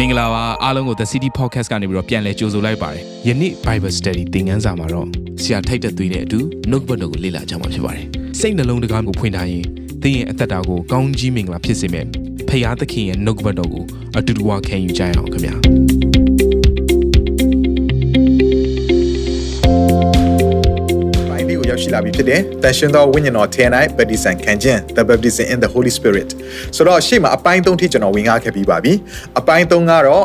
[0.00, 5.08] မင်္ဂလာပါအားလုံးကို The City Podcast ကနေပြီးတော့ပြန်လည်ကြိုဆိုလိုက်ပါတယ်ယနေ့ Bible Study သင်ခန်းစာမှာတော့
[5.42, 6.40] ဆရာထိုက်တဲ့သွေးနဲ့အတူ
[6.70, 8.06] နှုတ်ဘတ်တော်ကိုလေ့လာကြမှာဖြစ်ပါတယ်
[8.40, 9.64] စိတ်နှလုံးတကားကိုဖွင့်ထားရင်
[10.02, 12.06] သင်ရဲ့အသက်တာကိုကောင်းကြီးမင်္ဂလာဖြစ်စေမယ့်
[12.48, 13.84] ဖခင်သခင်ရဲ့နှုတ်ဘတ်တော်ကို
[14.18, 15.95] အတူတူဝခံယူကြရအောင်ခင်ဗျာ
[21.94, 23.64] ရောက်ရှိလာပြီဖြစ်တယ်။တန်ရှင်သောဝိညာဉ်တော်ထဲ၌
[23.98, 26.28] ဗတ္တိဇံခံခြင်း the baptism in the holy spirit
[26.76, 28.92] ဆိုတော့ရှေ့မှာအပိုင်း၃ထိကျွန်တော်ဝင်ကားခဲ့ပြီးပါပြီ။
[29.38, 30.24] အပိုင်း၃ကတော့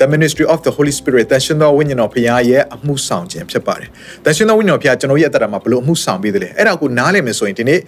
[0.00, 3.88] the ministry of the holy spirit တန်ရှင်သောဝိညာဉ်တော်ဖခင်ရဲ့အမှုဆောင်ခြင်းဖြစ်ပါတယ်။
[4.24, 7.80] တန်ရှင်သောဝိညာဉ်တော်ဖခင်ကျွန်တော်ရဲ့အသက်တာမှာဘယ်လိုအမှုဆောင်ပေးသလဲ။အဲ့ဒါကိုနားလည်မယ်ဆိုရင်ဒီနေ့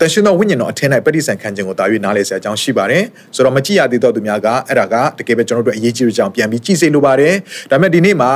[0.00, 7.34] တန်ရှင်သောဝိညာဉ်တော်အထင်း၌ပဋိသင်ခံခြင်းကိုတာ၍နားလည်စရာအကြောင်းရှိပါတယ်ဆိုတော့မကြည့်ရသေးတော့သူများကအဲ့ဒါကတကယ်ပဲကျွန်တော်တို့အရေးကြီးတဲ့အကြောင်းပြန်ပြီးကြည့်စေလိုပါတယ်
[7.70, 8.30] ဒါပေမဲ့ဒီနေ့မှာ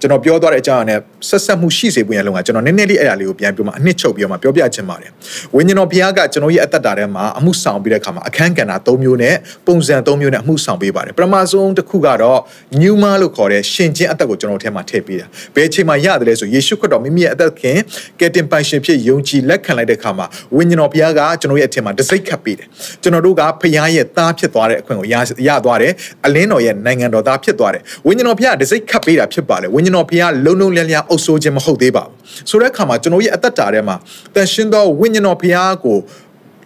[0.00, 5.10] ကျွန်တော်ပြောသွားတဲ့အကြောင်းအရာနဲ့ဆက်ဆက်မှုရှိစေဖို့ရလုံးကကျွန်တော်နည်းနည်းလေးအဲ့ဒါလေးကိုပြန်ပြောမှအနှစ်ချုပ်ပြီးတော့မှပြောပြချင်ပါတယ်
[5.54, 9.34] ဝိညာဉ်တော်ဘုရားကကျွန်တော်ရဲ့အသက်တာထဲမှာအမှုဆောင်ပြီးတဲ့အခါမှာအခန်းကဏ္ဍ၃မျိုးနဲ့
[9.66, 12.40] ပုံစံ၃မျိုးနဲ့အမှုဆောင်ပေးပါတယ်ပထမဆုံးတစ်ခုကတော့
[12.74, 17.78] pneuma လို့ခေါ်တဲ့ရှင်ချင်းအသက်ကိုကျွန်တော်ထဲမှာထည့်ပေးတာဘယ်အချိန်မှာရတယ်လဲဆိုယေရှုခရစ်တော်မိမိရဲ့အသက်ခင်
[18.20, 22.68] ကယ်တင်ပိုင်ရှင်ဖြစ်ယုံကြည်လက်ခံလိုက်တဲ့အခါမှာဝိညာဉ်တော်ဘုရားကကျွန်တော်ရဲ့အထင်မှာတစိတ်ခတ်ပေးတယ်
[23.02, 25.14] ကျွန်တော်တို့ကဖခင်ရဲ့သားဖြစ်သွားတဲ့အခွင့်ကိုရ
[25.48, 25.92] ရသွားတယ်
[26.26, 33.96] အလင်းတော်ရဲ့နိုင်ငံတော်သားဖြစ်သွားတယ်ဝိညာဉ်တော်ဘုရားတစိတ်ခတ်ပေးတာဖြစ်ပါလေဝိညာဉ်တော်ဘုရားလုံလုံလျားလျားအုပ်ဆိုးခြင်းမဟုတ်သေးပါဘူးဆိုတဲ့အခါမှာကျွန်တော်ရဲ့အသက်တာထဲမှာ
[34.34, 35.98] တန်ရှင်းသောဝိညာဉ်တော်ဘုရားကို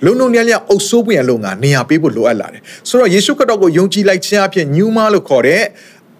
[0.05, 5.63] လုံလုံလျားလျားအုပ်ဆိုးပွင့်အလုံးကနေရာပေးဖို့လိုအပ်လာတယ်ဆိုတော့ယေရှုခရစ်တော်ကိုယုံကြည်လိုက်ခြင်းအဖြစ်ညူးမလို့ခေါ်တဲ့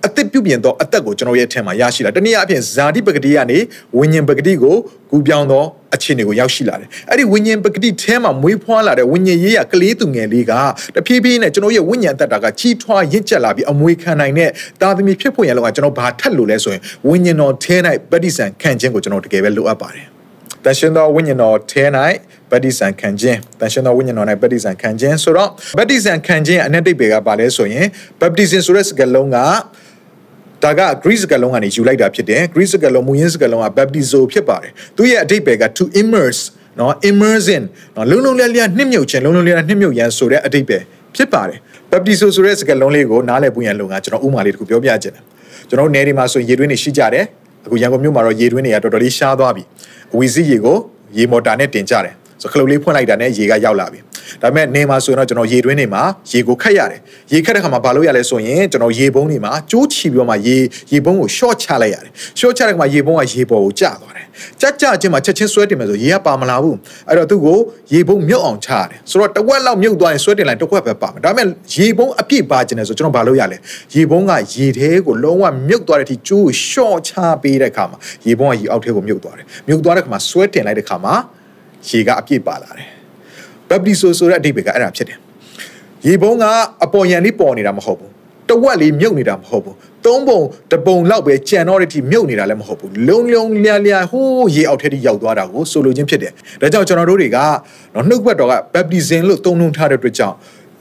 [0.07, 3.59] အသက်ပြုပြင်သောအသက်ကိုကျွန်တော်ရဲ့အထက်မှာရရှိလာတနည်းအားဖြင့်ဇာတိပဂတိကနေ
[3.99, 4.77] ဝိညာဉ်ပဂတိကို
[5.11, 5.65] ကူပြောင်းသော
[5.95, 10.53] အခြေအနေကိုရောက်ရှိလာတယ်အဲ့ဒီဝိညာဉ်ပဂတိထဲမှာမွေးဖွားလာတဲ့ဝိညာဉ်ရေးရကလေးသူငယ်လေးက
[10.95, 17.77] တဖြည်းဖြည်းနဲ့ကျွန်တော်ရဲ့ဝိညာဉ်အသက်တာကကြီးထွားရင့်ကျက်လာပြီးအမွေခံနိုင်တဲ့တာသမီဖြစ်ဖို့ရလောကကျွန်တော်ဘာထက်လို့လဲဆိုရင်ဝိညာဉ်တော်ထဲ၌
[18.11, 20.07] ပဋိစံခံခြင်းကိုကျွန်တော်တကယ်ပဲလိုအပ်ပါတယ်
[20.65, 21.85] တန်ရှင်သောဝိညာဉ်တော်ထဲ၌
[22.51, 27.87] ဗတ္တိဇံခံခြင်းတန်ရှင်သောဝိညာဉ်တော်၌ဗတ္တိဇံခံခြင်းဆိုတော့ဗတ္တိဇံခံခြင်းအ내တိတ်ပေကပါလဲဆိုရင်
[28.21, 29.39] baptism ဆိုတဲ့စကားလုံးက
[30.65, 36.43] ဒါက Greek စကားလုံးကနေယူလိုက်တာဖြစ်တယ် Greek စကားလုံးမူရင်းစကားလုံးက baptizo ဖြစ်ပါတယ်သူရဲ့အဓိပ္ပာယ်က to immerse
[36.79, 37.65] နော် immerse in
[37.97, 40.83] နော်လုံလုံလျလျနှိမ့်မြုပ်ခြင်းလုံလုံလျလျနှိမ့်မြုပ်ရန်ဆိုတဲ့အဓိပ္ပာယ်
[41.17, 41.59] ဖြစ်ပါတယ်
[41.91, 45.25] baptizo ဆိုတဲ့စကားလုံးလေးကိုနားလည်ပွင့်ရန်လုံကကျွန်တော်ဥမာလေးတစ်ခုပြောပြချင်တယ်
[45.69, 47.25] ကျွန်တော်နယ်ဒီမှာဆိုရေတွင်းတွေရှိကြတယ်
[47.67, 49.63] အခုရန်ကုန်မြို့မှာတော့ရေတွင်းတွေကတော်တော်လေးရှားသွားပြီ
[50.13, 50.77] အဝီစီရေကို
[51.17, 54.01] ရေမော်တာနဲ့တင်ကြတယ် ဆိုခလုတ်လေးဖွင့်လိုက်တာနဲ့ရေကရောက်လာပြီ
[54.43, 57.01] ဒါပေမဲ့နေမှာဆိုရင်တော့ကျွန်တော်ရေတွင်းတွေမှာရေကိုခတ်ရတယ်
[57.33, 60.57] ရေခတ်တဲ့ခါမှာဘာလို့ရလဲဆိုရင်ကျွန်တော်ရေပုံးတွေမှာကျိုးချီပြီးတော့မှရေ
[60.93, 62.11] ရေပုံးကို short ချလိုက်ရတယ်
[62.41, 64.27] short ချတဲ့ခါမှာရေပုံးကရေပေါ်ကိုကျသွားတယ်
[64.61, 66.77] ကြကြချင်းမှာချက်ချင်းဆွဲတင်မယ်ဆိုရေကပါမလာဘူး
[67.09, 67.59] အဲ့တော့သူ့ကို
[67.93, 73.59] ရေပုံးမြုပ်အောင်ချရတယ်ဆိုတော့တဝက်လောက်မြုပ်သွားရင်ဆွဲတင်လိုက်တစ်ခွက်ပဲပါမယ်ဒါပေမဲ့ရေပုံးအပြည့်ပါခြင်းလဲဆိုကျွန်တော်ဘာလို့ရလဲ
[73.95, 81.15] ရေပုံးကရေထဲကိုလုံးဝမြုပ်သွားတဲ့အထိကျိုးကို short ချပေးတဲ့ခါမှာရေပုံးကရေအောက်ထဲကိုမြုပ်သွားတယ်မြုပ်သွားတဲ့ခါမှာဆွဲတင်လိုက်တဲ့ခါမှာ
[81.89, 82.89] ရေကအပြည့်ပါလာတယ်
[83.69, 85.19] ဘပ်တီဆိုဆိုတဲ့အဓိပ္ပာယ်ကအဲ့ဒါဖြစ်တယ်
[86.07, 86.45] ရေပုံးက
[86.85, 88.11] အပေါ်ယံလေးပေါ်နေတာမဟုတ်ဘူး
[88.49, 90.41] တဝက်လေးမြုပ်နေတာမဟုတ်ဘူးသုံးပုံ
[90.73, 97.39] တပုံလောက်ပဲကြံတော့တဲ့အထိမြုပ်နေတာလည်းမဟုတ်ဘူးလုံလုံလျားလျားဟိုးရေအောက်ထဲထိရောက်သွားတာကိုဆိုလိုခြင်းဖြစ်တယ်ဒါကြောင့်ကျွန်တော်တို့တွေက
[97.95, 100.37] နော်နှုတ်ဘတ်တော်ကဘပ်တီဇင်လို့သုံးနှုန်းထားတဲ့အတွက်ကြောင့်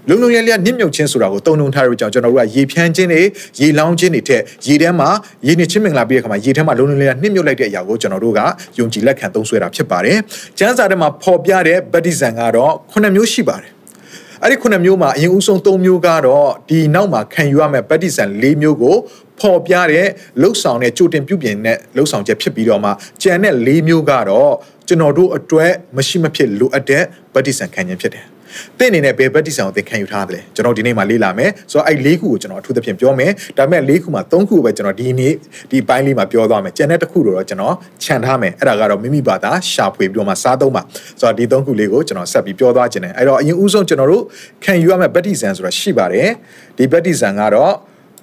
[0.09, 3.21] လုံလုံလျက်လျက်နစ်မြုပ်ခြင်းဆိုတာကိုတုံတုံထားရကြောင်းကျွန်တော်တို့ကရေဖြန်းခြင်းတွေ
[3.59, 5.09] ရေလောင်းခြင်းတွေထက်ရေထဲမှာ
[5.47, 8.39] ရေနစ်ချင်းမင်္ဂလာပြည့်တဲ့ခါမှာရေထဲမှာလုံလုံလျက်နစ်မြုပ်လိုက်တဲ့အရာကိုကျွန်တော်တို့က
[8.79, 10.17] ယုံကြည်လက်ခံသုံးဆွဲတာဖြစ်ပါတယ်။
[10.59, 13.71] ကျမ်းစာထဲမှာဖော်ပြတဲ့ဗတ္တိဇံကတော့9မျိုးရှိပါတယ်။
[14.43, 18.95] အဲ့ဒီ9မျိုးမှာအရင်ဦးဆုံး3မျိုးကတော့ဒီနောက်မှာခံယူရမယ့်ဗတ္တိဇံ4မျိုးကို
[19.39, 20.07] ဖော်ပြတဲ့
[20.41, 22.91] လှုပ်ဆောင်တဲ့ကြိုတင်ပြုပြင်တဲ့လှုပ်ဆောင်ချက်ဖြစ်ပြီးတော့မှ
[23.21, 24.51] ကျန်တဲ့၄မျိုးကတော့
[24.87, 28.25] ကျွန်တော်တို့အတွက်မရှိမဖြစ်လိုအပ်တဲ့ဗတ္တိဇံခံခြင်းဖြစ်တယ်။
[28.79, 35.33] တင့်အနေနဲ့ဘယ်ဘက်တိဆောင်ကိုသင်ခံယူထားတယ်လဲကျွန်တော်ဒီနေ့မှာလေ့လာမယ်ဆိုတော့အဲ့၄ခုကိုကျွန်တော်အထူးသဖြင့်ပြောမယ်ဒါပေမဲ့၄ခုမှာ၃ခုပဲကျွန်တော်ဒီနေ့
[35.71, 40.81] ဒီပိုင်းလေးမှာပြောသွားမယ်ကျန်တဲ့တစ်ခုတော့ကျွန်တော်ခြံထားမယ်အဲ့ဒါကတော့မိမိဘာသာရှာဖွေပြီးတော့မှစားသုံးပါ
[41.19, 44.23] ဆိုတော့ဒီ၃ခုလေးကိုကျွန်တော်ဆက်ပြီးပြောသွားခြင်းတယ်အဲ့တော့အရင်ဦးဆုံးကျွန်တော်တို့
[44.63, 46.29] ခံယူရမယ့်ဗတ္တိဇံဆိုတာရှိပါတယ်
[46.77, 47.73] ဒီဗတ္တိဇံကတော့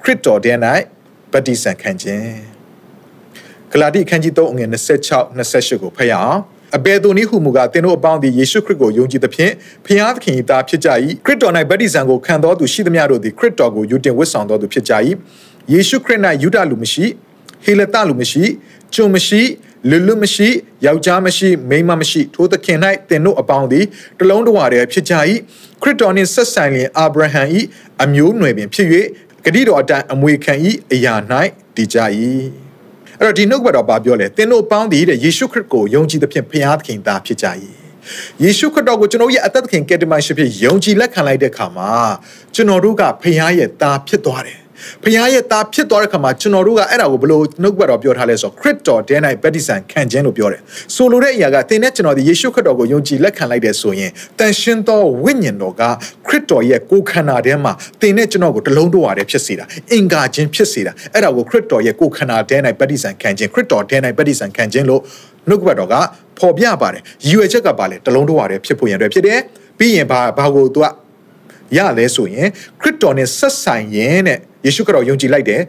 [0.04, 0.56] ခရစ်တော်တဲ့၌
[1.32, 2.58] ဗတ္တိဇံခံခြင်း
[3.72, 6.40] ဂလာတိအခန်းကြီး3အငယ်26 28ကိုဖတ်ရအောင်
[6.76, 9.52] အဘယ်သူနည်းဟုမူကားသင်တို့အပေါင်းသည်ယေရှုခရစ်ကိုယုံကြည်သဖြင့်
[9.86, 10.88] ဖျားသခင်၏သားဖြစ်ကြ၏
[11.24, 14.92] ခရစ်တော်၌ဗတ္တိဇံကိုခံတော်သူရှိသမျှတို့သည်ခရစ်တော်ကိုယူတင်ဝတ်ဆောင်တော်သူဖြစ်ကြ၏
[15.72, 17.06] ယေရှုခရစ်၌ယူဒလူမရှိ
[17.64, 18.44] ဟေလတလူမရှိ
[18.94, 19.42] ကျုံမရှိ
[19.90, 20.48] လူလူမရှိ
[20.86, 22.78] ယောက်ျားမရှိမိန်းမမရှိထိုသခင်၌
[23.08, 23.84] သင်တို့အပေါင်းသည်
[24.18, 25.14] တလုံးတဝတည်းဖြစ်ကြ၏
[25.82, 27.42] ခရစ်တော်နှင့်ဆက်ဆိုင်လျင်အာဗြဟံ၏
[28.02, 28.88] အမျိုးနွယ်ပင်ဖြစ်၍
[29.44, 30.54] ဂတိတော်အတန်အမွေခံ၏
[30.92, 31.14] အရာ၌
[31.76, 31.98] တည်ကြ၏
[33.20, 37.46] အဲ့တော့ဒီနှုတ်ကပတ်တော်ဘာပြောလဲသင်တို့ပေါင်းသည်တဲ့ယေရှုခရစ်ကိုယုံကြည်သဖြင့်ဖခင်သခင်သားဖြစ်ကြ၏
[38.42, 41.92] ယေရှုခရစ်တော်ကိုကျွန်တော်ရဲ့အသက်သခင်ကယ်တင်ရှင်ဖြစ်ယုံကြည်လက်ခံလိုက်တဲ့အခါမှာ
[42.54, 44.58] ကျွန်တော်တို့ကဖခင်ရဲ့သားဖြစ်သွားတယ်
[45.02, 50.60] ဖခင်ရဲ့သားဖြစ်သွားတဲ့ခါမှာကျွန်တော်တို့ကအဲ့ဒါကိုဘယ်လိုနှုတ်ကပတ်တော်ပြောထားလဲဆိုတော့ခရစ်တော်တဲ၌ဗတ္တိဇံခံခြင်းလို့ပြောတယ်
[50.94, 55.82] ဆိုလိုတဲ့အရာကသင်နဲ့ကျွန်တော်ဒီယေရှုခရစ်တော်ကိုယုံကြည်လက်ခံလိုက်တယ်ဆိုရင်တန်ရှင်းသောဝိညာဉ်တော်က
[56.26, 65.02] ခရစ်တော်ရဲ့ကိုယ်ခန္ဓာထဲမှာသင်နဲ့ကျွန်တော်ကိုတလုံးတဝါတည်းဖြစ်စေတာအင်္ဂါချင်းဖြစ်စေတာအဲ့ဒါကိုခရစ်တော်ရဲ့ကိုယ်ခန္ဓာထဲ၌ဗတ္တိဇံခံခြင်းခရစ်တော်ထဲ၌ဗတ္တိဇံခံခြင်းလို့
[65.48, 65.94] နှုတ်ကပတ်တော်က
[66.38, 69.40] ဖော်ပြပါတယ်ရည်ရွယ်ချက်ကပါလေတလုံးတဝါတည်းဖြစ်ဖို့ရန်အတွက်ဖြစ်တယ်
[69.78, 70.86] ပြီးရင်ဘာဘာကိုသူက
[71.76, 72.48] ရလဲဆိုရင်
[72.80, 75.60] ခရစ်တော်နဲ့ဆက်ဆိုင်ရင်တဲ့ယေရှုခရစ်တော်ယုံကြည်လိုက်တယ်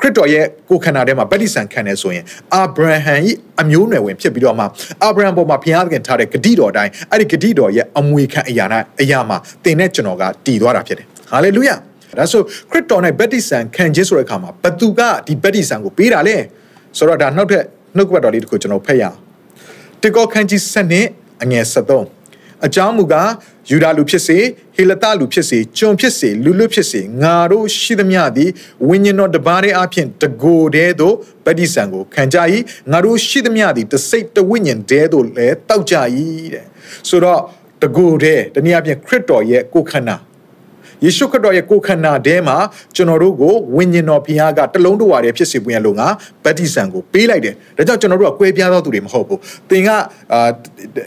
[0.00, 2.24] ခရစ်တော်ရဲ့ကိုယ်ခန္ဓာထဲမှာဗတ္တိဇံခံတယ်ဆိုရင်
[2.54, 3.14] အာဗြဟံ၏
[3.60, 4.64] အမျိုးနွယ်ဝင်ဖြစ်ပြီးတော့မှ
[5.02, 8.64] အာဗြဟံပေါ်မှာဘုရားသခင်ထားတဲ့ဂတိတော်တိုင်းအဲ့ဒီဂတိတော်ရဲ့အမွေခံအရာ၌
[9.00, 11.74] အရာမှာသင်နဲ့ကျွန်တော်ကတည်သွားတာဖြစ်တယ်ဟာလေလုယာ
[12.18, 16.36] ဒါဆိုခရစ်တော်နဲ့ဗတ္တိဇံခံခြင်းဆိုတဲ့အခါမှာဘသူကဒီဗတ္တိဇံကိုပေးတာလဲ
[16.98, 17.64] ဆိုတော့ဒါနောက်ထပ်
[17.96, 19.16] နှုတ်ကပတ်တော်လေးတစ်ခုကျွန်တော်ဖတ်ရအောင်
[20.02, 21.06] တေကောခန်းကြီး7နှစ်
[21.42, 22.17] အငယ်73
[22.66, 23.30] အကြောင်းမူကား
[23.70, 24.38] ယူဒာလူဖြစ်စေ
[24.76, 28.50] ဟေလတလူဖြစ်စေကျွန်ဖြစ်စေလူလူဖြစ်စေငါတို့ရှိသမျှသည်
[28.88, 31.14] ဝိညာဉ်တော်တပါးတဲ့အဖြစ်တကိုယ်တည်းသို့
[31.46, 32.38] ဗတ္တိဇံကိုခံကြ၏
[32.92, 35.94] ငါတို့ရှိသမျှသည်တစိတ်တဝိညာဉ်တည်းသို့လည်းတောက်ကြ၏
[36.54, 36.66] တဲ့
[37.08, 37.40] ဆိုတော့
[37.82, 40.16] တကိုယ်တည်းတနည်းအားဖြင့်ခရစ်တော်ရဲ့ကိုယ်ခန္ဓာ
[41.04, 42.56] ယေရှုခရစ်တော်ရဲ့ကိုယ်ခန္ဓာထဲမှာ
[42.96, 46.08] ကျွန်တော်တို့ကိုဝိညာဉ်တော်ဘုရားကတလုံးတဝါတည်းဖြစ်စေပွင့်ရလို့ငါ
[46.44, 49.38] ဗတ္တိဇံကိုပေးလိုက်တယ်။ဒါကြောင့်ကျွန်တော်တို့ကကွဲပြားသောသူတွေမဟုတ်ဘူး။
[49.70, 49.88] သင်က
[50.32, 50.48] အာ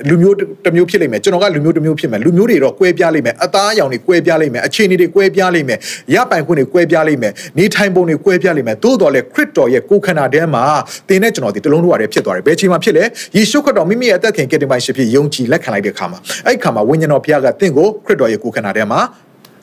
[0.10, 0.36] လူမျိုး
[0.66, 5.80] တစ်မျိုးဖြစ်လိမ့်မယ်ကျွန်တော်ကလူမျိုးတစ်မျိုးဖြစ်မယ်လူမျိုးတွေတော့ကွဲပြားလိမ့်မယ်အသားအရောင်တွေကွဲပြားလိမ့်မယ်အခြေအနေတွေကွဲပြားလိမ့်မယ်
[6.16, 10.64] ရပိုင်ခွင့်တွေကွဲပြားလိမ့်မယ်နေထိုင်ပုံတွေကွဲပြားလိမ့်မယ်သို့တော်လည်းခရစ်တော်ရဲ့ကိုယ်ခန္ဓာထဲမှာ
[11.08, 13.04] သင်နဲ့ကျွန်တော်ဒီတလုံးတဝါတည်းဖြစ်သွားတယ်။ဘယ်ချိန်မှာဖြစ်လဲ
[13.36, 19.02] ယေရှုခရစ်တော်မိမိရဲ့အသက်ခင်ကယ်တင်ပိုင်ရှင်ဖြစ်ယုံကြည်လက်ခံလိုက်တဲ့အခါမှာအဲ့ဒီအခါမှာဝိညာဉ်တော်ဘုရားကသင်ကိုခရစ်တော်ရဲ့ကိုယ်ခန္ဓာထဲမှာ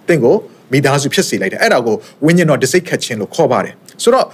[0.08, 0.37] သင်ကို
[0.72, 4.26] မိသားစုဖြစ်စေလိုက်တယ်အဲ့ဒါကိုဝိညာဉ်တော်တစိတ်ခတ်ခြင်းလို့ခေါ်ပါတယ်ဆိုတော့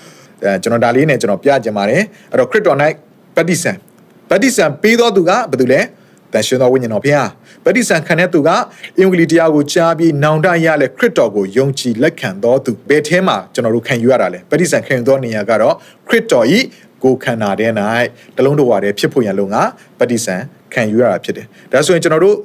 [0.43, 2.79] အဲကျွန်တော်ဒါလေးနဲ့ကျွန်တော်ပြကြပါတယ်အဲ့တော့ခရစ်တော်၌
[3.37, 3.77] ပတ္တိဆန်
[4.31, 5.81] ပတ္တိဆန်ပေးတော်သူကဘာတူလဲ
[6.33, 7.29] တန်ရှင်တော်ဝိညာဉ်တော်ဘုရား
[7.65, 8.51] ပတ္တိဆန်ခံတဲ့သူက
[8.99, 15.75] အင်္ဂလိပ်တရားကိုကြားပြီးနောင်တရလဲခရစ်တော်ကိုယုံကြည်လက်ခံတော်သူဘယ်ထဲမှာကျွန်တော်တို့ခံယူရတာလဲပတ္တိဆန်ခံယူသောနေရာကတော့
[16.09, 16.59] ခရစ်တော်ဤ
[17.05, 17.69] ကိုခန္ဓာထဲ၌
[18.37, 19.57] တလုံးတော်ဝါတဲ့ဖြစ်ဖို့ရန်လုံက
[19.99, 20.41] ပတ္တိဆန်
[20.75, 22.37] ခံယူရတာဖြစ်တယ်ဒါဆိုရင်ကျွန်တော်တို့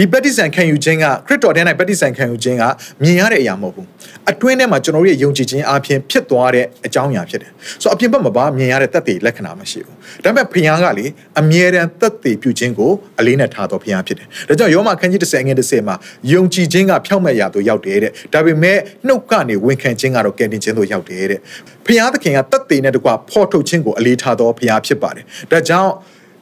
[0.00, 2.64] ဒီပฏิစံခံယူခြင်းကခရစ်တော်ထဲ၌ပฏิစံခံယူခြင်းက
[3.02, 3.86] မြင်ရတဲ့အရာမဟုတ်ဘူး
[4.30, 7.50] အတွင်းထဲမှာကျွန်တော်တို့ရဲ့ယုံကြည်ခြင်းအပြင်ဖြစ်သွားတဲ့အကြောင်းအရာဖြစ်တယ်
[7.82, 11.06] ဆိုတော့အပြင်ဘက်မှာပါမြင်ရတဲ့သက်သေလက္ခဏာမရှိဘူးဒါပေမဲ့ဖခင်ကလေ
[11.40, 15.96] အမြဲတမ်းသက်သေပြုခြင်းကိုအလေးနဲ့ထားတော်ဖခင်ဖြစ်တယ်ဒါကြောင့်ယောမခန်းကြီး30ငွေ30မှာ
[16.32, 21.40] ယုံကြည်ခြင်းကဖြောက်မဲ့ရာသို့ရောက်တယ်တဲ့ဒါပေမဲ့နှုတ်ကနေဝန်ခံခြင်းကတော့ကယ်တင်ခြင်းသို့ရောက်တယ်တဲ့
[21.86, 25.92] ဖခင်သခင်ကသက်သေနဲ့တကွဖော်ထုတ်ခြင်းကိုအလေးထားတော်ဖခင်ဖြစ်ပါတယ်ဒါကြောင့်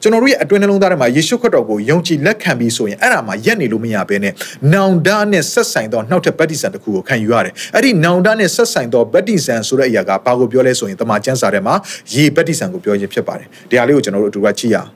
[0.01, 4.33] ကျွန်တော်တို့ရဲ့အတွင်းနှလုံးသားထဲမှာယေရှုခရစ်တော်ကိုယုံကြည်လက်ခံပြီးဆိုရင်အဲ့ဒါမှာရက်နေလို့မရဘဲနဲ့
[4.73, 11.75] နောင်တနဲ့ဆက်ဆိုင်သောနောက်ထပ်ဗတ္တိဇံတစ်ခုကိုခံယူရတယ်အဲ့ဒီနောင်တနဲ့ဆက်ဆိုင်သောဗတ္တိဇံဆိုတဲ့အရာကဘာကိုပြောလဲဆိုရင်တမန်ကျမ်းစာထဲမှာ
[12.13, 14.89] ယေဗတ္တိဇံကိုပြောခြင်းဖြစ်ပါတယ်တရားလေးကိုကျွန်တော်တို့အတူတူကြည့်ရအောင်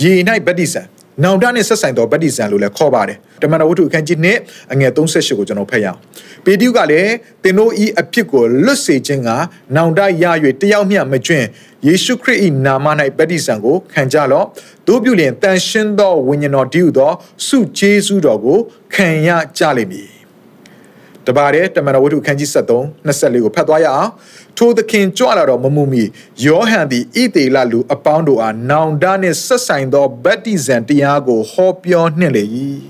[0.00, 0.12] ယေ၌
[0.46, 0.82] ဗတ္တိဇံ
[1.24, 5.98] နောင်တနဲ့ဆက်ဆိုင်သောဗတ္တိဇံလို့လည်းခေါ်ပါတယ်တမန်တော်ဝတ္ထုအခန်းကြီး2အငယ်38ကိုကျွန်တော်ဖတ်ရအောင်
[6.44, 9.30] ပေတရုကလည်းသင်တို့ဤအဖြစ်ကိုလွတ်စေခြင်းက
[9.76, 10.24] နောင်တရ၍
[10.60, 11.46] တယောက်မျှမကျွင့်
[11.86, 12.86] ယေရှုခရစ်၏နာမ၌
[13.18, 14.46] ဗတ္တိဇံကိုခံကြလော့
[14.86, 17.12] တို့ပြုလျင်တန်ရှင်းသောဝိညာဉ်တော်တည်ဟူသော
[17.46, 18.58] စုကျေးဇူးတော်ကို
[18.94, 19.28] ခံရ
[19.58, 20.08] ကြလိမ့်မည်
[21.26, 24.10] တပါးတဲ့တမန်တော်ဝတ္ထုခန်းကြီး73 24ကိုဖတ်သွားရအောင်
[24.58, 26.04] ထိုသခင်ကြွလာတော်မမူမီ
[26.44, 32.44] ယောဟန်သည်ဣသေလလူအပေါင်းတို့အားနောင်တနှင့်ဆက်ဆိုင်သောဗတ္တိဇံတရားကိုဟောပြောနှင့်လေ၏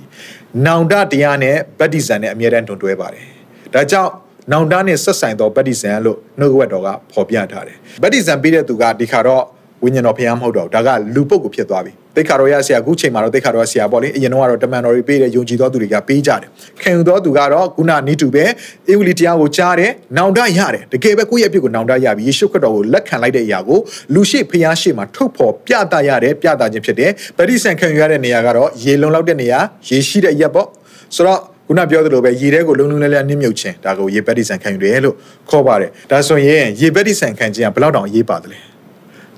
[0.67, 3.27] နောင်တတရားနဲ့ဗတ္တိဇံနဲ့အမြဲတမ်းတွန်တွဲပါတယ်
[3.75, 4.13] ဒါကြောင့်
[4.53, 9.45] နောင်တနဲ့ဆက်ဆိုင်သောဗတ္တိဇံလို့နှုတ်ကပတ်တော်ကဖော်ပြထားတယ်ဗတ္တိဇံပြီးတဲ့သူကဒီခါတော့
[9.87, 16.49] ဝိညာဉ်တော်ဖျားမဟုတ်တော့ဒါကလူပုတ်ကိုဖြစ်သွားပြီတိတ်ခါတော်ရဆရာအခုချိန်မှာတော့တိတ်ခါတော်ရဆရာပေါ့လေအရင်တော့ကတော့တမန်တော်တွေပေးတဲ့ယုံကြည်သောသူတွေကပေးကြတယ်
[16.83, 18.45] ခင်ယူသောသူကတော့ခုနနီးတူပဲ
[18.89, 23.79] အေဝလီတရားကိုကြားတယ်နောင်တရတယ်တကယ်ပဲကိုယ့်ရဲ့အဖြစ်ကိုနောင်တရပြီယေရှုခရစ်တော်ကိုလက်ခံလိုက်တဲ့အရာကို
[24.15, 30.69] လူရှိဖျားရှိမှာထုတ်ဖော်ပြသရတယ်ပြသခြင်းဖြစ်တယ်ပရိသန်ခံယူရတဲ့နေရာကတော့ရေလုံလောက်တဲ့နေရာရေရှိတဲ့ရက်ပေါ့
[31.17, 35.15] ဆိုတော့ခုနပြောသလိုပဲရေထဲကိုလုံလုံလဲလဲနင်းမြုပ်ခြင်းဒါကိုရေပက်တိဆန်ခံယူတယ်လို့
[35.51, 38.76] ခေါ်ပါတယ်ဒါဆိုရင်ရေပက်တိဆန်ခံခြင်းကဘယ်လောက်တောင်အရေးပါတယ်လဲ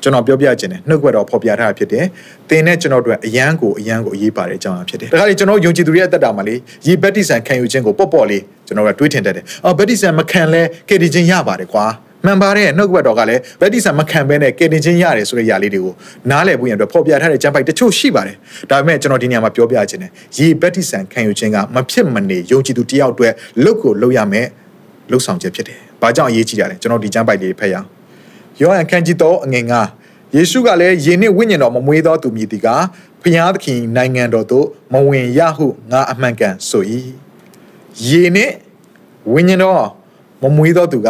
[0.03, 2.05] ကျွန်တော်ပြောပြခြင်းနဲ့နှုတ်ကပတ်တော်ဖော်ပြထားတာဖြစ်တယ်။
[2.49, 6.55] သင်နဲ့ကျွန်တော်တို့အရန်ကိုအရန်ကိုအရေးပါတဲ့အကြောင်းအရာဖြစ်တယ်။ဒါကြလေကျွန်တော်ယုံကြည်သူတွေရဲ့အသက်တာမှာလေ
[6.87, 11.87] ရေဘက်တိဆန်ခံယူခြင်းကိုပေါ့ပေါ့လေးကျွန်တော်ကတွေးထင်တတ်တယ်။အော်ဘက်တိဆန်မခံလဲကယ်တင်ခြင်းရပါတယ်ကွာ။
[12.25, 15.95] မှန်ပါတယ်နှုတ်ကပတ်တော်ကလည်းဗတ္တိဆာမခံဘဲနဲ့ကယ်တင်ခြင်းရတယ်ဆိုတဲ့ຢာလေးတွေကို
[16.31, 18.37] နားလည်ဖို့ရန်အတွက်ဖော်ပြထားတဲ့ကျမ်းပိုက်တချို့ရှိပါတယ်
[18.71, 23.33] ဒါပေမဲ့ကျွန်တော်ဒီနေရာမှာပြောပြခြင်းနဲ့ရေဗတ္တိဆာခံယူခြင်းကမဖြစ်မနေယုံကြည်သူတယောက်အတွက်
[23.65, 24.47] လုတ်ကိုလုတ်ရမယ်
[25.11, 27.98] လုတ်ဆောင်ချက်ဖြစ်တယ်ဘာကြောင့်အရေးကြီးတာလဲကျွန်တော်ဒီကျမ်းပိုက်လေးဖတ်ရအောင်
[28.61, 29.65] ယောဟန်ခန်းကြီး3အငယ်
[30.01, 32.69] 9ယေရှုကလည်းယေနှင့်ဝိညာဉ်တော်မမွေးသောသူမြည်သည်က
[33.23, 36.85] ဖျားသခင်နိုင်ငံတော်သို့မဝင်ရဟုငါအမှန်ကန်ဆို၏
[38.09, 38.55] ယေနှင့်
[39.33, 39.83] ဝိညာဉ်တော်
[40.43, 41.09] မမွေးသောသူက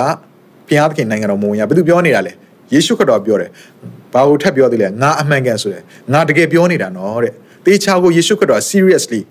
[0.69, 2.33] ဘုရားသခင်နိုင်ငံတော်မဝင်ရဘယ်သူပြောနေတာလဲ
[2.73, 3.51] ယေရှုခရစ်တော်ပြောတယ်
[4.13, 7.33] ဘာကိုထပ်ပြောသေးလဲငါအမှန်ကန်ဆိုတယ်ငါတကယ်ပြောနေတာနော်တဲ့
[7.65, 9.27] တေချာကိုယေရှုခရစ်တော် seriously သ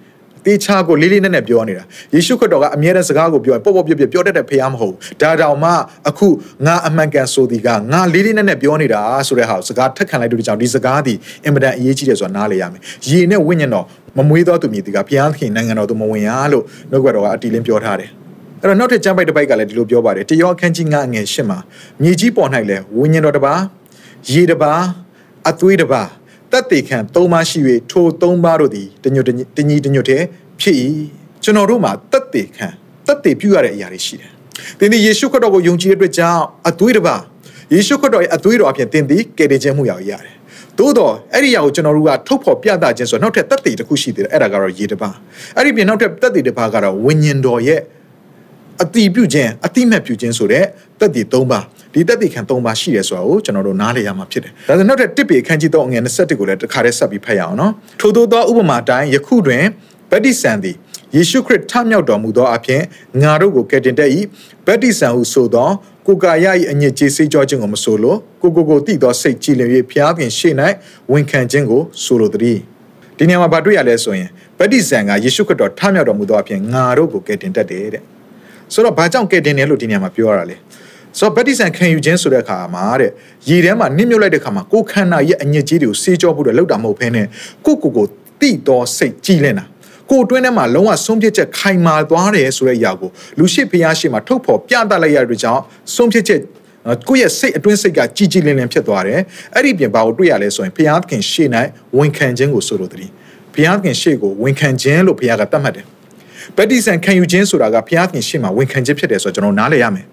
[0.47, 5.71] တေချာကိုလေးလေးနက်နက်ပြောနေတာယေရှုခရစ်တော်ကအမြဲတမ်းစကားကိုပြောရင်ပေါ့ပေါ့ပြပြပြောတတ်တဲ့ဖခင်မဟုတ်ဘူးဒါတောင်မှ
[6.09, 6.27] အခု
[6.65, 11.13] ငါအမှန်ကန်ဆိုဒီကငါလေးလေးနက်နက်ပြောနေတာဆိုတဲ့ဟာကိုစကားထက်ခံလိုက်တဲ့ကြောင့်ဒီစကားဒီ
[11.45, 13.85] အင်မတန်အရေးကြီးတယ်ဆိုတာနားလေရမယ်ရေနဲ့ဝိညာဉ်တော်
[14.17, 18.09] မမွေးသောသူမြည်ဒီကဘုရားသခင်နိုင်ငံတော်သူမဝင်ရလို့နှုတ်ကတော်ကအတီလင်းပြောထားတယ်
[18.61, 21.59] အဲ့တော့နောက်ထပ်ကျမ်းပိုက်တစ်ပိုက်ကလည်းဒီလိုပြောပါတယ်တယောအခန်းကြီးငါငယ်ရှင်းမှာ
[22.01, 23.61] မြေကြီးပေါ်၌လဲဝိညာဉ်တော်တစ်ပါး
[24.31, 24.81] ရေတစ်ပါး
[25.49, 26.07] အသွေးတစ်ပါး
[26.51, 27.59] တက်တေခံသုံးပါးရှိ၍
[27.91, 29.25] ထိုသုံးပါးတို့သည်တညွတ်
[29.57, 30.25] တညီတညွတ်တည်း
[30.61, 30.75] ဖြစ်၏
[31.43, 32.67] ကျွန်တော်တို့မှာတက်တေခံ
[33.07, 34.31] တက်တေပြုရတဲ့အရာတွေရှိတယ်
[34.79, 37.21] သင်သည်ယေရှုခရစ်တော်ကိုယုံကြည်တဲ့အတွက်ကြောင့်အသွေးတစ်ပါး
[37.73, 40.35] ယေရှုခရစ်တော်ရဲ့အသွေးတော်အပြင်သင်သည်ကယ်တင်ခြင်းမှုရရတယ်
[40.79, 45.15] သို့တော့အဲ့ဒီအရာကိုကျွန်တော်တို့ကထုတ်ဖော်ပြသခြင်းဆိုတော့နောက်ထပ်တက်တေတစ်ခုရှိသေးတယ်အဲ့ဒါကတော့ရေတစ်ပါး
[45.55, 47.81] အဲ့ဒီပြင်နောက်ထပ်တက်တေတစ်ပါးကတော့ဝိညာဉ်တော်ရဲ့
[48.83, 50.65] အတိပြုခြင်းအတိမတ်ပြုခြင်းဆိုတဲ့
[50.99, 51.63] တက်တည်၃ပါး
[51.97, 59.63] ဒီတက်တည်ခံ၃ပါးရှိရဲဆိုတာကိုကျွန်တော်တို့နားလည်ရမှာဖြစ်တယ်။ဒါဆိုနောက်ထပ်တစ်ပေအခန်းကြီး၃အငယ်21ကိုလည်းတစ်ခါတည်းဆက်ပြီးဖတ်ရအောင်နော်။ထို့သောသောဥပမာတိုင်းယခုတွင်
[60.11, 60.75] ဗတ္တိဆန်သည်
[61.15, 62.81] ယေရှုခရစ်ထမြောက်တော်မူသောအဖြစ်
[63.21, 64.09] ငါတို့ကိုကယ်တင်တတ်၏
[64.67, 65.69] ဗတ္တိဆန်ဟုဆိုသော
[66.07, 70.53] ကိုကာယ၏အညစ်အကြေးစေးကြောခြင်းကိုမဆိုလိုကိုကိုကိုတည်သောစိတ်ကြည်လင်၍ဖျားခင်ရှေ့၌
[71.11, 72.59] ဝန်ခံခြင်းကိုဆိုလိုသည်
[73.17, 78.03] ဒီနေရာမှာဗတွေ့ရလဲဆိုရင်ဗတ္တိဆန်ကယေရှုခရစ်တော်ထမြောက်တော်မူသောအဖြစ်ငါတို့ကိုကယ်တင်တတ်တယ်တဲ့
[78.73, 80.57] ဆိုတော့ဘာကြောင့်ကယ်တင်တယ်လို့ဒီနေရာမှာပြောရတာလဲ
[81.19, 83.11] ဆိုတော့ဗတ္တိဆန်ခံယူခြင်းဆိုတဲ့အခါမှာတဲ့
[83.49, 87.25] ရေထဲမှာနစ်မြုပ်လိုက်တဲ့အခါမှာကိုယ်ခန္ဓာရဲ့အညစ်အကြေးတွေကိုစေးကြောဖို့တော့လောက်တာမဟုတ်ဘဲနဲ့
[87.65, 88.05] ကိုကိုကို
[88.41, 89.65] တိတော်စိတ်ကြည်လင်တာ
[90.11, 93.09] ကိုအတွင်းထဲမှာလုံးဝဆုံးဖြတ်ချက်ခိုင်မာသွားတယ်ဆိုတဲ့အရာကို
[93.39, 95.61] လူရှိဖျားရှိမှာထုတ်ဖော်ပြသလိုက်ရတဲ့ကြောင့်
[95.95, 96.41] ဆုံးဖြတ်ချက်
[97.07, 99.19] ကိုယ့်ရဲ့စိတ်အတွင်းစိတ်ကကြည်ကြည်လင်လင်ဖြစ်သွားတယ်
[99.55, 101.47] အဲ့ဒီပြင်ဘာကိုတွေ့ရလဲဆိုရင်ဘုရားသခင်ရှေ့၌
[101.97, 103.11] ဝန်ခံခြင်းကိုဆိုလိုသည်
[103.53, 105.85] ဘုရားသခင်ရှေ့ကိုဝန်ခံခြင်းလို့ဘုရားကတတ်မှတ်တယ်
[106.57, 110.05] ဗတ္တိဇံခံယူခြင်းဆိုတာကဘုရားသခင်ရှေ့မှာဝန်ခံခြင်းဖြစ်တယ်ဆိုတော့ကျွန်တော်နားလည်ရမယ်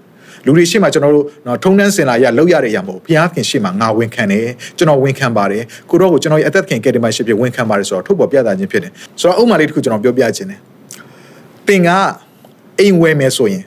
[0.47, 4.47] လူတွေရှေ့မှာကျွန်တော်တို့နော်ထုံတန်းစင်လာရလောက်ရတဲ့အရာမဟုတ်ဘုရားခင်ရှေ့မှာငါဝန်ခံတယ်
[4.79, 10.61] ကျွန်တော်ဝန်ခံပါတယ်ကိုတော့ကိုကျွန်တော်ရဲ့အသက်ခင်ကယ်တင်ပါရှိဖြစ်ဝန်ခံပါတယ်ဆိုတော့ထုတ်ပေါ်ပြသခြင်းဖြစ်တယ်ဆိုတော့ဥမာလေးတစ်ခုကျွန်တော်ပြောပြခြင်းတယ်
[11.67, 11.89] ပင်က
[12.81, 13.65] အိမ်ဝယ်မယ်ဆိုရင်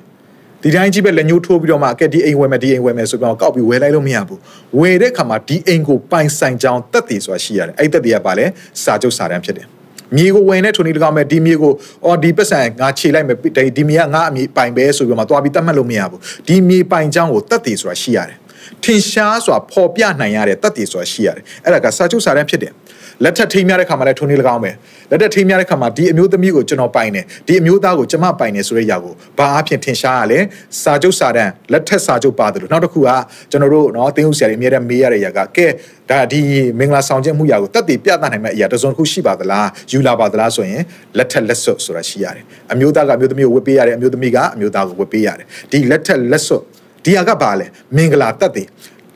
[0.64, 4.40] ဒီတိုင်းကြီးပဲလက်ညှိုးထိုးပြီးတော့မှကဲဒီအိမ်ဝယ်မယ်ဒီအိမ်ဝယ်မယ်ဆိုပြီးတော့ကောက်ပြီးဝယ်လိုက်လို့မရဘူး
[4.80, 8.46] ဝယ်တဲ့ခါမှာဒီအိမ်ကိုပိုင်ဆိုင်ကြောင်းတက်တည်ဆိုတာရှိရတယ်အဲ့တက်တည်ကပါလဲ
[8.84, 9.68] စာချုပ်စာတမ်းဖြစ်တယ်
[10.16, 11.74] မြေကိုဝင်တဲ့ထုံနေတကောင်မဲ့ဒီမြေကို
[12.06, 13.38] အော်ဒီပတ်စံငါခြေလိုက်မယ်
[13.78, 18.38] ဒီမြေကငါအမြေပိုင်ပဲဆိုပြီးမှသွားပြီးတတ်မှတ်လို့မရဘူးဒီမြေပိုင်ချောင်းကိုတတ်တည်ဆိုတာရှိရတယ်
[18.84, 22.74] ထင်ရှားစွာပေါ်ပြနိုင်ရတဲ့တတ်တည်ဆိုတာရှိရတယ်အဲ့ဒါကစာချုပ်စာတမ်းဖြစ်တယ်
[23.24, 24.72] လက်ထက်ထိမ်းများတဲ့ခါမှာလည်းထုံနေ၎င်းပဲ
[25.12, 30.40] လက်ထက်ထိမ်းများတဲ့ခါမှာဒီအမျိုးသမီးကိုကျွန်တော်ပိုင်တယ်ဒီအမျိုးသားကိုကျွန်မပိုင်တယ်ဆိုတဲ့အရာကိုဘာအဖြစ်ထင်ရှားရလဲ
[30.82, 33.10] စာချုပ်စာတမ်းလက်ထက်စာချုပ်ပါတယ်လို့နောက်တစ်ခုက
[33.52, 35.68] ကျွန်တော်တို့နော်တင်းဥဆရာတွေအများနဲ့မေးရတဲ့အရာကကဲ
[36.10, 36.42] ဒါဒီ
[36.80, 40.82] မင်္ဂလာဆောင်ခြင်းမှုရာကိုတက်တည်ပြသနိုင်မယ့်အရာတစ်စုံတစ်ခုရှိပါသလားယူလာပါသလားဆိုရင်
[41.18, 46.64] လက်ထက်လက်စွပ်ဆိုတာရှိရတယ်အမျိုးသားကအမျိုးသမီးကိုဝတ်ပေးရတယ်အမျိုးသမီးကအမျိုးသားကိုဝတ်ပေးရတယ်ဒီလက်ထက်လက်စွပ်
[47.06, 48.68] ဒီဟာကဘာလဲမင်္ဂလာတက်တည်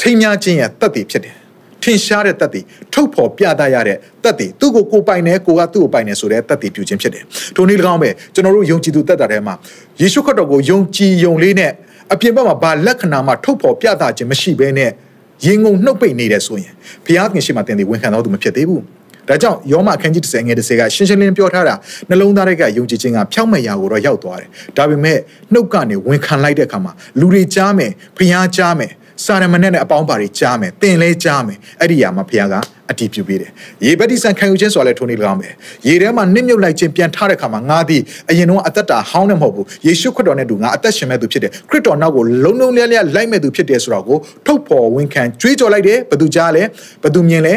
[0.02, 1.36] ထိမ်းများခြင်းရဲ့တက်တည်ဖြစ်တယ်
[1.84, 7.24] ထင်ရှားတဲ့တက်တည်ထုတ်ဖော်ပြသရတဲ့တက်တည်သူ့ကိုကိုပိုင်နေကိုကသူ့ကိုပိုင်နေဆိုတဲ့တက်တည်ပြုခြင်းဖြစ်တယ်။
[7.56, 9.56] ထိုနည်း၎င်းပဲကျွန်တော်တို့ယုံကြည်သူတက်တာထဲမှာ
[10.02, 11.72] ယေရှုခရစ်တော်ကိုယုံကြည်ယုံလေးနဲ့
[12.14, 14.92] အပြင်ဘက်မှာဘာလက္ခဏာမှထုတ်ဖော်ပြသခြင်းမရှိဘဲနဲ့
[15.46, 16.74] ရင်ငုံနှုတ်ပိတ်နေတယ်ဆိုရင်
[17.06, 18.82] ဘုရားခင်ရှိမှတင်သည်ဝန်ခံတော်သူမဖြစ်သေးဘူး။
[19.30, 21.76] ဒါကြောင့်ယောမအခန်းကြီး30ငယ်30ကရှင်းရှင်းလင်းလင်းပြောထားတာ
[22.10, 25.18] နှလုံးသားတွေကယုံကြည်ခြင်းကဖြောင့်မတ်ရာကိုတော့ရောက်သွားတယ်။ဒါပေမဲ့
[25.54, 28.92] နှုတ်ကနေဝန်ခံလိုက်တဲ့အခါမှာလူတွေကြားမယ်ဘုရားကြားမယ်
[29.26, 32.56] စာရမဏေနဲ့အပေါင်းပါတွေကြားမယ်သင်လဲကြားမယ်အဲ့ဒီຢာမှာဘုရားက
[32.92, 33.52] အတည်ပြုပေးတယ်
[33.86, 35.50] ရေပတိဆန်ခံယူခြင်းဆိုတာလည်းထိုနည်း၎င်းပဲ
[35.88, 46.64] ရေထဲမှာနစ်မြုပ်လိုက်ခြင်းပြန်ထားတဲ့ခါမှာငါသည်အရင်တော့အသက်တာဟောင်းနေမဟုတ်ဘူးယေရှုခရစ်တော်နဲ့တူငါအသက်ရှင်မဲ့သူဖြစ်တယ်ခရစ်တော်နောက်ကိုလုံးလုံးလျားလျားလိုက်မဲ့သူဖြစ်တယ်ဆိုတော့ကိုထုတ်ဖော်ဝန်ခံကြွေးကြော်လိုက်တယ်ဘသူကြားလဲ
[47.04, 47.54] ဘသူမြင်လဲ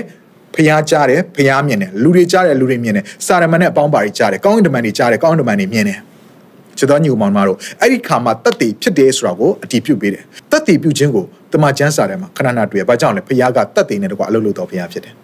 [0.54, 5.98] ဖျားကြားတယ်ဖျားမြင်တယ်လူတွေကြားတယ်လူတွေမြင်တယ်စာရမဏေအပေါင်းပါတွေကြားတယ်ကောင်းကင်တမန်တွေကြားတယ်ကောင်းကင်တမန်တွေမြင်တယ်
[6.78, 15.14] ချစ်တော်ညီမောင်တို့အဲ့ဒီခါမှာတတ်တည်ဖြစ်တယ်ဆိုတာကိုအတည်ပြုပေးတယ်တတ်တည်ပြုခြင်းကိုတမန်ကျမ်းစာထဲမှာခဏခဏတွေ့ရဘာကြောင့်လဲဖခင်ကတတ်တည်နေတကွာအလုပ်လုပ်တော်ဖခင်ဖြစ်တယ်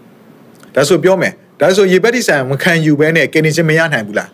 [0.75, 4.31] ဒါဆိုပြောမယ်ဒါဆိုယေဘက်တိဆန်ဝန်ခံယူဘဲနဲ့ကယ်တင်ခြင်းမရနိုင်ဘူးလား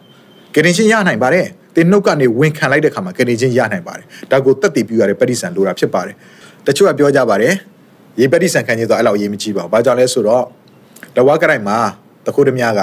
[0.54, 1.46] ကယ်တင်ခြင်းရနိုင်ပါတယ်
[1.76, 6.14] တင်နှုတ်ကနေဝန်ခံလိုက်တဲ့ခါမှာကယ်တင်ခြင်းရနိုင်ပါတယ်ဒါကိုတတ်တည်ပြုရတဲ့ပက်တိဆန်လိုတာဖြစ်ပါတယ်
[6.66, 7.54] တချို့ကပြောကြပါတယ်
[8.20, 10.44] ယေဘက်တိဆန်ခံခြင်းဆိုအဲ့လောက်အရေးမကြီးပါဘူးဘာကြောင့်လဲဆိုတော့
[11.16, 11.78] တဝါကရိုင်မှာ
[12.26, 12.80] တခုတည်းများက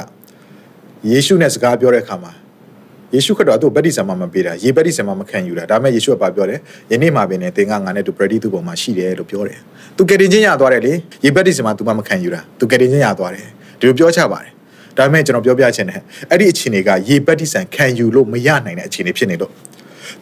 [1.09, 2.31] ယေရှုနဲ့စကားပြောတဲ့အခါမှာ
[3.15, 6.55] ယေရှုခရစ်တော်သူ့ဗတ္တိဇံမှာမပေးတာရေဗတ္တိဇံမှာမခံယူတာဒါပေမဲ့ယေရှုကဘာပြောလဲ
[6.91, 9.59] ယနေ့မှာပင်နဲ့သင်ကငါနဲ့သူပရတိသူပေါ်မှာရှိတယ်လို့ပြောတယ်
[9.97, 10.93] သူကယ်တင်ခြင်းရသွားတယ်လေ
[11.23, 13.45] ရေဗတ္တိဇံမှာသူမှမခံယူတာသူကယ်တင်ခြင်းရသွားတယ်
[13.79, 14.51] ဒီလိုပြောချပါတယ်
[14.97, 15.99] ဒါပေမဲ့ကျွန်တော်ပြောပြချင်တယ်
[16.31, 19.51] အဲ့ဒီအခြေအနေကရေဗတ္တိဇံခံယူလို့မရနိုင်တဲ့အခြေအနေဖြစ်နေလို့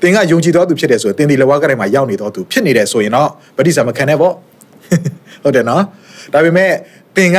[0.01, 4.33] သင်ကယုံကြည်တော်သူဖြစ်တယ်ဆိုရင်သင်ဒီလဝါကတိုင်းမှာရောက်နေတော်သူဖြစ်နေတယ်ဆိုရင်တော့ဗတ္တိဇံမခံနဲ့ပေါ့
[5.43, 5.83] ဟုတ်တယ်နော်
[6.33, 6.71] ဒါပေမဲ့
[7.15, 7.37] သင်က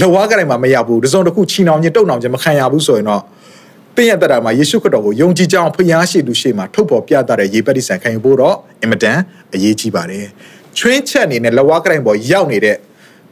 [0.00, 3.22] လဝါကတိုင်းမှာမရဘူးတစုံတစ်ခုချီနှောင်ခြင်းတုံနှောင်ခြင်းမခံရဘူးဆိုရင်တော့
[3.96, 9.18] ပင့်ရတတာမှာယေရှုခရစ်တော်ကိုယုံကြည်ကြောင်းဖျားရှိသူရှိမှထုတ်ဖော်ပြသတဲ့ရေပက်တိဆန်ခံယူဖို့တော့အင်မတန်
[9.54, 10.26] အရေးကြီးပါတယ်။
[10.78, 12.76] ချွင်းချက်အနေနဲ့လဝါကရိုင်ပေါ်ရောက်နေတဲ့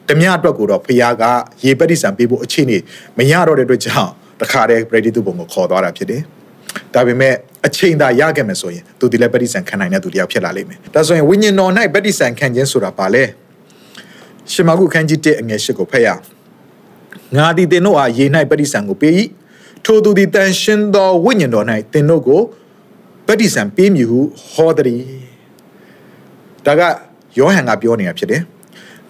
[0.09, 1.25] ဓမြအတွက်ကိုတော့ဖျားက
[1.65, 2.79] ရေပက်တိဆန်ပေးဖို့အခြေအနေ
[3.19, 6.23] မရတော့တဲ့အတွက်ကြောင့်တတခါတည်းပရိဒီတုပုံကိုခေါ်သွားတာဖြစ်တယ်
[6.95, 7.35] ဒါပေမဲ့
[7.67, 13.25] အချိန်သာရခဲ့မယ်ဆိုရင်သူဒီလည်းပဋိစံခံနိုင်တဲ့သူတယောက်ဖြစ်လာလိမ့်မယ်ဒါဆိုရင်ဝိညာဉ်တော်၌ပဋိစံခံခြင်းဆိုတာပါလေ
[14.53, 16.09] ရှမကုခန်းကြီးတဲ့အငယ်ရှိကိုဖတ်ရ
[17.37, 19.13] ငါသည်တင်တို့အားရေ၌ပဋိစံကိုပေး၏
[19.85, 22.41] ထိုသူသည်တန်ရှင်းသောဝိညာဉ်တော်၌တင်တို့ကို
[23.27, 24.21] ပဋိစံပေးမည်ဟု
[24.55, 25.03] ဟောသည်
[26.67, 26.81] ဒါက
[27.39, 28.43] ယောဟန်ကပြောနေတာဖြစ်တယ်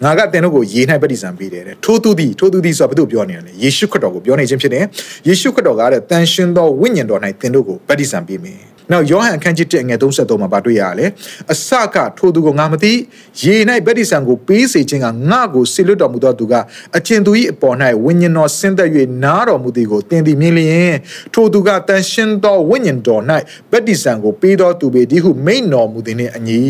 [0.03, 4.83] ငါကတင်တို့ကိုရေ၌ပဋိစံပေးတယ်တဲ့ထိုသူသည်ထိုသူသည်ဆိုတာဘယ်သူပြောနေရလဲယေရှုခရစ်တော်ကိုပြောနေခြင်းဖြစ်တယ်
[5.27, 8.59] ယေရှုခရစ်တော်ကတဲ့တန်ရှင်သောဝိညာဉ်တော်၌တင်တို့ကိုပဋိစံပေးမယ်
[8.91, 11.05] နောက်ယောဟန်အခန်းကြီး1ငယ်33မှာဗာတွေ့ရလဲ
[11.51, 12.93] အစကထိုသူကိုငါမသိ
[13.41, 16.53] ရေ၌ဗတ္တိဇံကိုပေးစေခြင်းကငါကိုဆေလွတ်တော်မူသောသူက
[16.97, 18.89] အကျဉ်သူ၏အပေါ်၌ဝိညာဉ်တော်ဆင်းသက်၍
[19.23, 20.95] နားတော်မူသည်ကိုသင်သည်မြင်လျင်
[21.33, 23.21] ထိုသူကတန်ရှင်သောဝိညာဉ်တော်၌
[23.71, 26.61] ဗတ္တိဇံကိုပေးတော်သူပေဒီဟုမိန်တော်မူသည်နှင့်အညီ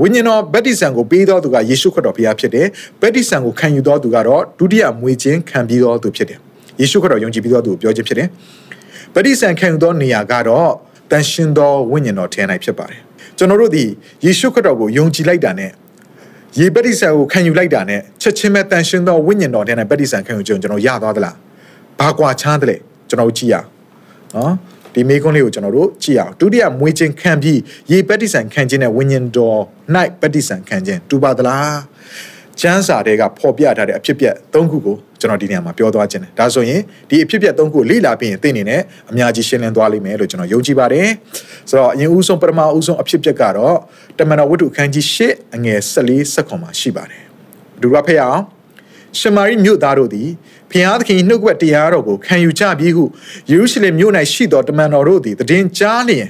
[0.00, 2.66] ဝိညာဉ်တော်ဗတ္တိဇံကိုပေးတော်သူကယေရှုခရစ်တော်ဘုရားဖြစ်တယ်
[3.00, 6.38] ဗတ္တိဇံကိုခံယူတော်သူကတော့ဒုတိယမွေခြင်းခံပြီးတော်သူဖြစ်တယ်
[6.80, 8.28] ယေရှုခရစ်တော်ယုံကြည်ပြီးတော်သူကိုပြောခြင်းဖြစ်တယ်
[9.14, 10.70] ဗတ္တိဇံခံယူသောနေရာကတော့
[11.10, 13.00] တန်ရှင်သောဝိညာဉ်တော်ထဲ၌ဖြစ်ပါတယ်
[13.38, 13.84] ကျွန်တော်တို့ဒီ
[14.24, 15.70] ယေရှုခရစ်တော်ကိုယုံကြည်လိုက်တာနဲ့
[16.58, 21.36] ယေပတိဆန်ကိုခံယူလိုက်တာနဲ့ချက်ချင်းပဲတန်ရှင်သောဝိညာဉ်တော်ထဲ၌ပတိဆန်ခံယူခြင်းကျွန်တော်ရသွားသလား
[21.98, 23.66] ဘာကွာချမ်းတယ်ကျွန်တော်ကြည့်ရအောင်
[24.36, 24.52] နော်
[24.94, 27.58] ဒီမေခွန်းလေးကိုကျွန်တော်တို့ကြည့်အောင်ဒုတိယမွေးခြင်းခံပြီး
[27.90, 29.58] ယေပတိဆန်ခံခြင်းနဲ့ဝိညာဉ်တော်၌
[30.20, 31.74] ပတိဆန်ခံခြင်းတူပါသလား
[32.60, 41.08] ကျမ်းစာတွေကဖော်ပြထားတဲ့အဖြစ်ပြက်၃ခုကိုကျွန်တော်ဒီနေရာမှာပြောသွားခြင်းတယ်ဒါဆိုရင်ဒီအဖြစ်ပြက်၃ခုလေ့လာပြီးရင်သိနေနဲ့အများကြီးရှင်းလင်းသွားလိမ့်မယ်လို့ကျွန်တော်ယုံကြည်ပါတယ်
[41.68, 43.76] ဆိုတော့အရင်ဦးဆုံးပထမဦးဆုံးအဖြစ်ပြက်ကတော့
[44.18, 45.18] တမန်တော်ဝတ္ထုခန်းကြီး၈
[45.56, 47.22] အငယ်၁၄စက္ကွန်မှာရှိပါတယ်
[47.82, 48.42] ဒူရဖက်ရအောင်
[49.18, 50.28] ရှမာရိမြို့သားတို့သည်
[50.70, 53.04] ဖျားသခင်နှုတ်ကပတ်တရားတော်ကိုခံယူကြပြီးဟု
[53.50, 56.26] ယေရုရှလင်မြို့၌ရှိသောတမန်တော်တို့သည်တည်င်းကြားလျင်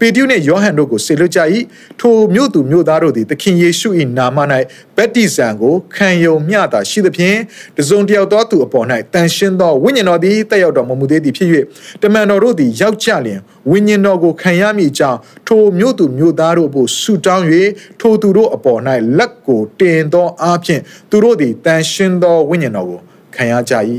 [0.00, 1.40] ပေတရုနှင့်ယောဟန်တို့ကိုဆေလွတ်ကြ၏
[2.00, 3.88] ထိုမြို့သူမြို့သားတို့သည်သခင်ယေရှု၏
[4.18, 4.38] နာမ၌
[4.96, 7.38] ဗတ္တိဇံကိုခံယုံမျှတာရှိသဖြင့်
[7.76, 11.48] တစုံတယောက်သောသူအပေါ်၌တန်ရှင်းသောဝိညာဉ်တော်သည်တက်ရောက်တော်မမူသေးသည်ဖြစ်၍
[12.02, 13.40] တမန်တော်တို့သည်ရောက်ကြလျင်
[13.70, 17.44] ဝိညာဉ်တော်ကိုခံရမည်အကြောင်းထိုမြို့သူမြို့သားတို့ကိုဆုတောင်း၍
[18.00, 18.80] ထိုသူတို့အပေါ်၌
[19.18, 20.80] လက်ကိုတင်သောအားဖြင့်
[21.10, 23.00] သူတို့သည်တန်ရှင်းသောဝိညာဉ်တော်ကို
[23.34, 23.74] ခံရကြ၏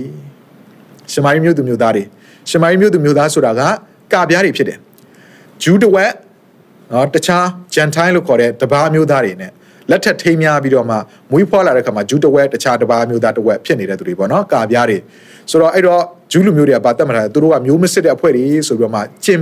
[1.11, 2.03] ရှမာရိမြို့သူမြို့သားတွေ
[2.49, 3.61] ရှမာရိမြို့သူမြို့သားဆိုတာက
[4.13, 4.79] ကပြားတွေဖြစ်တယ်
[5.63, 6.13] ဂျူးတဝက်
[6.93, 9.51] နော်တခြားဂျန်တိုင်းလို့ခေါ်တဲ့တဘာမျိုးသားတွေနဲ့
[9.89, 10.95] လက်ထက်ထိမ်းများပြီးတော့မှ
[11.31, 14.97] မွေးဖွားလာတဲ့ခါမှာဂျူးတဝက်တခြားတဘာမျိုးသားတဝက်ဖြစ်နေတဲ့သူတွေပေါ့နော်ကာပြားတွေ
[15.51, 19.39] ဆိုတော့အဲ့တော့ဂျူးလူမျိုးတွေကဗာတက်မှထားတယ်သူတို့ကမျိုးမစစ်တဲ့အဖွဲ့တွေဆိုပြီးတော့မှကျင်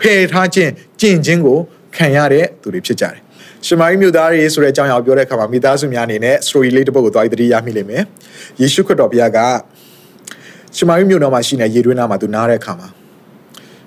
[0.00, 1.58] ဖယ်ထားခြင်းကျင့်ခြင်းကို
[1.96, 3.14] ခံရတဲ့သူတွေဖြစ်ကြတယ်
[3.66, 8.02] ရှမာရိမျိုးသားတွေဆိုတဲ့အကြောင်းအရာကိုပြောတဲ့အခါမှာမိသားစုများအနေနဲ့ story လေးတစ်ပုဒ်ကိုသွားပြီးတတိယမိလိမ့်မယ်
[8.60, 9.38] ယေရှုခရစ်တော်ဘုရားက
[10.76, 12.88] ရှမာရိမျိုးတော်မှာရှိနေရေတွင်းနားမှာသူနားတဲ့အခါမှာ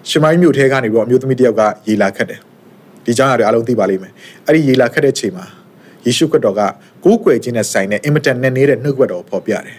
[0.09, 2.39] ရှမိုင်းမြို့ထဲကနေပြီးတော့အမျိုးသမီးတစ်ယောက်ကရေလာခတ်တယ်
[3.05, 4.13] ဒီကြောင့်ရတယ်အားလုံးသိပါလိမ့်မယ်
[4.45, 5.45] အဲ့ဒီရေလာခတ်တဲ့ချိန်မှာ
[6.05, 6.61] ယေရှုခရစ်တော်က
[7.03, 9.77] ကိုးကွယ်ခြင်းနဲ့ဆိုင်တဲ့အင်မတန်နဲ့နေတဲ့နှုတ်ကပတ်တော်ကိုဖော်ပြတယ်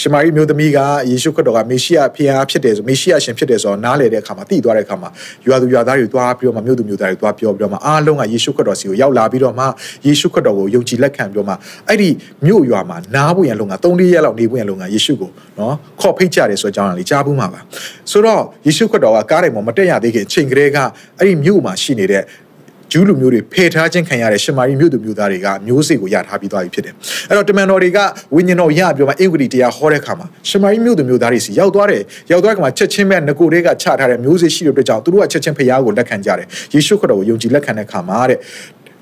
[0.00, 0.78] ရှမာရိမျိုးသမီးက
[1.10, 5.08] ယေရှုခရစ်တော်ကမေရှိယဖျားဖြစ်တယ်ဆိုမေရှိယရှင်ဖြစ်တယ်ဆိုတော့နားလေတဲ့အခါမှာသိသွားတဲ့အခါမှာ
[5.44, 9.64] ယူသူယူသားတွေတွားပြီးတော့မှမြို့သူမြို့သားတွေတွားပြောပြီးတော့မှအားလုံးကယေရှုခရစ်တော်စီကိုရောက်လာပြီးတော့မှ
[10.06, 11.54] ယေရှုခရစ်တော်ကိုယုံကြည်လက်ခံပြီးတော့မှ
[11.88, 12.08] အဲ့ဒီ
[12.46, 17.60] မြို့ရွာမှာနားဖို့ရန်လုံက3-4ရက်လောက်နေဖို့ရန်လုံကယေရှုကိုနော်ခေါ်ဖိတ်ကြတယ်ဆိုတဲ့အကြောင်းအရာလေးကြားဘူးမှာပါ
[18.10, 20.78] ဆိုတော့ယေရှုခရစ်တော်ကကားတိုင်းမှာမတက်ရသေးခင်အချိန်ကလေးက
[21.18, 22.22] အဲ့ဒီမြို့မှာရှိနေတဲ့
[22.96, 26.94] ဂျူးလူမျိုးတွေဖယ်ထားခြင်းခံရတဲ့ရှမာရိမြို့သူမျိုးသားတွေကမျိုးစေ့ကိုရထားပြီးသွားပြီဖြစ်တယ်။
[27.28, 27.98] အဲ့တော့တမန်တော်တွေက
[28.34, 32.02] ဝိညာဉ်တော်ရပြီးတော့မှအင်္ဂလိပ်တရားဟောတဲ့အခါမှာရှမာရိမြို့သူမျိုးသားတွေစီရောက်သွားတယ်။
[32.32, 38.38] ရောက်သွားတဲ့အခါမှာချက်ချင်းပဲငကိုတွေကချထားတဲ့မျိုးစေ့ရှိတဲ့အတွက်ကြောင့်သူတို့ကချက်ချင်းဖရားကိုလက်ခံကြတယ်။ယေရှုခရစ်တော်ကိုယုံကြည်လက်ခံတဲ့အခါမှာတဲ့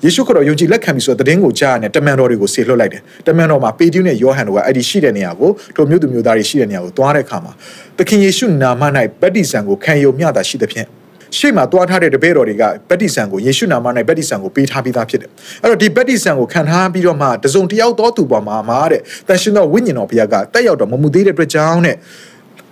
[0.05, 7.53] ယေရှုခရစ်တော်ယုံကြည်လက်ခံပြီးဆိုတဲ့သတင်းကိုကြားရတဲ့တမန်တော်တွေကိုဆေလွှတ်လိုက်တယ်။တမန်တော်မှာပေတရုနဲ့ယောဟန်တို့ကအဲ့ဒီရှိတဲ့နေရာကိုထိုမြို့သူမျိုးသားတွေရှိတဲ့နေရာကိုသွားတဲ့အခါမှာ
[7.99, 8.83] သခင်ယေရှုနာမ၌
[9.21, 10.89] ဗတ္တိဇံကိုခံယူမျှတာရှိသဖြင့်
[11.39, 15.31] ရှေ့မှာတွားထားတဲ့တပည့်တော်တွေကဗတ္တိဆံကိုယေရှုနာမ၌ဗတ္တိဆံကိုပေးထားပြီးသားဖြစ်တယ်။
[15.63, 21.97] အဲ့တော့ဒီဗတ္တိဆံကိုခံထားပြီးတော့မှတစုံတယောက်တော်သူပေါ်မှာမှာတဲ့တန်ရှင်သောဝိညာဉ်တော်ဘုရားကတက်ရောက်တော်မမူသေးတဲ့အတွက်ကြောင့်တဲ့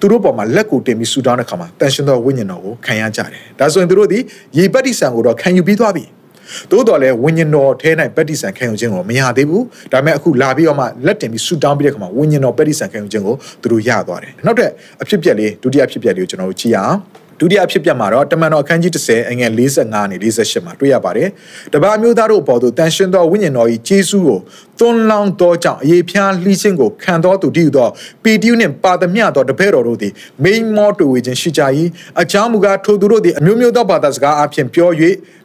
[0.00, 4.18] သူတို့ပေါ်မှာလက်ကိုတင်ပြီးဆူတောင်းတဲ့ခါမှာတန်ရှင်သောဝိညာဉ်တော်ကိုခံရကြတယ်။ဒါဆိုရင်သူတို့ဒီ
[4.56, 6.04] ယေဗတ္တိဆံကိုတော့ခံယူပြီးသွားပြီ။
[6.70, 14.70] သို့တော်လည်းဝိညာဉ်တော်ထဲ၌ပတ္တိဆံခံယူခြင်းကိုမရသေးဘူး။ဒါပေမဲ့အခုလာပြီးတော့မှလက်တင်ပြီးဆူတောင်းပြီးတဲ့ခါမှာဝိညာဉ်တော်ပတ္တိဆံခံယူခြင်းကိုသူတို့ရသွားတယ်။နောက်တဲ့
[15.02, 16.98] အဖြစ်ပြက်လေးဒုတိယဖြစ်ပြက်လေးကိုကျွန်တော်တို့ကြည့်ရအောင်။
[17.40, 21.28] ဒုတိယဖြစ်ပြမှာတော့တမန်တော်အခန်းကြီး30အငယ်45နဲ့48မှာတွေ့ရပါတယ်။
[21.74, 24.38] တပါမျိုးသားတို့အပေါ်သို့တန်ရှင်သောဝိညာဉ်တော်၏ကျေးဇူးကို
[24.80, 27.88] သွန်းလောင်းသောကြောင့်အေဖျားလှီးခြင်းကိုခံတော်သူတည်းသော
[28.22, 30.12] ပေတျုနှင့်ပါသမျှသောတပည့်တော်တို့သည်
[30.42, 31.62] မိန်မောတွေ့ဝေခြင်းရှိကြ၏
[32.20, 34.90] အကြောင်းမူကားထိုသူတို့သည်အမျိုးမျိုးသောဘာသာစကားအဖြစ်ပြော၍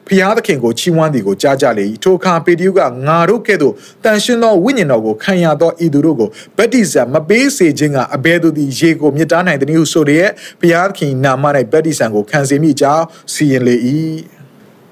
[0.08, 10.30] ဖျားသခင်ကိုချီးမွမ်းသည်ကိုကြားကြလေ၏ထိုအခါပေတျုကငါတို့ကဲ့သို့တန်ရှင်သောဝိညာဉ်တော်ကိုခံရသောဤသူတို့ကိုဗတ္တိဇံမပေးစေခြင်းကအဘယ်သူသည်ရေကိုမြစ်တားနိုင်သည်ဟုဆိုလျက်
[10.62, 13.76] ဖျားသခင်နာမ၌ဗတ္တိဇံကိုခံစေမိကြောင်းစီရင်လေ၏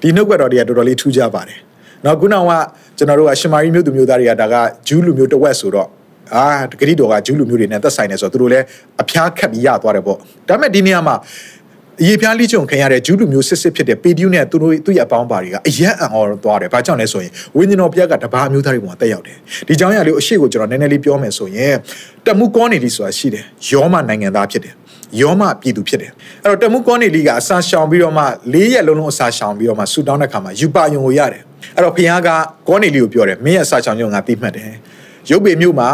[0.00, 1.63] ဒီနှုတ်ကတော်တွေကတော်တော်လေးထူးခြားပါတယ်
[2.04, 2.50] နောက်ခုနက
[2.98, 4.54] ကျွန်တော်တို့ကရှမာရိမျိုးသူမျိုးသားတွေကဒါက
[4.88, 5.88] ဂျူးလူမျိုးတစ်ဝက်ဆိုတော့
[6.34, 8.64] အာတကတိတော်ကဂျူးလူမျိုးတွေနဲ့သက်ဆိုင်နေဆိုတော့သူတို့လည်း
[9.02, 10.16] အဖျားခတ်ပြီးရသွားတယ်ပေါ့
[10.48, 11.16] ဒါပေမဲ့ဒီနေရာမှာ
[12.02, 19.36] အရေးပြားလိချုံခံရတဲ့ဂျူးလူမျိုးစစ်စစ်ဖြစ်တဲ့ပေဒီယုနဲ့သူတို့သူ့ရဲ့အပေါင်းပါတွေကအယက်အံ့ဩသွားတယ်။ဘာကြောင့်လဲဆိုရင်ဝိညာဉ်တော်ဘုရားကတပါးမျိုးသားတွေပေါ်မှာတက်ရောက်တယ်။
[19.68, 21.74] ဒီကြောင့်ရလေးအရှိကိုကျွန်တော်နည်းနည်းလေးပြောမယ်ဆိုရင်
[22.26, 24.74] တမှုကောနေလိဆိုတာရှိတယ်။ယောမနိုင်ငံသားဖြစ်တယ်။
[25.20, 26.10] ယောမပြည်သူဖြစ်တယ်။
[26.44, 31.42] အဲ့တော့တမှုကောနေလိကအစာရှောင်ပြီးတော့မှ၄ရက်လုံးလုံးအစာရှောင်ပြီးတော့မှဆူတောင်းတဲ့ခါမှာယူပါယုံကိုရတယ်။
[31.74, 32.28] အဲ့တော့ဘုရားက
[32.68, 34.70] ကောနေလိကိုပြောတယ်မင်းရဲ့အစာရှောင်ရုံငါသိမှတ်တယ်။
[35.30, 35.90] ရုပ်ပေမြို့မှာ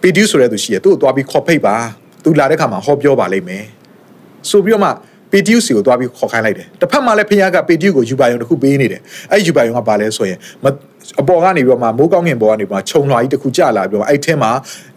[0.00, 1.76] ပေဒီယုဆိုတဲ့သူရှိတယ်။သူ့ကိုသွားပြီးခေါ်ဖိတ်ပါ။
[2.24, 3.64] သူလာတဲ့ခါမှာဟောပြောပါလိမ့်မယ်။
[4.50, 4.90] ဆိုပြီးတော့မှ
[5.32, 9.00] ပေတီယုစီကိုသွားပြီးခေါ်ခိုင်းလိုက်တယ်တစ်ဖက်မှာလည်းဖခင်ကပေတီယုကိုယူပါယုံတစ်ခုပေးနေတယ်
[9.32, 10.38] အဲ့ယူပါယုံကဘာလဲဆိုရင်
[11.20, 14.50] အပေါ်ကနေပြီးတော့မှမိုးကောင်းငင်ပေါ်ကနေပြီးတော့ခြုံလွှာကြီးတစ်ခုကျလာပြီးတော့အဲ့ထဲမှာ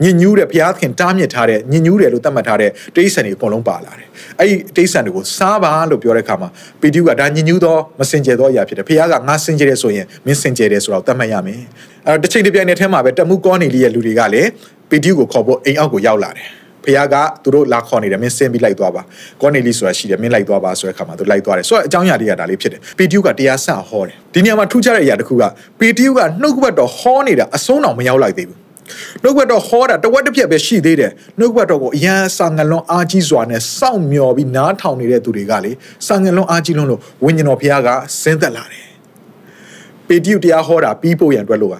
[0.04, 4.08] ညင်ညူးတဲ့ဘုရားခင်တားမြစ်ထားတဲ့ညင်ညူးတယ်လို့သတ်မှတ်ထားတဲ့တိရစ္ဆာန်တွေအကုန်လုံးပါလာတယ်
[4.40, 6.50] အဲ့ဒီတိရစ္ဆာန်တွေကိုစားပါလို့ပြောတဲ့အခါမှာ
[6.82, 11.62] ပေတီယုကဒါညင်ညူးသောမစင်ကြယ်သောအရာဖြစ်တယ်ဘုရားကငါစင်ကြယ်တယ်ဆိုရင်မင်းစင်ကြယ်တယ်ဆိုတော့သတ်မှတ်ရမယ်
[12.08, 14.50] အဲ့တော့တစ်ချိန်တစ်ပြိုင်နက်ထဲမှာပဲတမှုကောနေလေးရဲ့လူတွေကလည်း
[14.90, 16.48] ပေတီယုကိုခေါ်ဖို့အိမ်အောက်ကိုရောက်လာတယ်
[16.86, 19.02] ဖခင်ကသူတို့လာခေါ်နေတယ်မင်းဆင်းပြီးလိုက်သွားပါ
[19.42, 25.44] ကောနေလီဆိုတာရှိတယ်မင်းလိုက်သွားပါဆိုတဲ့ခါမှာသူလိုက်သွားတယ်ဆိုတော့အကြောင်းအရာတွေကဒါလေးဖြစ်တယ်ပီတီယုကတရားဆဟောတယ်ဒီနေရာမှာထူးခြားတဲ့အရာတစ်ခုက
[25.80, 28.58] ပီတီယုကနှုတ်ကပတ်တော်ဟောနေတာအဆုံးတော်မရောက်လိုက်သေးဘူး
[29.24, 35.72] နှုတ်ကပတ်တော်ဟောတာတဝက်တစ်ပြက်ပဲရှိသေးတယ်နှုတ်ကပတ်တော်ကိုအရန်စာငလွန်အားကြီးစွာနဲ့စောင့်မျှော်ပြီးနားထောင်နေတဲ့သူတွေကလေ
[36.08, 37.90] စာငလွန်အားကြီးလွန်းလို့ဝိညာဉ်တော်ဘုရားက
[38.22, 38.92] ဆင်းသက်လာတယ်
[40.08, 41.80] ပေတရုတရားဟောတာပြီးဖို့ရန်အတွက်လို့ပါ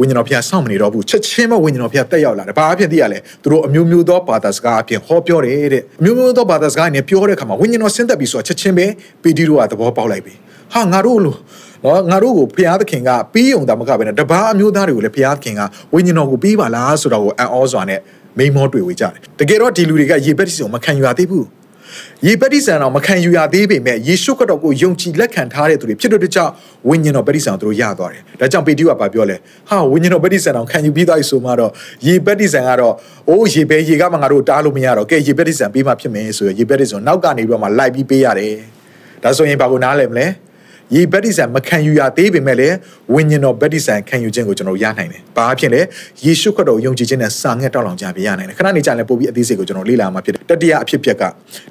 [0.00, 8.86] ဝိညာဉ်တော်ဖျားစောင့်မနေတော့ဘူးချက်ချင်းပဲဝိညာဉ်တော်ဖျားတက်ရောက်လာတယ်ဘာအဖြစ်သိရလဲသူတို့အမျိုးမျိုးသောဘာသာစကားအဖြစ်ဟောပြောတယ်တဲ့အမျိုးမျိုးသောဘာသာစကားနဲ့ပြောတဲ့အခါမှာဝိညာဉ်တော်ဆင်းသက်ပြီးဆိုတော့ချက်ချင်းပဲ
[9.22, 10.34] ပေတီတို့ကသဘောပေါက်လိုက်ပြီ
[10.72, 11.38] ဟာငါတို့လို့
[11.84, 15.62] နော်ငါတို့ကိုဘုရားသခင်ကပြီးုံတာမကပဲနဲ့တပါးအမျိုးသားတွေကိုလည်းဘုရားသခင်က
[15.94, 18.00] ဝိညာဉ်တော်ကိုပြီးပါလားဆိုတော့ကိုအံ့ဩစွာနဲ့
[18.38, 21.46] မိမောတွေ့ဝေကြတယ်တကယ်တော့ဒီလူတွေကရေပက်တိစုံမခံယူရသေးဘူး
[22.26, 26.52] ယေပတိဆန်တော်မခံယူရသေးပေမဲ့ယေရှုခရစ်တော်ကိုယုံကြည်လက်ခံထားတဲ့သူတွေဖြစ်တဲ့ကြောင့်
[26.88, 29.36] ဝိညာဉ်တော်ပတိဆန်သူတို့ရသွားတယ်။ဒါကြောင့်ပေတရုကပြောလဲ
[29.68, 31.72] ဟာဝိညာဉ်တော်ပတိဆန်တော်ခံယူပြီးသားဆိုမှတော့
[32.06, 32.94] ယေပတိဆန်ကတော့
[33.28, 38.54] အိုးယေပဲယေကမှငါတို့တားလို့မရတော့ကဲယေပတိဆန်ပြီးမှဖြစ်မယ်ဆိုရယေပတိဆန်နောက်ကနေပြီးတော့မှလိုက်ပြီးပေးရတယ်။
[39.22, 40.26] ဒါဆိုရင်ဘာကိုနားလဲမလဲ။
[40.94, 42.76] ရေဗက်တိဆန်မခံယူရသေးပေမဲ့လည်း
[43.14, 45.80] ဝိညာဉ်တော်ဗက်တိဆန်ခံယူခြင်းကိုကျွန်တော်ရနိုင်တယ်။ဘာဖြစ်လဲ
[46.24, 51.22] ယေရှုခရစ်တော်ယုံကြည်ခြင်းနဲ့စာငှက်တောက်လောင်ကြပြရနိုင်တယ်။ခဏနေကြလည်းပို့ပြီးအသေးစိတ်ကိုကျွန်တော်လေ့လာမှာဖြစ်တယ်။တတိယအဖြစ်ပြက်က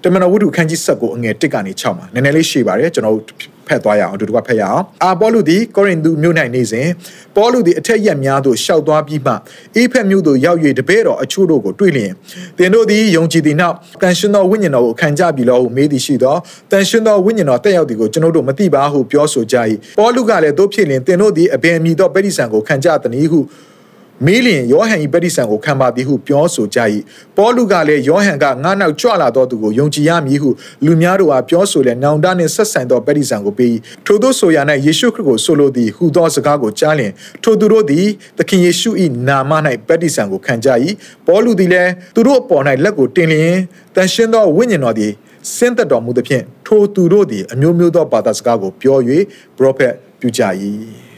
[0.03, 6.87] တမန်တော်ဝတ္ထုခန်းကြီး7ကိုအငယ်1ကနေ6မှာနည်းနည်းလေးရှေ့ပါတယ်ကျွန်တော်ဖ တ်သွားရအောင်အတူတူကဖတ်ရအောင်အာပေါလုသည်ကောရိန္သုမြို့၌နေစဉ်
[7.35, 9.33] ပေါလုသည်အထက်ရက်များသို့ရှောက်သွားပြီးမှ
[9.75, 12.11] အေဖက်မြို့သို့ရောက်၍တပည့်တော်အချို့တို့ကိုတွေ့လျင်
[12.57, 16.35] သင်တို့သည်ယုံကြည်သည်နောက်တန်ရှင်သောဝိညာဉ်တော်ကိုခံကြပြီလို့မေးသည်ရှိသော
[16.71, 19.55] တန်ရှင်သောဝိညာဉ်တော်တက်ရောက်သည်ကိုကျွန်တော်တို့မသိပါဟုပြောဆိုကြ၏
[19.99, 23.39] ပေါလုကလည်းတို့ဖြစ်လျင်သင်တို့သည်အဘယ်မည်သောပရိသန်ကိုခံကြသည်ဟု
[24.25, 26.79] မေးလျင်ယောဟန်၏ပရိသန်ကိုခံပါသည်ဟုပြောဆိုကြ၏
[27.37, 30.49] ပေါလုကလည်းယောဟန်ကငါနောက်ကြွလာသောသူကိုယုံကြည်ရမည်ဟု
[30.85, 37.11] လူများတို့အားပြောဆိုလျက်နောင်တနှင့်ဆက်ဆိုင်သောပရိသန်ကိုပေးထိုသောဆိုရ၌ယေရှုခရစ်ကိုဆိုလိုသည်ဟူသောစကားကိုကြားလျင်
[37.43, 38.05] ထိုသူတို့သည်
[38.37, 38.89] သခင်ယေရှု၏
[39.27, 39.51] နာမ၌
[39.87, 40.69] ပရိသန်ကိုခံကြ၏
[41.27, 43.57] ပေါလုသည်လည်းသူတို့အပေါ်၌လက်ကိုတင်လျင်
[43.95, 45.11] တန်ရှင်းသောဝိညာဉ်တော်သည်
[45.55, 48.97] စင်သက်တော်မူသဖြင့်ထိုသူတို့သည်အမျိုးမျိုးသောဘာသာစကားကိုပြော၍
[49.57, 50.41] ပရောဖက်ပြုကြ၏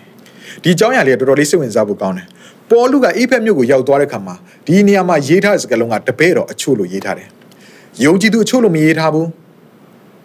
[0.64, 2.28] ဒီအကြောင်းအရာလေးတော်တော်လေးစိတ်ဝင်စားဖို့ကောင်းတယ်
[2.70, 7.28] ပေါ်လူကအေးဖက်မြို့ကိုရောက်သွားတဲ့ခါမှာဒီနေရာမှာရေးထားတဲ့စကားလုံးကတပည့်တော်အချို့လို့ရေးထားတယ်။
[8.04, 9.28] ယုံကြည်သူအချို့လို့မရေးထားဘူး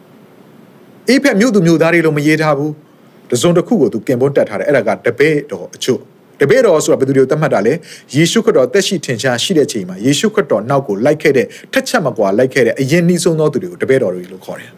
[1.08, 2.70] ။အေးဖက်မြို့သူမြို့သားတွေလို့မရေးထားဘူး။
[3.30, 6.00] တစုံတစ်ခုကိုသူကင်ပွန်းတက်ထားတယ်အဲ့ဒါကတပည့်တော်အချို့
[6.40, 7.74] တပည့်တော်ဆိုတာဘယ်သူတွေကိုသတ်မှတ်တာလဲ
[8.16, 14.70] ယေရှုခရစ်တော်တက်ရှိထင်ရှားရှိတဲ့ချိန်မှာယေရှုခရစ်တော်နောက်ကိုလိုက်ခဲ့တဲ့ထက်ချက်မကွာလိုက်ခဲ့တဲ့အရင်နှီးဆုံးသောသူတွေကိုတပည့်တော်တွေလို့ခေါ်တယ်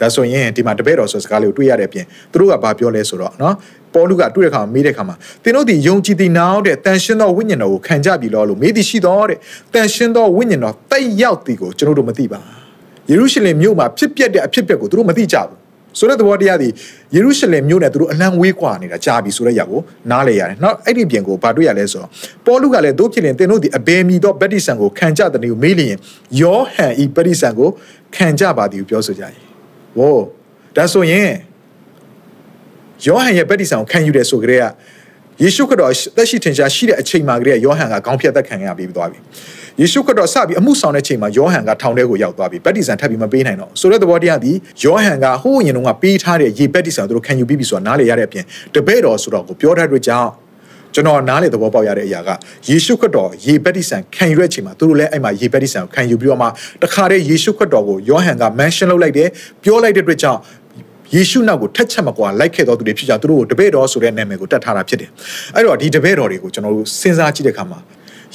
[0.00, 3.54] ဒါဆိုရင်ဒီမှာတပည့်တော်ဆိုစကားလေးကိုတွေ့ရတဲ့အပြင်သူတို့ကဘာပြောလဲဆိုတော့နော်
[3.94, 9.38] ပေါလုကတွေ့တဲ့ခါမေးတဲ့ခါမှာသင်တို့ဒီယုံကြည်သည်နောက်တဲ့တန်ရှင်းသောဝိညာဉ်တော်ကိုခံကြပြီလို့လို့မေးသည်ရှိတော့တဲ့
[9.74, 12.40] တန်ရှင်းသောဝိညာဉ်တော်တိတ်ရောက်သည်ကိုကျွန်တော်တို့မသိပါ
[13.10, 15.60] ယေရုရှလင်မြို့မှာဖြစ်ပျက်တဲ့အဖြစ်ပျက်ကိုသူတို့မသိကြဘူး
[15.98, 16.68] ဆိုတဲ့သဘောတရားဒီ
[17.14, 22.10] ယေရုရှလင်မြို့နဲ့သူတို့အလံဝေးကွာနေတာကြာပြီဆိုတဲ့ຢာကိုနားလေရတယ်။နောက်အဲ့ဒီပြင်ကိုဘာတွေ့ရလဲဆိုတော့
[22.46, 25.94] ပေါလုကလည်းတို့ဖြစ်ရင်သင်တို့ဒီအဘယ်မီသောဗတ္တိဆန်ကိုခံကြတဲ့နေကိုမေးလျင်
[26.40, 27.68] ယောဟန်ဤဗတ္တိဆန်ကို
[28.16, 29.24] ခံကြပါသည်ကိုပြောဆိုကြ၏။
[29.98, 30.16] ဝေါ
[30.76, 31.30] ဒါဆိုရင်
[33.04, 34.64] ယောဟန်ရဲ့ဗတ္တိဆန်ကိုခံယူတယ်ဆိုကြတဲ့က
[35.42, 39.18] ယေရှုခရစ်တော်သက်ရှိထင်ရှားရှိတဲ့အချိန်မှာကလေးယောဟန်ကခေါင်းဖြတ်သက်ခံရပြီးသွားပြီ
[39.80, 50.30] ယေရှုခရစ်တော်စပြီးအမှုဆောင်တဲ့ချိန်မှာယောဟန်ကထောင်ထဲကိုရောက်သွားပြီဗတ္တိဆန်ထပ်ပြီးမပေးနိုင်တော့ဆိုတဲ့သဘောတရားဒီယောဟန်ကဟိုးရင်တုန်းကပေးထားတဲ့ရေဗတ္တိဆန်တို့ခံယူပြီးပြီဆိုတာနားလေရတဲ့အပြင်တပည့်တော်ဆိုတော့ကိုပြောထားတဲ့ကြောင့်
[50.94, 52.30] ကျွန်တော်နားလေသဘောပေါက်ရတဲ့အရာက
[52.68, 56.46] ယေရှုခရစ်တော်ရေပက်တိဆန်ခံယူတဲ့အချိန်မှာသူတို့လည်းအဲ့မှာရေပက်တိဆန်ကိုခံယူပြီးတော့မှ
[56.82, 59.28] တခါတည်းယေရှုခရစ်တော်ကိုယောဟန်က mention လုပ်လိုက်တယ်
[59.62, 60.40] ပြောလိုက်တဲ့အတွက်ကြောင့်
[61.14, 65.10] ယေရှုနောက်ကိုထက်ချက်မကွာလိုက်ခဲ့တော်သူတွေဖြစ်ကြသူတို့ကိုတပည့်တော်ဆိုတဲ့နာမည်ကိုတတ်ထားတာဖြစ်တယ်
[65.54, 67.78] အဲ့တော့ဒီတပည့်တော်တွေကိုကျွန်တော်တို့စဉ်းစားကြည့်တဲ့အခါမှာ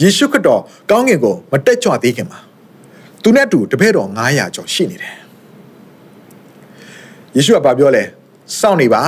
[0.02, 2.40] ယေရှုခရစ်တော်ကောင်းကင်ကိုမတက်ကြွသေးခင်မှာ
[3.24, 5.16] သူနဲ့အတူတပည့်တော်900ကျော်ရှိနေတယ်
[7.36, 8.04] ယေရှုကပြောလဲ
[8.60, 9.02] စောင့်နေပါ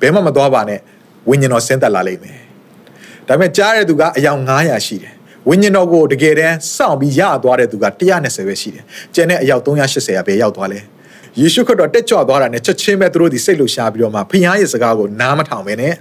[0.00, 0.80] ဘယ်မှမသွားပါနဲ့
[1.28, 2.47] ဝိညာဉ်တော်ဆင်းသက်လာလိမ့်မယ်
[3.28, 5.14] ဒါပေမဲ့ကြားတဲ့သူကအယောက်900ရှိတယ်
[5.48, 7.86] ဝိညာဉ်တော်ကိုတကယ်တမ်းစောင့်ပြီးရသွားတဲ့သူက
[8.16, 10.80] 120ပဲရှိတယ်ကျန်တဲ့အယောက်380ကပဲရောက်သွားလဲ
[11.40, 15.94] ယေရှုခရစ်တော်တက်ကြွသွားတာနဲ့ချက်ချင်းပဲသူတို့ဒီစိတ်လှရှားပြီးတော့မှဖခင်ရဲ့စကားကိုနားမထောင်ပဲနဲ့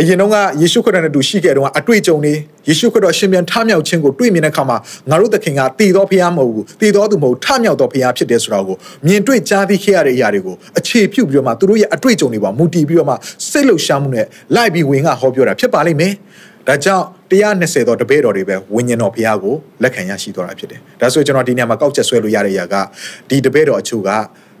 [0.00, 2.34] အရင်တော့ကယေရှုခရစ်တော်နဲ့တူရှိခဲ့တော့အတွေ့အကြုံတွေ
[2.68, 4.76] ယေရှုခရစ်တော်ရှင်ပြန်ထမြောက်ခြင်းကိုတွေ့မြင်တဲ့အခါမှာ
[5.10, 13.14] ငါတို့သခင်ကတည်တော်ဖခင်မဟုတ်ဘူးတည်တော်သူမဟုတ်ထမြောက်တော်ဖခင်ဖြစ်တယ်ဆိုတာကိုမြင်တွေ့ကြားသိခဲ့ရတဲ့အရာတွေကိုအခြေပြုပြီးတော့မှသူတို့ရဲ့အတွေ့အကြုံတွေပေါ်မူတည်ပြီးတော့မှ
[13.50, 16.12] စိတ်လှရှားမှုနဲ့လိုက်ပြီးဝင်ကဟောပြောတာဖြစ်ပါလိမ့်မယ်
[16.68, 22.74] ဒါကြောင့်120တော့တပည့်တော်တွေပဲဝိညာဉ်တော်ဖခင်ကိုလက်ခံရရှိသွားတာဖြစ်တယ်ဒါဆိုကျွန်တော်ဒီနေရာမှာကောက်ချက်ဆွဲလို့ရတဲ့အရာက
[23.28, 24.10] ဒီတပည့်တော်အချို့က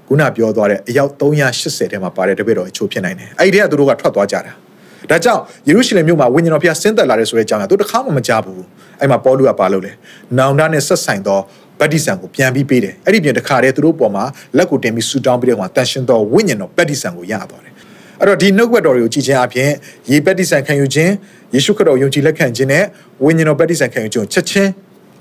[0.08, 4.67] ခုနပြောသွားတဲ့အယောက်380ထဲမှာပါတဲ့တပည့်တော်အချို့ဖြစ်နိုင်တယ်အဲ့ဒီတည်းကသူတို့ကထွက်သွားကြတာ
[5.10, 8.62] ဒါကြောင့်ယေရုရှလင်မြို့မှာဝိညာဉ်တော်ဖျားဆင်းသက်လာတဲ့ဆိုတဲ့အကြောင်းကသူတခါမှမကြားဘူး
[9.00, 9.92] အဲ့မှာပေါလုကပါလို့လေ
[10.38, 11.40] နောင်တနဲ့ဆက်ဆိုင်သော
[11.80, 14.24] ဗတ္တိဇံကိုပြန်ပြီးပေးတယ်အဲ့ဒီပြင်တခါတည်းသူတို့ပေါ်မှာ
[14.56, 17.72] လက်ကိုတင်ပြီးဆူတောင်းပြီးတော့တန်ရှင်သောဝိညာဉ်တော်ဗတ္တိဇံကိုရသွားတယ်
[18.20, 19.70] အဲ့တော့ဒီနှုတ်ကပတ်တော်တွေကိုကြည်ခြင်းအပြင်
[20.10, 21.12] ယေပတ္တိဇံခံယူခြင်း
[21.54, 22.84] ယေရှုခရစ်တော်ယုံကြည်လက်ခံခြင်းနဲ့
[23.24, 24.70] ဝိညာဉ်တော်ဗတ္တိဇံခံယူခြင်းချက်ချင်း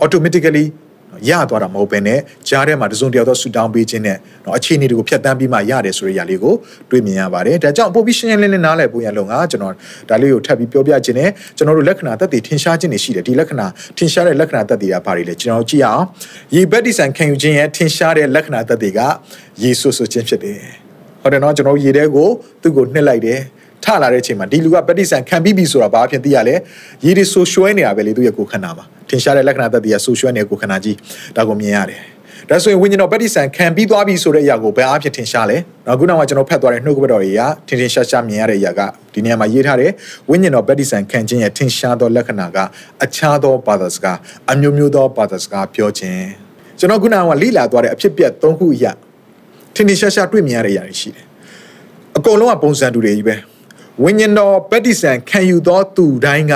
[0.04, 0.66] automatically
[1.30, 6.54] ရသွားတာမဟုတ်ဘဲနဲ့ကြားထဲမှာတစုံတယောက်သောဆူတောင်းပေးခြင်းနဲ့တော့အခြေအနေတွေကိုဖျက်ဆီးပြီးမှရတယ်ဆိုတဲ့အရာလေးကို
[6.92, 9.74] တွေ့မြင်ရပါတယ်ဒါကြောင့်ပိုပြီးရှင်းရှင်းလင်းလင်းနားလည်ဖို့ရလုံကကျွန်တော်
[10.10, 16.04] ဒါလေးကိုထပ်ပြီးပြောပြခြင်းနဲ့ကျွန်တော်တို့လက္ခဏာသက်သေထင်ရှားခြင်းတွေရှိတယ်ဒီလက္ခဏာထင်ရှားတဲ့လက္ခဏာသက်သေကဘာတွေလဲကျွန်တော်ကြည့်ရအောင်
[16.56, 19.00] ရေဘက်ဒီဆန်ခံယူခြင်းရဲ့ထင်ရှားတဲ့လက္ခဏာသက်သေက
[19.64, 20.60] ယေရှုဆိုခြင်းဖြစ်တယ်
[21.22, 22.30] ဟုတ်တယ်နော်ကျွန်တော်ရေထဲကို
[22.62, 23.40] သူ့ကိုနှက်လိုက်တယ်
[23.86, 26.56] ထလာတဲ့အချိန်မှာဒီလူကပဋိဆန်ခံပြီးပြီဆိုတာဘာဖြစ်သိရလဲ
[27.06, 30.98] ရေဒီဆိုရွှဲနေတာပဲလေသူရဲ့ကိုယ်ခန္ဓာမှာထင်ရှားတဲ့လက္ခဏာသက်တည်းကဆိုရွှဲနေတဲ့ကိုယ်ခန္ဓာကြီး
[31.36, 32.02] ဒါကိုမြင်ရတယ်
[32.50, 38.82] ဒါဆိုရင်ဝိညာဉ်တော်ပဋိဆန်ခံပြီးသွားပြီဆိုတဲ့အရာကိုဘယ်အားဖြင့်ထင်ရှားလဲ။နောက်ခုနောက်မှာကျွန်တော်ဖတ်သွားတဲ့နှုတ်ကပတ်တော်တွေကထင်ထင်ရှားရှားမြင်ရတဲ့အရာက
[39.14, 39.92] ဒီနေရာမှာရေးထားတဲ့
[40.30, 42.58] ဝိညာဉ်တော်ပဋိဆန်ခံခြင်းရဲ့ထင်ရှားသောလက္ခဏာက
[43.04, 44.18] အခြားသောဘာသာစကား
[44.52, 46.26] အမျိုးမျိုးသောဘာသာစကားပြောခြင်း
[46.80, 48.92] ကျွန်တော်ခုနကလိလာသွားတဲ့အဖြစ်ပြက်၃ခုအရာ
[49.76, 51.26] ထင်ထင်ရှားရှားတွေ့မြင်ရတဲ့အရာတွေရှိတယ်။
[52.18, 53.36] အကုန်လုံးကပုံစံတူတွေကြီးပဲ။
[54.04, 56.54] ဝိညာဉ်တော်ပတ္တိဆန်ခံယူသောသူတိုင်းက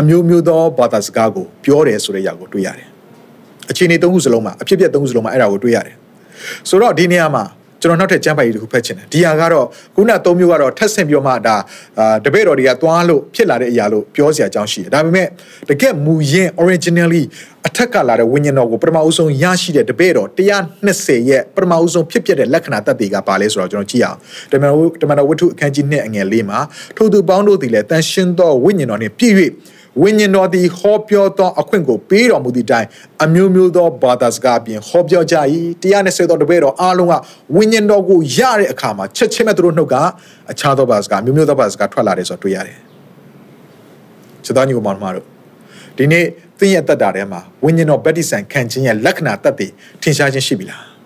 [0.00, 2.88] အမျိုးမျိုးသောဘာသာစကားကိုပြောတယ်ဆိုတဲ့ຢာကိုတွေ့ရတယ်။
[3.70, 5.96] အခြေအနေသုံးခုစလုံးမှာအဖြစ်အပျက်သုံးခုစလုံးမှာအဲ့ဒါကိုတွေ့ရတယ်။
[6.68, 7.44] ဆိုတော့ဒီနေရာမှာ
[7.82, 11.56] ကျွန်တော်နောက်ထပ်ကျမ်းပိုင်တစ်ခုဖတ်ချင်တယ်ဒီဟာကတော့ခုနသုံးမျိုးကတော့ထပ်ဆင့်ပြောမှဒါ
[11.98, 15.26] အာတပည့်တော်တွေကသွားလို့ဖြစ်လာတဲ့အရာလို့ပြောစရာအကြောင်းရှိတယ်ဒါပေမဲ့
[15.68, 17.24] တကယ်မူရင်း originally
[17.66, 20.28] အထက်ကလာတဲ့ဝိညာဉ်တော်ကိုပထမအဆုံးရရှိတဲ့တပည့်တော်
[20.78, 24.18] 120ရဲ့ပထမအဆုံးဖြစ်ပျက်တဲ့လက္ခဏာတတ်တွေကပါလဲဆိုတော့ကျွန်တော်ကြည့်အောင်
[24.52, 26.58] တမန်တော်တမန်တော်ဝတ္ထုအခန်းကြီး2အငယ်၄မှာ
[26.96, 29.34] ထို့သူပေါင်းတို့သည်လည်းတန်ရှင်းသောဝိညာဉ်တော်နှင့်ပြည့်၍
[30.02, 32.86] ဝိညာဉ်တော်သည်ဟောပြောသောအခွင့်ကိုပေးတော်မူသည့်တိုင်
[33.24, 35.36] အမျိုးမျိုးသောဘာသာစကားပြင်ဟောပြောကြ၏
[35.82, 37.14] 120သောတပည့်တော်အားလုံးက
[37.56, 39.96] ဝိညာဉ်တော်ကိုရတဲ့အခါမှာချက်ချင်းပဲသူတို့နှုတ်က
[40.50, 42.78] အခြားသောဘာသာစကားမျိုးမျိုးသောဘာသာစကားထွက်လာတယ်ဆိုတော့တွေ့ရတယ်။
[44.44, 45.26] ချက်သားညီကိုမောင်တို့
[45.96, 46.24] ဒီနေ့
[46.58, 49.70] သင်ရဲ့တက်တာထဲမှာဝိညာဉ်တော်ဗတ္တိဆန်ခံခြင်းရဲ့လက္ခဏာတက်တဲ့
[50.02, 50.97] ထင်ရှားခြင်းရှိပြီလား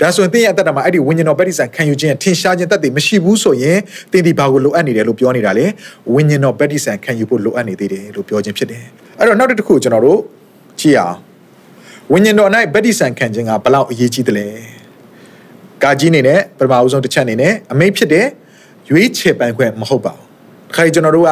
[0.00, 3.78] ဒါဆိုရင်သင်ရဲ့အသက်တာမှာအဲ့ဒီဝိညာဉ်တော်ဗတ္တိဆန်ခံယူခြင်းထင်ရှားခြင်းတက်တဲ့မရှိဘူးဆိုရင်
[4.12, 5.66] သင်ဒီဘာကိုလိုအပ်နေတယ်လို့ပြောနေတာလေ
[6.14, 8.84] ဝိညာဉ်တော်ဗတ္တိဆန်ခံယူဖို့လိုအပ်နေသေးတယ်လို့ပြောခြင်းဖြစ်တယ်
[9.18, 10.20] အဲ့တော့နောက်တစ်ခုကျွန်တော်တို့
[10.80, 11.16] ကြည့်အောင်
[12.12, 14.46] ဝိညာဉ်တော်၌ဗတ္တိဆန်ခံခြင်းကဘလောက်အရေးကြီးတယ်လဲ
[15.82, 18.26] ကာကြီးနေနဲ့ပထမအဦးဆုံးတစ်ချက်အနေနဲ့အမိတ်ဖြစ်တဲ့
[18.90, 21.30] ရွေးချယ်ပိုင်ခွင့်မဟုတ်ပါဘူးခါကြီးကျွန်တော်တို့က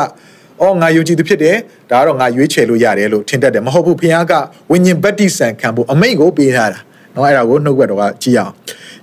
[0.63, 1.57] အော်ငါယုံကြည်သူဖြစ်တယ်
[1.91, 4.33] ဒါကတော့ငါရွေးချယ်လို့ရတယ်လို့ထင်တတ်တယ်မဟုတ်ဘူးဖခင်က
[4.71, 6.81] ဝိညာဉ်ဗတ္တိဆန်ခံဖို့အမိန့်ကိုပေးထားတာ
[7.17, 8.53] နော်အဲ့ဒါကိုနှုတ်ဘက်တော်ကကြည့်အောင်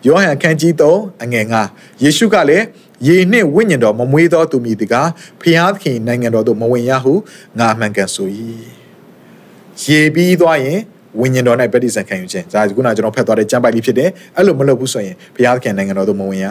[0.05, 2.65] ယောဟန်ခန်းကြီး3အငယ်9ယေရှုကလည်း
[3.07, 5.09] ယေနှင့်ဝိညာဉ်တော်မမွေးသောသူမည်တကား
[5.41, 7.13] ဖျားသခင်နိုင်ငံတော်သို့မဝင်ရဟု
[7.59, 8.27] ငါအမှန်ကန်ဆို၏
[9.83, 10.79] ရေပြီးသွားရင်
[11.19, 16.47] ဝိညာဉ်တော်၌ဗတ္တိဇံခံယူခြင်းဒါကခုနကျွန်တော်ဖတ်သွားတဲ့ကျမ်းပိုက်လေးဖြစ်တယ်အဲ့လိုမလုပ်ဘူးဆိုရင်ဘုရားသခင်နိုင်ငံတော်သို့မဝင်ရ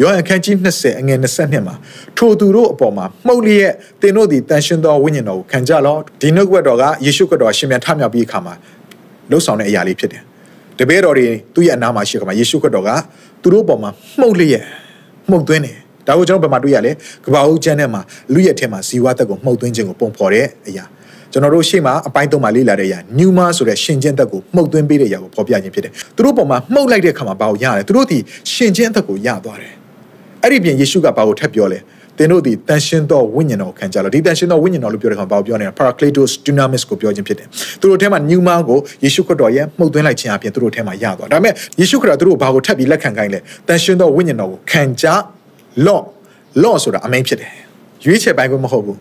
[0.00, 1.76] ယောဟန်ခန်းကြီး20အငယ်22မှာ
[2.18, 8.54] ထိုသူတို့အပေါ်မှာမှုတ်လျက်သင်တို့သည်တန်ရှင်းသောဝိညာဉ်တော်ကိုခံကြလောဒီနှုတ်ကပတ်တော်ကယေရှုခရစ်တော်ရှင်ပြန်ထမြောက်ပြီးအခါမှာ
[9.30, 10.22] လှုပ်ဆောင်တဲ့အရာလေးဖြစ်တယ်
[10.80, 12.90] တပည့်တော်တွေသူ့ရဲ့အနာမှာရှိခါမှာယေရှုခရစ်တော်က
[13.42, 13.90] သူတို့ပေါ်မှာ
[14.20, 14.64] မှုတ်လျက်
[15.30, 16.92] မှုတ်သွင်းတယ်ဒါကိုကျွန်တော်ဘယ်မှာတွေ့ရလဲ
[17.24, 18.00] ကပ္ပဦးကျမ်းထဲမှာ
[18.34, 20.84] လူရဲ့ထဲမှာဇီဝသက်ကိုမှုတ်သွင်းခြင်းကိုပုံဖော်တဲ့အရာ
[21.32, 28.18] ကျွန်တော်တို့ရှေ့မှာအပိုင်းသုံးမှာလေ့လာတဲ့အရာ pneuma ဆိုတဲ့ရှင်ကျင်းသက်ကိုမှုတ်သွင်းပေးတဲ့အရာကိုဖော်ပြခြင်းဖြစ်တယ်သူတို့ပေါ်မှာမှုတ်လိုက်တဲ့အခါမှာဘာကိုရတယ်သူတို့ဒီ
[28.52, 29.72] ရှင်ကျင်းသက်ကိုရသွားတယ်
[30.42, 31.78] အဲ့ဒီပြင်ယေရှုကဘာကိုထပ်ပြောလဲ
[32.20, 37.46] သင်တို့ဒီတန်ရှင်းသောဝိညာဉ်တော်ခံကြလို့ဒီတန်ရှင်းသောဝိညာဉ်တော်လို့ပြောတဲ့အခါဘာကိုပြောနေတာ Paracletos Dunamis ကိုပြောခြင်းဖြစ်တယ်
[37.80, 45.06] သူတို့ထဲမှာ pneuma ကိုယေရှုခရစ်တော်ရဲ့မှုတ်သွင်းလိုက်ခြင်းအပြင်သူတို့ထဲမှာရသွားဒါပေမဲ့ယေရှုခရစ်တော်သူတို့ဘာကိုထပ်ပြီးလက်ခံခိုင်းလဲတန်ရှင်းသောဝိညာဉ်တော်ကိုခံကြ
[45.86, 46.02] လော့
[46.62, 47.52] လော့ဆိုတာအမိန်ဖြစ်တယ်
[48.04, 48.98] ရွေးချယ်ပိုင်းကမဟုတ်ဘူး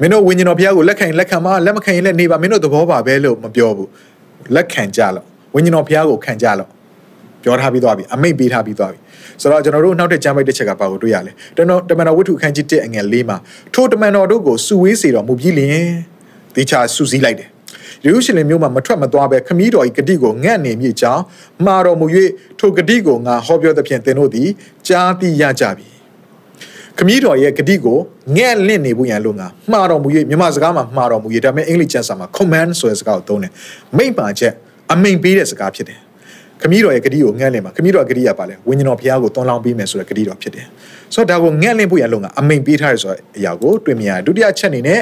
[0.00, 3.88] မင်းတို့ဝိညာဉ်တော်ဘုရားကိုလက်ခံရင်လက်ခံပါလက်မခံရင်လည်းနေပါမင်းတို့သဘောပါပဲလို့မပြောဘူး
[4.54, 6.68] လက်ခံကြလို့ဝိညာဉ်တော်ဘုရားကိုခံကြလို့
[7.42, 8.98] ပြောထားပြီးသွားပြီအမိတ်ပေးထားပြီးသွားပြီ
[9.40, 13.36] ဆိုတော့ကျွန်တော်တို့နောက်တဲ့ကျမ်းပိုက်တစ်ချက်ကပါကိုတွေ့ရလဲတမန်တော်တမန်တော်ဝတ္ထုအခန်းကြီး1အငယ်၄မှာ
[13.74, 15.88] ထိုတမန်တော်တို့ကိုစုဝေးစေတော်မူပြီးလျင်
[16.56, 17.48] တေချာစုစည်းလိုက်တယ်
[18.04, 21.22] ယေရုရှလင်မြို့မှာမထွက်မသွားပဲခမည်းတော်၏ဂတိကိုငန့်နေမိကြောင်း
[21.64, 22.06] မှားတော်မူ၍
[22.58, 24.48] ထိုဂတိကိုငါဟောပြောသဖြင့်သင်တို့သည်
[24.88, 25.88] ကြားသိရကြပြီ
[26.96, 27.98] ခခမည်းတော်ရဲ့ဂတိကို
[28.36, 33.52] ငဲ့လင့်နေဖို့ရန်လို့ငါမှားတော်မူ၍မြန်မာစကားမှာမှားတော်မူ၍ဒါပေမဲ့အင်္ဂလိပ်ကျမ်းစာမှာ command ဆိုတဲ့စကားကိုသုံးတယ်
[33.96, 34.52] မိန့်ပါချက်
[34.92, 35.98] အမိန်ပေးတဲ့စကားဖြစ်တယ်
[36.62, 40.66] ခမည်းတော်ရဲ့ဂတိကိုငဲ့လင့်ပါခမည်းတော်ဂတိရပါလဲဝိညာဉ်တော်ဘုရားကိုတွန်းလောင်းပေးမယ်ဆိုတဲ့ဂတိတော်ဖြစ်တယ်
[41.14, 45.00] ဆိုတော့ဒါကိုငဲ့လင့်ဖို့ရန်လို့ငါအမိန်ပေးထားရဆိုတဲ့အရာကိုတွေ့မြင်ရတယ်ဒုတိယချက်အနေနဲ့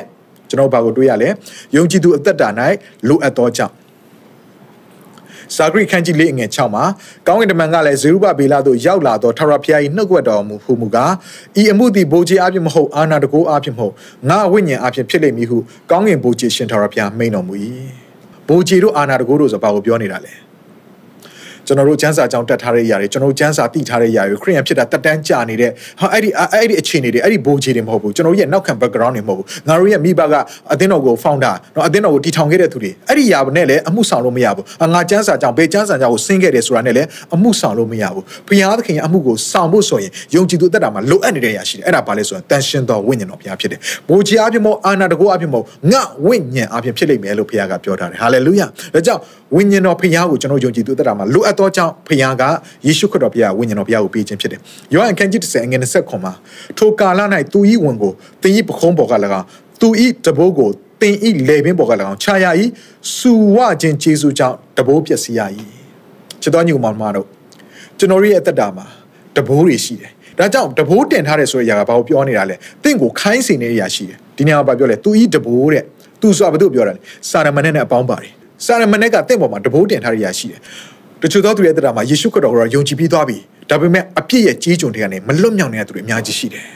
[0.49, 1.29] ကျွန်တော်ဘာကိုတွေ့ရလဲ
[1.77, 2.49] ယုံကြည်သူအသက်တာ၌
[3.09, 3.75] လိုအပ်သောကြောင့်
[5.57, 6.85] စာဂရိခန်းကြီးလေးအငယ်6မှာ
[7.27, 11.13] ကောင်းကင်တမန်ကလည်းဇေရုဘဗေလသို့ရောက်လာသောထာဝရဘုရား၏နှုတ်ကပတ်တော်မူဟူမူကား
[11.61, 13.95] ဤအမှုသည်ဘိုးကြီးအပြစ်မဟုတ်အာနာတကိုးအပြစ်မဟုတ်
[14.29, 15.59] ငါဝိညာဉ်အပြစ်ဖြစ်လိမ့်မည်ဟု
[15.91, 17.55] ကောင်းကင်ဘိုးကြီးရှင်ထာဝရဘုရားမိန်တော်မူ၏
[18.49, 20.35] ဘိုးကြီးတို့အာနာတကိုးတို့ဆိုဘာကိုပြောနေတာလဲ
[21.68, 30.36] ကျွန်တော်တို့ကျမ်းစာအကြောင်းတက်ထားတဲ့အရာတွေကျွန်တော်တို့ကျမ်းစာသိထားတဲ့အရာတွေခရိယန်ဖြစ်တာတက်တန်းကြာနေတဲ့ဟာအဲ့ဒီအဲ့ဒီအခြေအနေတွေအဲ့ဒီဘိုးကြီးတွေမဟုတ်ဘူးကျွန်တော်တို့ရဲ့နောက်ခံ background တွေမဟုတ်ဘူးငါတို့ရဲ့မိဘက
[30.74, 49.22] အသင်းတော်ကို founder เนาะအသင်းတော်ကိုတည်ထောင်ခဲ့တဲ့သူတွေအဲ့ဒီຢာနဲ့လည်းအမှုဆောင်လို့မရဘူးငါကျမ်းစာအကြောင်းဘယ်ကျမ်းစာအကြောင်းကိုဆင်းခဲ့တယ်ဆိုတာနဲ့လည်းအမှုဆောင်လို့မရဘူးဘုရားသခင်ရဲ့အမှုကိုဆောင်ဖို့ဆိုရင်ယုံကြည်သူတက်တာမှာလိုအပ်နေတဲ့အရာရှိတယ်အဲ့ဒါဘာလဲဆိုရင်တန်ရှင်တော်ဝိညာဉ်တော်ဘုရားဖြစ်တယ်ဘိုးကြီးအပြစ်မဟုတ်အာနာတကောအပြစ်မဟုတ်ငါဝိညာဉ်အပြစ်ဖြစ်လိမ့်မယ်လို့ဘုရားကပြောထားတယ်ဟာလေလုယာဒါကြောင့်
[49.57, 52.43] ဝိညာဉ်တော်ဘုရားကိုကျွန်တော်ယုံကြည်သူတက်တာမှာလိုအပ်သောကြောင့်ဘုရားက
[52.87, 54.61] ယေရှုခရစ်တော်ဘုရားဝိညာဉ်တော်ဘုရားကိုပေးခြင်းဖြစ်တယ်။
[54.93, 56.33] ယောဟန်ခန်းကြီး30အငယ်20ခွန်မှာ
[56.79, 57.21] ထိုကာလ၌
[57.53, 58.13] သူ၏ဝင်ကို
[58.43, 59.47] သင်၏ပခုံးပေါ်က၎င်း
[59.81, 59.89] သူ၏
[60.25, 60.69] တဘိုးကို
[61.01, 61.15] သင်၏
[61.49, 62.47] လေပင်ပေါ်က၎င်းခြာရ၏
[63.17, 65.41] စူဝခြင်းကျေးဇူးကြောင့်တဘိုးပျက်စီးရ၏။
[66.43, 67.27] ချစ်တော်ညီကောင်မတို့
[67.99, 68.87] ကျွန်တော်ရဲ့အသက်တာမှာ
[69.37, 75.85] တဘိုးတွေရှိတယ်။ဒါကြောင့်တဘိုးတင်ထားတယ်ဆိုတဲ့အရာကဘာကိုပြောနေတာလဲ။တင့်ကိုခိုင်းစေနေတဲ့အရာရှိတယ်။ဒီနေရာမှာပြောလဲသူဤတဘိုးတဲ့။
[76.21, 78.33] သူဆိုတာဘာလို့ပြောတာလဲ။စာရမဏေနဲ့အပေါင်းပါတယ်။
[78.65, 80.61] စာရမဏေကတင့်ပေါ်မှာတဘိုးတင်ထားတဲ့အရာရှိတယ်။
[81.23, 83.39] တချို့သောသူရဲ့တရားမှာယေရှုခရစ်တော်ကိုယုံကြည်ပြီးသွားပြီ
[83.71, 86.67] ဒါပေမဲ့အပြစ်ရဲ့ကြီးကြုံတွေကနေမလွတ်မြောက်နေတဲ့သူတွေအများကြီးရှိတယ်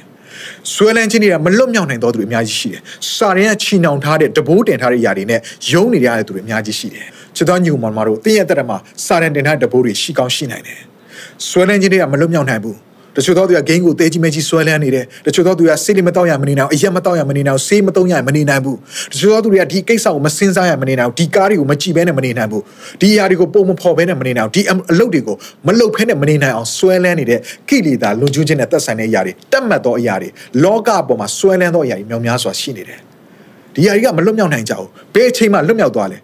[0.73, 2.81] ဆွဲလန်းခြင်းတွေကမလွတ်မြောက်နိုင်သောသူတွေအများကြီးရှိတယ်
[3.15, 10.81] စာရင်းကချီနှောင်ထားတဲ့တဘိုးတင်ထားတဲ့ຢာတွေနဲ့ယုံနေရတဲ့သူတွေအများကြီးရှိတယ်ချစ်တော်ညီကောင်မတို့တင်းရဲ့တက်မှာစာရင်းတင်ထားတဲ့တဘိုးတွေရှိကောင်းရှိနိုင်တယ်
[11.49, 12.77] ဆွဲလန်းခြင်းတွေကမလွတ်မြောက်နိုင်ဘူး
[13.19, 18.77] တချို့သောသူကဂိမ်းကိုတဲကြီးမဲကြီးဆွဲလန်းနေတယ်တချို့သောသူကဆေးလေးမတောက်ရမနေနိုင်ဘူးအရက်မတောက်ရမနေနိုင်ဘူးဆေးမတုံးရမနေနိုင်ဘူး
[19.13, 22.63] တချို့သောသူတွေကဒီကိစ္စကိုမစင်စားရမနေနိုင်ဘူးဒီကားတွေကိုမကြည့်ဘဲနဲ့မနေနိုင်ဘူး
[23.01, 30.29] ဒီຢာတွေကိုပုံမဖော်ဘဲနဲ့မနေနိုင်ဘူးဒီအလုပ်တွေကိုမလုပ်ဖဲနဲ့မနေနိုင်အောင်ဆွဲလန်းနေတဲ့ကိလေသာလွန်ကျူးခြင်းနဲ့သက်ဆိုင်တဲ့အရာတွေတတ်မှတ်သောအရာတွေ
[30.65, 33.01] လောကအပေါ်မှာဆွဲလန်းသောအရာတွေမြောင်များစွာရှိနေတယ်
[33.75, 36.19] ဒီຢာတွေကမလွတ်မြောက်နိုင်ကြဘူးဘယ်အချိန်မှလွတ်မြောက်သွားလဲ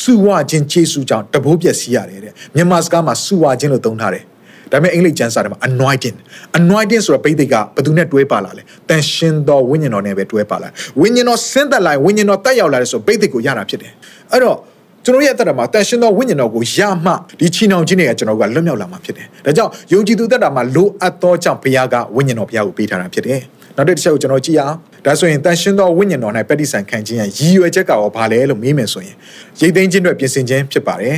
[0.00, 4.24] စူဝခြင်းကျေးဇူးကြောင့်တဘိုးပြက်စီးရတယ်တဲ့မြန်မာစကားမှာစူဝခြင်းလို့သုံးထားတယ်
[4.72, 6.16] ဒါပေမဲ့အင်္ဂလိပ်ကျမ်းစာထဲမှာ anointing
[6.58, 10.68] anointing ဆိုတာပိဋိကဘယ်သူနဲ့တွဲပါလာလဲတန်ရှင်တော်ဝိညာဉ်တော်နဲ့ပဲတွဲပါလာ
[11.00, 13.92] ဝိညာဉ်တော်ဆင်းသက်လာဝိညာဉ်တော်တက်ရောက်လာတဲ့ဆိုပိဋိကိုရတာဖြစ်တယ်
[14.32, 14.58] အဲ့တော့
[15.04, 23.40] ကျွန်တော်ရဲ့အသက်တာမှာတန်ရှင်တော်ဝိညာဉ်တော်ကိုရမှဒီချီနှောင်ခြင်းတွေကကျွန်တော်ကလွတ်မြောက်လာမှာဖြစ်တယ်ဒါကြောင့်ယုံကြည်သူသက်တာမှာလိုအပ်သောကြောင့်ဘုရားကဝိညာဉ်တော်ဘုရားကိုပေးထားတာဖြစ်တယ်
[23.76, 29.16] နောက်တစ်ချက်ကိုကျွန်တော်ကြည့်အောင်ဒါဆိုရင်တန်ရှင်သောဝိညာဉ်တော်၌ပဋိဆိုင်ခံခြင်းရဲ့ရည်ရွယ်ချက်ကရောဘာလဲလို့မေးမယ်ဆိုရင်
[29.60, 31.16] ရိတ်သိမ်းခြင်းအတွက်ပြင်ဆင်ခြင်းဖြစ်ပါတယ်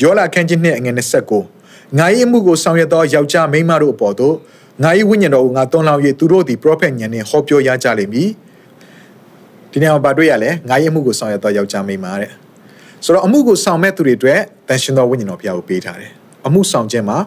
[0.00, 1.63] ယောလာခန်းခြင်းနဲ့အငယ်29
[1.98, 4.34] ငါ၏အမှုကိုဆောင်ရွက်သောယောက်ျားမိန်းမတို့အပေါ်သို့
[4.82, 8.28] ငါ၏ဝိညာဉ်တော်ကိုငါတွန်းလောင်း၍သူတို့သည်ပရောဖက်ညံနှင့်ဟောပြောရကြလိမ့်မည်
[9.70, 12.30] ဒီနေရာမှာတွေ့ရလဲငါ၏အမှုကိုဆောင်ရွက်သောယောက်ျားမိန်းမတဲ့
[13.04, 16.12] ဆိုတော့အမှုကိုဆောင်မဲ့သူတွေအတွက်တန်ရှင်သောဝိညာဉ်တော်ဘုရားကိုပေးထားတယ်
[16.46, 17.18] အမှုဆောင်ခြင်းမှာ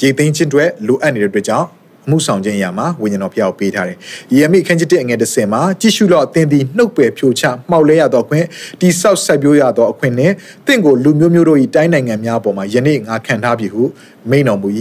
[0.00, 3.96] ရည်သိမ်းခြင်းအတွက်လိုအပ်နေတဲ့အတွက်ကြောင့်အ မှုဆောင်ခြင်းအရာမှာဝိညာဉ်တော်ဘုရားကိုပေးထားတယ်။
[4.32, 8.46] ယေရမိခန်းကျတဲ့ငယ်တစ်စင်မှာကြည့်ရှုတော့အသင်သည်နှုတ်ပယ်ဖြိုချမှောက်လဲရသောအခွင့်
[8.80, 10.34] တိဆောက်ဆက်ပြိုးရသောအခွင့်နှင့်
[10.66, 13.82] တင့်ကိုလူမျိုးမျိုးတို့၏တိုင်းနိုင်ငံများပေါ်မှာယနေ့ငါခံထားပြီဟု
[14.30, 14.68] မိန့်တော်မူ၏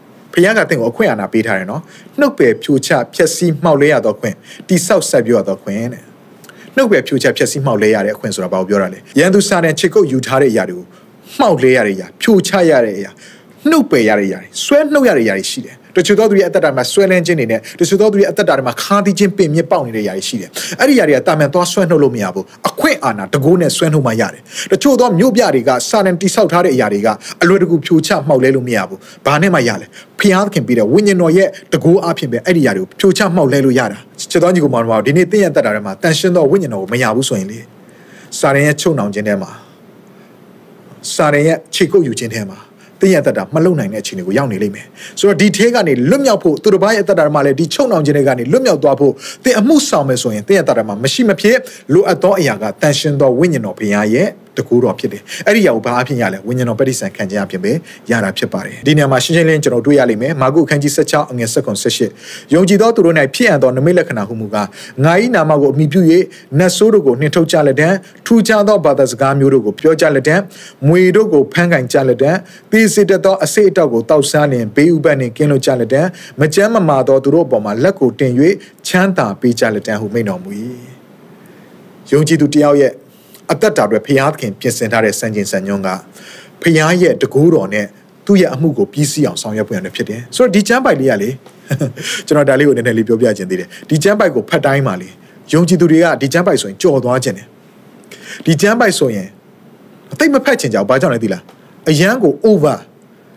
[0.32, 1.82] ။ဖခင်ကတင့်ကိုအခွင့်အာဏာပေးထားတယ်နော်။
[2.20, 4.34] နှုတ်ပယ်ဖြိုချဖျက်ဆီးမှောက်လဲရသောအခွင့်
[4.68, 6.02] တိဆောက်ဆက်ပြိုးရသောအခွင့်တဲ့။
[6.76, 10.84] နှုတ်ပယ်ဖြိုချဖျက်ဆီးမှောက်လဲရတဲ့အခွင့်ဆိုတာဘာကိုပြောတာလဲ။ရန်သူစာနဲ့ချစ်ကုတ်ယူထားတဲ့အရာတွေကို
[11.38, 13.10] မှောက်လဲရတဲ့အရာဖြိုချရတဲ့အရာ
[13.70, 27.07] နှုတ်ပယ်ရတဲ့အရာတွေဆွဲနှုတ်ရတဲ့အရာတွေရှိတယ် တချို့သောသူရဲ့အသက်တာမှာဆွဲလန်းခြင်းတွေနဲ့တချို့သောသူရဲ့အသက်တာတွေမှာခါးသီးခြင်းပင်မြင့်ပေါက်နေတဲ့ຢာတွေရှိတယ်အဲ့ဒီຢာတွေကတာမန်သွားဆွဲနှုတ်လို့မရဘူးအခွင့်အာဏာတကိုးနဲ့ဆွဲနှုတ်မှရတယ်တချို့သောမြို့ပြတွေကစာနန်တိဆောက်ထားတဲ့အရာတွေက
[27.41, 29.87] အလွယ်တကူဖြိုချမှောက်လဲလို့မရဘူးဘာနဲ့မှရလဲ
[30.19, 33.97] ဖျားသခင်ပြီးတဲ့ဝိညာဉ်တော်ရဲ့တကိုးအဖြစ်ပဲအဲ့ဒီຢာတွေကိုဖြိုချမှောက်လဲလို့ရတာ
[34.31, 37.59] ချစ်တော်ညီကိုမောင်တော်ဒီနေ့သင်ရဲ့အသက်တာထဲမှာတန်ရှင်းသောဝိညာဉ်တော်ကိုမရဘူးဆိုရင်လေ
[38.39, 39.51] စာရင်ရဲ့ချုံနှောင်ခြင်းထဲမှာ
[41.13, 42.59] စာရင်ရဲ့ခြေကုပ်ယူခြင်းထဲမှာ
[43.04, 44.86] တင်းရဲ့အသက်တာမလုံနိုင်တဲ့အခြေအနေကိုရောက်နေလိမ့်မယ်
[45.18, 49.12] ဆိုတော့ဒီထဲကနေလွတ်မြောက်ဖို့သူတစ်ပါးရဲ့အသက်တာမှာလည်းဒီချုံနှောင်ခြင်းတွေကနေလွတ်မြောက်သွားဖို့
[49.44, 51.56] တင်းအမှုဆောင်မယ်ဆိုရင်တင်းရဲ့အသက်တာမှာမရှိမဖြစ်
[51.92, 57.72] လိုအပ်သောအရာကတန်ရှင်သောဝိညာဉ်တော်ဘုရားရဲ့ တကူတော်ဖြစ်တယ်အဲ့ဒီအရာကိုဘာအဖြစ်ရလဲဝိညာဉ်တော်ပဋိသင်ခံခြင်းအဖြစ်ပဲ
[58.10, 61.56] ရတာဖြစ်ပါတယ်ဒီနေရာမှာရှင်းရှင်းလင်းကျွန်တော်တွေ့ရလိမ့်မယ်မာကုအခန်းကြီး16အငယ်7
[62.06, 64.68] 18ယုံကြည်သောသူတို့၌ဖြစ်ရန်သောနမိတ်လက္ခဏာဟုမူကား
[65.04, 66.00] ငါ၏နာမကိုအမိပြု၍
[66.58, 67.88] နတ်ဆိုးတို့ကိုနှင်ထုတ်ကြလက်တံ
[68.26, 70.36] ထူခြားသောဘာသာစကားမျိုးတို့ကိုပြောကြလက်တံ
[70.86, 72.30] မွေတို့ကိုဖမ်းကင်ကြလက်တံ
[72.70, 76.02] သေစေတတ်သောအစိတ်အတောက်ကိုတောက်စားလျင်ဘေးဥပတ်နှင့်ကင်းလွတ်ကြလက်တံ
[76.40, 78.32] မကြမ်းမမာသောသူတို့အပေါ်မှာလက်ကိုတင်၍
[78.86, 80.50] ချမ်းသာပေးကြလက်တံဟုမိန့်တော်မူ၏
[82.10, 82.92] ယုံကြည်သူတယောက်ရဲ့
[83.52, 85.88] အသက်တာအတွက်ဖျားသခင်ပြင်ဆင်ထားတဲ့စံချိန်စံညွှန်းက
[86.62, 87.86] ဖျားရဲ့တကူတော်နဲ့
[88.26, 91.30] သူ့ရဲ့အမှုကိုပြီးစီးအောင်ဆောင်ရွက်ဖို့ရတယ်ဖြစ်တယ်ဆိုတော့ဒီကျမ်းပိုက်လေးကလေ
[92.26, 95.08] ကျွန်တော်ဒါလေးကိုနည်းနည်းလေးပြောပြခြင်းသေးတယ်ဒီကျမ်းပိုက်ကိုဖတ်တိုင်းမှာလေ
[95.52, 97.46] ယုံကြည်သူတွေကဒီကျမ်းပိုက်ဆိုရင်ကြော်သွားခြင်းတယ်
[98.46, 99.28] ဒီကျမ်းပိုက်ဆိုရင်
[100.12, 101.42] အသိမဖတ်ချင်ကြဘူးဘာကြောင့်လဲသိလား
[101.90, 102.78] အရန်ကို over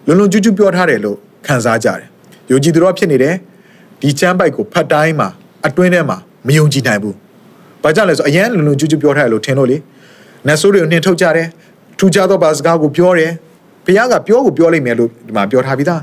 [0.07, 2.07] လွန်လွန်ကျူးကျူးပြောထားတယ်လို့ခံစားကြတယ်
[2.51, 3.35] ယုံကြည်သူတော်ဖြစ်နေတယ်
[4.01, 5.29] ဒီချမ်းပိုက်ကိုဖတ်တိုင်းမှာ
[5.67, 7.15] အတွင်းထဲမှာမယုံကြည်နိုင်ဘူး
[7.83, 9.77] ဘာကြောင့်လဲဆိုအရန်လွန်လွန်ကျူးကျူးပြောထားတယ်လို့ထင်လို့လေ
[10.47, 11.47] နတ်ဆိုးတွေကိုနှင်ထုတ်ကြတယ်
[11.99, 13.31] ထူကြသောဘာစကားကိုပြောတယ်
[13.85, 16.01] ဘုရားကပြောကိုပြောလိုက်မယ်လို့ဒီမှာပြောထားပြီးသား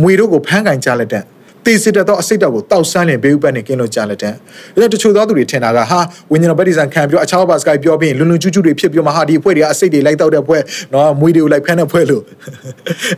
[0.00, 1.24] မွေတို့ကိုဖမ်းကင်ကြလက်တဲ့
[1.66, 6.00] တေစစ်တဲ့တော့အစိတ်တော်ကိုတောက်ဆန်းလင်ဘေးဥပတ်နေကင်းလို့ကြားလက်တဲ့ဒါတချို့သောသူတွေထင်တာကဟာ
[6.30, 10.62] ဝိညာဉ်တော်ဗတ္တိဇံခံပြောအခြားဘာစကားပြောပြီးလွန်လွန်ကျူးကျူးတွေဖြစ်ပြီးမှဟာဒီအဖွဲ့တွေကအစိတ်တွေလိုက်တောက်တဲ့အဖွဲ့
[10.94, 12.22] နော်မွေတွေကိုလိုက်ဖမ်းတဲ့အဖွဲ့လို့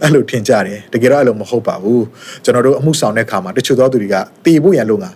[0.03, 2.05] အဲ့လိုထင်ကြတယ်တကယ်တော့အဲ့လိုမဟုတ်ပါဘူး
[2.45, 5.11] ကျွန်တော်တို့အမှုဆောင်တဲ့ခါမှာတချို့သောသူတွေကတေဖို့ရန်လို့ငါ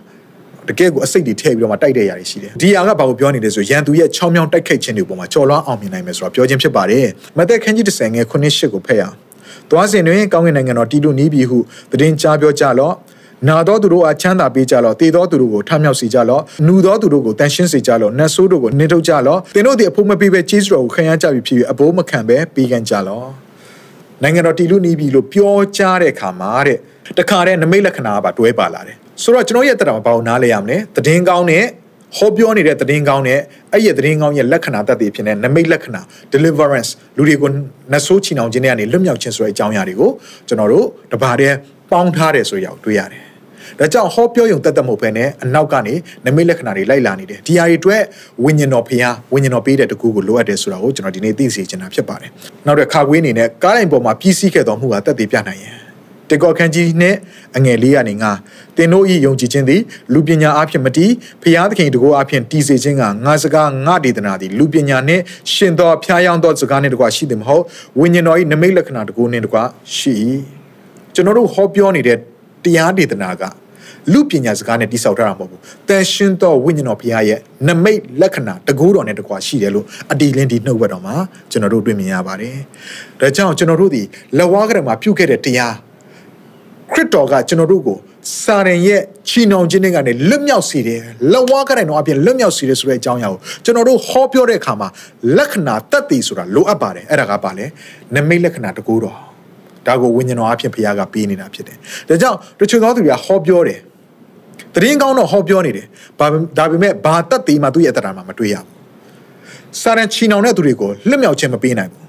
[0.69, 7.07] တကယ်ကိုအစိတ်တွေထည့်ပြီးတော့မှတိုက်တဲ့ຢာတွေရှိတယ်ဒီຢာကဘာကိုပြောနေလဲဆိုရန်သူရဲ့ချောင်းမြောင်းတိုက်ခိုက်ခြင်းတွေပေါ်မှာကြော်လွှားအောင်မြင်နိုင်မယ်ဆိုတာပြောခြင်းဖြစ်ပါတယ်
[7.37, 9.15] မသက်ခန်းကြီး30ငယ်9 8ကိုဖတ်ရအောင်
[9.71, 11.57] သွားစဉ်တွင်ကောင်းကင်နိုင်ငံတော်တီလူနီးပြီဟု
[11.91, 12.95] သတင်းကြားပြောကြလော့
[13.47, 23.27] နာသောသူတို့အားချမ်းသာပေးကြလော့တေသောသူတို့ကိုထမြောက်စေကြလော့နူသောသူတို့ကိုတန်ရှင်းစေကြလော့နတ်ဆိုးတို့ကိုနှင်ထုတ်ကြလော့သင်တို့သည်အဖို့မပေးပဲကျေးဇူးတော်ကိုခံရကြပြီဖြစ်၍အဘိုးမခံပဲပေးကမ်းကြလော့
[24.23, 26.77] နိုင်ငံတော်တီလူနီးပြီလို့ပြောကြားတဲ့အခါမှာတဲ့
[27.17, 31.63] တခါတည်းနမိတ်လက္ခဏာကပါတွဲပါလာတယ် ဆိုတော့ကျွန်တော်ရဲ့တက်တာမပေါ့နားလဲရမလဲသတင်းကောင်းနဲ့
[32.17, 33.39] ဟောပြောနေတဲ့သတင်းကောင်းနဲ့
[33.73, 36.01] အဲ့ရဲ့သတင်းကောင်းရဲ့လက္ခဏာတတ်သိဖြစ်နေနမိတ်လက္ခဏာ
[36.33, 37.49] deliverance လူတွေကို
[37.91, 40.11] နတ်ဆိုးချီနှောင်ခြင်းတွေကနေလွတ်မြောက်ခြင်းဆိုတဲ့အကြောင်းအရာတွေကို
[40.47, 41.55] ကျွန်တော်တို့တပါးတည်း
[41.91, 43.23] ပေါင်းထားတယ်ဆိုရအောင်တွေ့ရတယ်။
[43.79, 45.93] ဒါကြောင့်ဟောပြောယုံတတ်တတ်မဟုတ်ဘဲနဲ့အနောက်ကနေ
[46.25, 48.01] နမိတ်လက္ခဏာတွေလိုက်လာနေတယ်။ဒီဟာတွေအတွက်
[48.43, 52.29] ဝိညာဉ်တော်ဖျားဝိညာဉ်တော်ပေးတဲ့တကူကိုလိုအပ်တယ်ဆိုတာကိုကျွန်တော်ဒီနေ့သိစေချင်တာဖြစ်ပါတယ်။
[52.65, 55.86] နောက်တဲ့ခါကွေးအနေနဲ့ကားတိုင်းပေါ်မှာပြည့်စည်ခဲ့တော်မူတာတတ်သိပြနိုင်ရင်
[56.29, 57.15] တေကောခန်းကြီးနဲ့
[57.57, 58.31] အငယ်လေးကနေငါ
[58.77, 59.81] တင်တို့ဤယုံကြည်ခြင်းသည်
[60.13, 65.21] လူပညာအဖြစ်မတီးဖျားသခင်တကောအဖြစ်တီးစေခြင်းကငါစကားငါဒေသနာသည်လူပညာနှင့်
[65.53, 67.63] ရှင်သောဖျားယောင်းသောစကားနှင့်တကွာရှိသည်မဟုတ်
[67.99, 69.63] ဝိညာဉ်တော်၏နမိတ်လက္ခဏာတကောနှင့်တကွာ
[69.95, 70.13] ရှိ၏
[71.13, 72.17] ကျွန်တော်တို့ဟောပြောနေတဲ့
[72.63, 73.43] တရားဒေသနာက
[74.13, 75.59] လူပညာစကားနဲ့တိဆောက်ထားတာမဟုတ်ဘူး။
[75.89, 81.15] တန်ရှင်းသောဝိညာဉ်တော်ဘုရားရဲ့နမိတ်လက္ခဏာတကူတော်နဲ့တကွာရှိတယ်လို့အတီလင်းဒီနှုတ်ဘက်တော်မှာ
[81.51, 82.55] ကျွန်တော်တို့တွေ့မြင်ရပါတယ်။
[83.19, 84.01] ဒါကြောင့်ကျွန်တော်တို့ဒီ
[84.37, 85.86] လက်ဝါးကရမှာပြုခဲ့တဲ့တရားခ
[86.97, 87.97] ရစ်တော်ကကျွန်တော်တို့ကို
[88.43, 94.87] စာရင်ရဲ့ချီနှောင်ခြင်းတွေကနေလွတ်မြောက်စေတယ်လက်ဝါးကတိုင်းတော့အပြင်လွတ်မြောက်စေတယ်ဆိုတဲ့အကြောင်းအရာကိုကျွန်တော်တို့ဟောပြောတဲ့အခါမှာ
[95.37, 97.65] လက္ခဏာတတ်တည်ဆိုတာလိုအပ်ပါတယ်အဲ့ဒါကပါလေ
[98.15, 99.17] နမိတ်လက္ခဏာတကူတော်
[99.87, 101.77] ဒါကိုဝိညာဉ်တော်အဖြစ်ဘုရားကပေးနေတာဖြစ်တယ်
[102.09, 103.79] ဒါကြောင့်တချို့သောသူတွေကဟောပြောတယ်
[104.75, 105.85] တရင်ကောင်းတော့ဟောပြောနေတယ်
[106.19, 106.27] ဘာ
[106.57, 108.67] ဒါပေမဲ့ဘာတတ်တည်မှသူ့ရဲ့အတ္တမှာမတွေ့ရဘူး
[109.81, 112.05] စာရန်ချီနှောင်တဲ့သူတွေကိုလွတ်မြောက်ခြင်းမပေးနိုင်ဘူး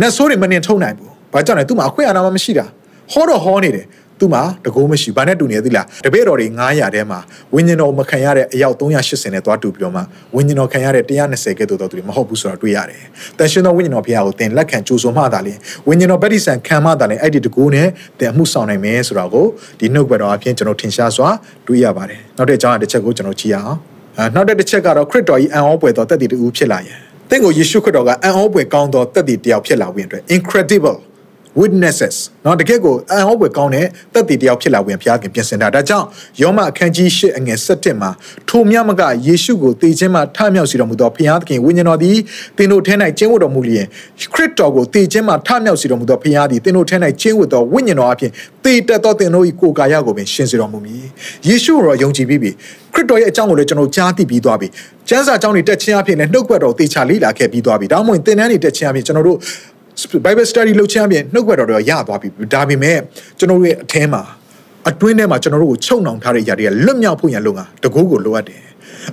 [0.00, 2.66] နတ်ဆိုးတွေမနှင်ထုတ်နိုင်ဘူးဘာကြောင့်လဲသူ့မှာအခွင့်အာဏာမှမရှိတာ
[3.12, 3.86] ဟောတော့ဟောနေတယ်
[4.22, 7.18] သူ့မှာတကိုးမရှိဘာနဲ့တူနေသလားတပည့်တော်တွေ900ထဲမှာ
[7.54, 10.02] ဝိညာဉ်တော်မခံရတဲ့အယောက်380နဲ့သွားတူပြီးတော့မှ
[10.34, 13.02] ဝိညာဉ်တော်ခံရတဲ့120ကဲ့သို့သောသူတွေမဟုတ်ဘူးဆိုတာတွေ့ရတယ်။
[13.38, 15.54] တန်ရှင်သောဝိညာဉ်တော်ဘုရားကိုသင်လက်ခံကြိုးဆိုမှသာလေ
[15.88, 17.88] ဝိညာဉ်တော်ဗတ္တိဆံခံမှသာလေအဲ့ဒီတကိုးနဲ့
[18.18, 19.46] သင်အမှုဆောင်နိုင်မယ်ဆိုတာကို
[19.80, 21.28] ဒီနှုတ်ဘက်တော်အပြင်ကျွန်တော်ထင်ရှားစွာ
[21.66, 23.78] တွေ့ရပါတယ်။နောက်တဲ့အကြောင်းအတစ်ချက်ကိုကျွန်တော်ကြည့်ရအောင်။
[24.18, 26.98] အဲနောက်တစ်ချက်ကတော့ခရစ်တော်ကြီးအံ့ဩပွေသောတသက်တည်တူဖြစ်လာရင်
[27.30, 30.98] တင့်ကိုယေရှုခရစ်တော်ကအံ့ဩပွေကောင်းသောတသက်တည်တယောက်ဖြစ်လာဝင်အတွက် incredible
[31.61, 36.05] witnesses เนาะတကယ့်ကိုအံ့ဩဖွယ်ကောင်းတဲ့သက်သေတယောက်ဖြစ်လာဝင်ဘုရားခင်ပြင်ဆင်တာဒါကြောင့်
[36.41, 38.09] ယောမအခန်းကြီး၈အငယ်7မှာ
[38.49, 42.17] ထိုမြတ်မကယေရှုကိုတည်ခြင်းမှာထမြောက်စီတော်မူသောဘုရားသခင်ဝိညာဉ်တော်သည်
[42.57, 43.85] သင်တို့ထဲ၌ကျင့်ဝတ်တော်မူလျင်
[44.33, 48.31] ခရစ်တော်ကိုတည်ခြင်းမှာထမြောက်စီတော်မူသောဘုရားသည်သင်တို့ထဲ၌ကျင့်ဝတ်တော်ဝိညာဉ်တော်အပြင်
[48.63, 51.03] တည်တက်သောသင်တို့၏ကိုယ်ကာယကိုပင်ရှင်စေတော်မူမည်
[51.47, 52.51] ယေရှုကိုယုံကြည်ပြီးပြီ
[52.93, 54.67] ခရစ်တော်ရဲ့အကြောင်းကိုလည်းကျွန်တော်ကြားသိပြီးသွားပြီ
[55.09, 59.37] ကျမ်းစာအကြောင်းတွေတက်ချင်းအဖြစ်နဲ့နှုတ်ကပတ်တော်သေချာလေ့လာခဲ့ပြီးသွားပြီဒါမှမဟုတ်သင်တန်းတွေတက်ချင်းအဖြစ်ကျွန်တော်တို့
[60.24, 62.98] Bible study လုပ်ချင်အပြင်နှုတ်ကပတ်တော်တော့ရသွားပြီဒါပေမဲ့
[63.38, 64.22] ကျွန်တော်တို့ရဲ့အထဲမှာ
[64.88, 68.62] အတွင်းထဲမှာကျွန်တော်တို့ကိုချုပ်နှောင်ထားတဲ့ຢာတွေကလွတ်မြောက်ဖို့ရန်လုံကတကူကိုလိုအပ်တယ်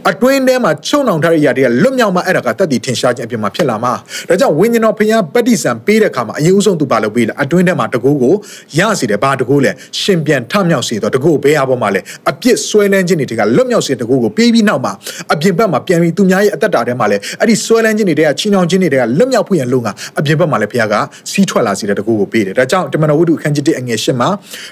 [0.10, 3.94] အတွင်းထဲမှာချုံနှောင်ထားတဲ့ຢာတွေကလွတ်မြောက်မှအဲ့ဒါကတတ်တည်ထင်ရှားခြင်းအပြင်မှာဖြစ်လာမှာ
[4.30, 8.34] ဒါကြောင့်ဝိညာဉ်တော်ဖျားပတ္တိဆံပေးတဲ့အခါမှာအရင်ဦးဆုံးသူပါလို့ပေးလာအတွင်းထဲမှာတကူကို
[8.80, 14.94] ရစီတယ်ဘာတကူလဲရှင်ပြန်ထမြောက်စေတော့တကူဘဲအားပေါ်မှာလဲအပြစ်ဆွဲလန်းခြင်းတွေကလွတ်မြောက်စေတကူကိုပေးပြီးနောက်မှာ
[15.34, 19.88] အပြင်ဘက်မှာပြန်ပြီးသူများရဲ့အသက်တာထဲမှာလဲအဲ့ဒီဆွဲလန်းခြင်းတွေကချီနှောင်ခြင်းတွေကလွတ်မြောက်ဖို့ရန်လုံက
[20.20, 20.96] အပြင်ဘက်မှာလဲဖျားက
[21.32, 24.30] စီးထွက်လာစေတဲ့တကူကိုပေးတယ်ဒါကြောင့်တမန်တော်ဝိတုအခန်းကြီး1အငယ်8မှာ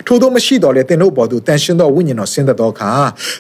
[0.08, 2.92] ထို့သောမရှိတော်လဲသင်တို့ပေါ်သို့တန်ရှင်းသောဝိညာဉ်တော်ဆင်းသက်သောအခါ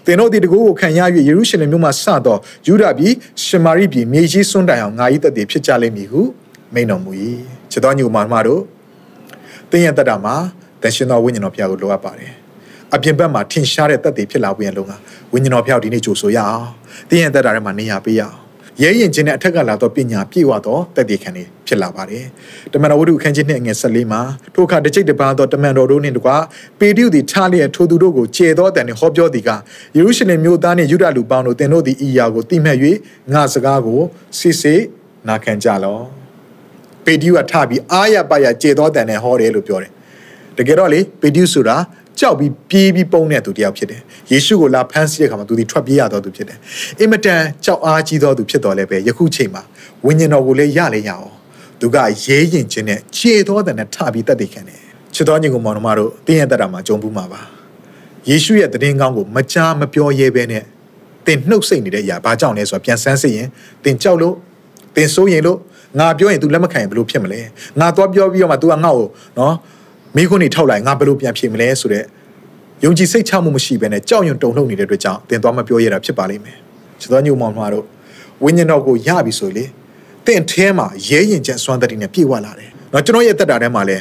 [0.05, 2.38] သင်တို့ဒီတကူကိုခံရ၍ယေရုရှလင်မြို့မှာစသော
[2.68, 6.22] ယူဒပြည်ရှမာရိပြည်မြေကြီးစွန်းတိုင်အောင်ငါဤတည်ဖြစ်ကြလိမ့်မည်ဟု
[6.74, 7.12] မိန်တော်မူ၏
[7.72, 8.62] ချစ်တော်ညီမတို့
[9.72, 10.36] တင်းရဲ့တက်တာမှာ
[10.82, 12.34] တန်ရှင်သောဝိညာဉ်တော်ဖျားကိုလိုအပ်ပါတယ်
[12.93, 14.91] အပြင်ဘက်မှာထင်ရှားတဲ့တက်တည်ဖြစ်လာဝင်လုံးက
[15.34, 16.66] ဝိညာဉ်တော်ဖျားကိုဒီနေ့ကြိုဆိုရအောင်
[17.10, 18.47] တင်းရဲ့တက်တာထဲမှာနေရာပေးရအောင်
[18.84, 22.26] ရဲရင်ချင်းနဲ့အထက်ကလာသောပညာပြည့်ဝသောတက်တည်ခံနေဖြစ်လာပါတယ်။
[22.74, 24.22] တမန်တော်ဝတ္ထုအခန်းကြီး2အငယ်14မှာ
[24.54, 26.38] ထိုအခါတစ်ကြိတ်တစ်ပါးသောတမန်တော်တို့နှင့်တကွာ
[26.80, 29.50] ပေတရုသည်ထားလျက်ထိုသူတို့ကိုကျေသောတန်နှင့်ဟောပြောသည်က
[29.96, 32.78] ယေရုရှလင်မြို့သားနှင့်ယူဒလူပေါင်းတို့သင်တို့သည်ဤယာကိုတိမှတ်၍
[33.34, 34.02] ငါစကားကို
[34.38, 34.82] စစ်စစ်
[35.28, 36.04] နာခံကြလော့။
[37.06, 39.92] တပေတျုကထပြီးအာရပါရကျေသောတန်နဲ့ဟောတယ်လို့ပြောတယ်
[40.58, 41.78] တကယ်တော့လေပေတျုဆိုတာ
[42.20, 44.01] ကြောက်ပြီးပြေးပြီးပုံတဲ့သူတယောက်ဖြစ်တယ်
[44.32, 46.57] ယေရှုကိုလာဖမ်းဆီးတဲ့အခါမှာသူဒီထွက်ပြေးရတော့သူဖြစ်တယ်
[46.99, 49.63] အင်မတန်ကြောက်အားကြီးသောသူဖြစ်တော်လဲပဲယခုချိန်မှာ
[50.05, 51.28] ဝိညာဉ်တော်ကိုလည်းရလေရအောင်
[51.80, 54.82] သူကရဲရင်ခြင်းနဲ့ခြေသောတန်နဲ့ထပြီးတတ်သိခံတယ်
[55.13, 57.41] ချစ်တော်ညီကိုမောင်နှမတို့တင်းရဲ့တက်တာမှာကြုံဘူးမှာပါ
[58.30, 60.63] ယေရှုရဲ့တည်င်းကောင်းကိုမကြားမပြောရဲဘဲနဲ့
[61.28, 63.47] တင်နှုတ်ဆက်နေတဲ့အရာဘာကြောင့်လဲဆိုတော့ပြန်ဆန်းစစ်ရင်
[63.84, 64.36] တင်ကြောက်လို့
[64.95, 65.57] တင်စိုးရင်လို့
[65.99, 67.39] ငါပြောရင် तू လက်မခံရင်ဘယ်လိုဖြစ်မလဲ
[67.80, 69.07] ငါသွားပြောပြီးတော့မှ तू ကငါ့ကို
[69.39, 69.53] နော်
[70.18, 72.05] မိခွန်းနေထောက်လိုက်ငါဘယ်လိုပြန်ဖြေမလဲဆိုတော့
[72.84, 76.57] ယုံကြည်စိတ်ချမှုမရှိဘဲနဲ့ကြောက်ရွံ့တုန်လှုပ်နေတဲ့အတွက်ကြောင့်တင်သွားမပြောရတာဖြစ်ပါလိမ့်မယ်
[76.99, 77.86] ချစ်တော်ညိုမောင်နှမတို့
[78.43, 79.65] ဝိညာဉ်တော်ကိုရပြီဆိုလေ
[80.26, 83.97] တင့်ထဲမှာရဲရင်ချက်စွမ်းတတိနဲ့ပြည့်ဝလာတယ်။နော်ကျွန်တော်ရဲ့တက်တာထဲမှာလဲ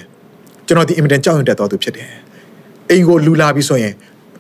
[0.66, 2.10] ကျွန်တော်ဒီအင်မတန်ကြောက်ရွံ့တတ်တော်သူဖြစ်တယ်။
[2.90, 3.94] အိမ်ကိုလူလာပြီးဆိုရင်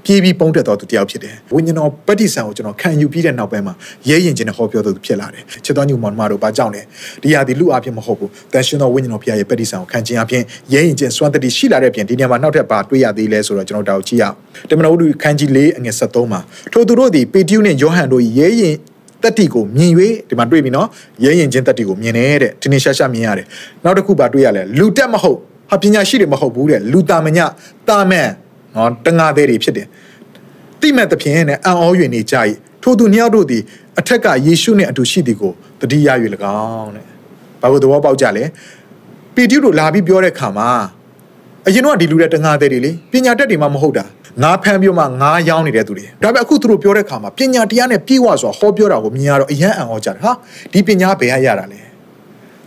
[0.06, 3.74] ပြေးပြီးပုံတက်တော်သူတယောက်ဖြစ်တယ်။ဝိညာဉ်တော်ပဋိဆံကိုကျွန်တော်ခံယူပြီးတဲ့နောက်ပိုင်းမှာ
[4.08, 6.82] ရဲရင်ချင်းနဲ့ဟောပြောတော်သူဖြစ်လာတယ်။ချစ်တော်ညူမောင်မတို့ဘာကြောင့်လဲ။
[7.22, 10.42] ဒီဟာဒီလူအဖြစ်မဟုတ်ဘူး။တန်ရှင်တော်ဝိညာဉ်တော်ဖခင်ရဲ့ပဋိဆံကိုခံခြင်းအပြင်
[10.72, 14.34] ရဲရင်ချင်းစွမ်းတတိရှိလာတဲ့ပြင်ဒီနေရာမှာနောက်ထပ်ပါတွေ့ရသေးလဲဆိုတော့ကျွန်တော်တောက်ကြည့်ရအောင်။
[14.70, 16.40] တမန်တော်ဝုဒ္ဓခန်းကြီး၄အငယ်73မှာ
[16.72, 18.76] ထိုသူတို့သည်ပေတျုနဲ့ယောဟန်တို့ရဲရင်
[19.22, 19.92] တတိကိုမြင်၍
[20.28, 20.88] ဒီမှာတွေ့ပြီနော်
[21.24, 23.46] ရဲရင်ချင်းတတိကိုမြင်တယ်တဲ့တင်းနေရှာရှာမြင်ရတယ်
[23.84, 25.38] နောက်တစ်ခုပါတွေ့ရလဲလူတက်မဟုတ်
[25.70, 27.38] ဟာပညာရှိတွေမဟုတ်ဘူးတဲ့လူတာမည
[27.88, 28.28] တာမန်
[28.76, 29.86] နော်တငါသေးတွေဖြစ်တယ်
[30.80, 32.36] တိမဲ့တဖြင့်နဲ့အံ့ဩ၍နေကြ၏
[32.82, 33.62] ထိုသူနှစ်ယောက်တို့သည်
[33.98, 36.08] အထက်ကယေရှုနှင့်အတူရှိသည်ကိုတတိယ၍၎
[36.60, 37.04] င်းတဲ့
[37.60, 38.44] ဘာလို့သဘောပေါက်ကြလဲ
[39.34, 40.68] ပီတိတို့လာပြီးပြောတဲ့ခါမှာ
[41.66, 44.04] အရင်တော့ဒီလူတွေတငါသေးတွေလေပညာတတ်တွေမှမဟုတ်တာ
[44.42, 50.32] ငါဖမ်းပြီးမှငါရောင်းနေတဲ့သူတွေဒါပေမဲ့အခုသူတို့ပြောတဲ့ခါမှာပညာတရားနဲ့ပြေဝစွာဟောပြောတာကိုမြင်ရတော့အယံအံ့ဩကြတယ်ဟာ
[50.72, 51.80] ဒီပညာဘယ်ရရတာလဲ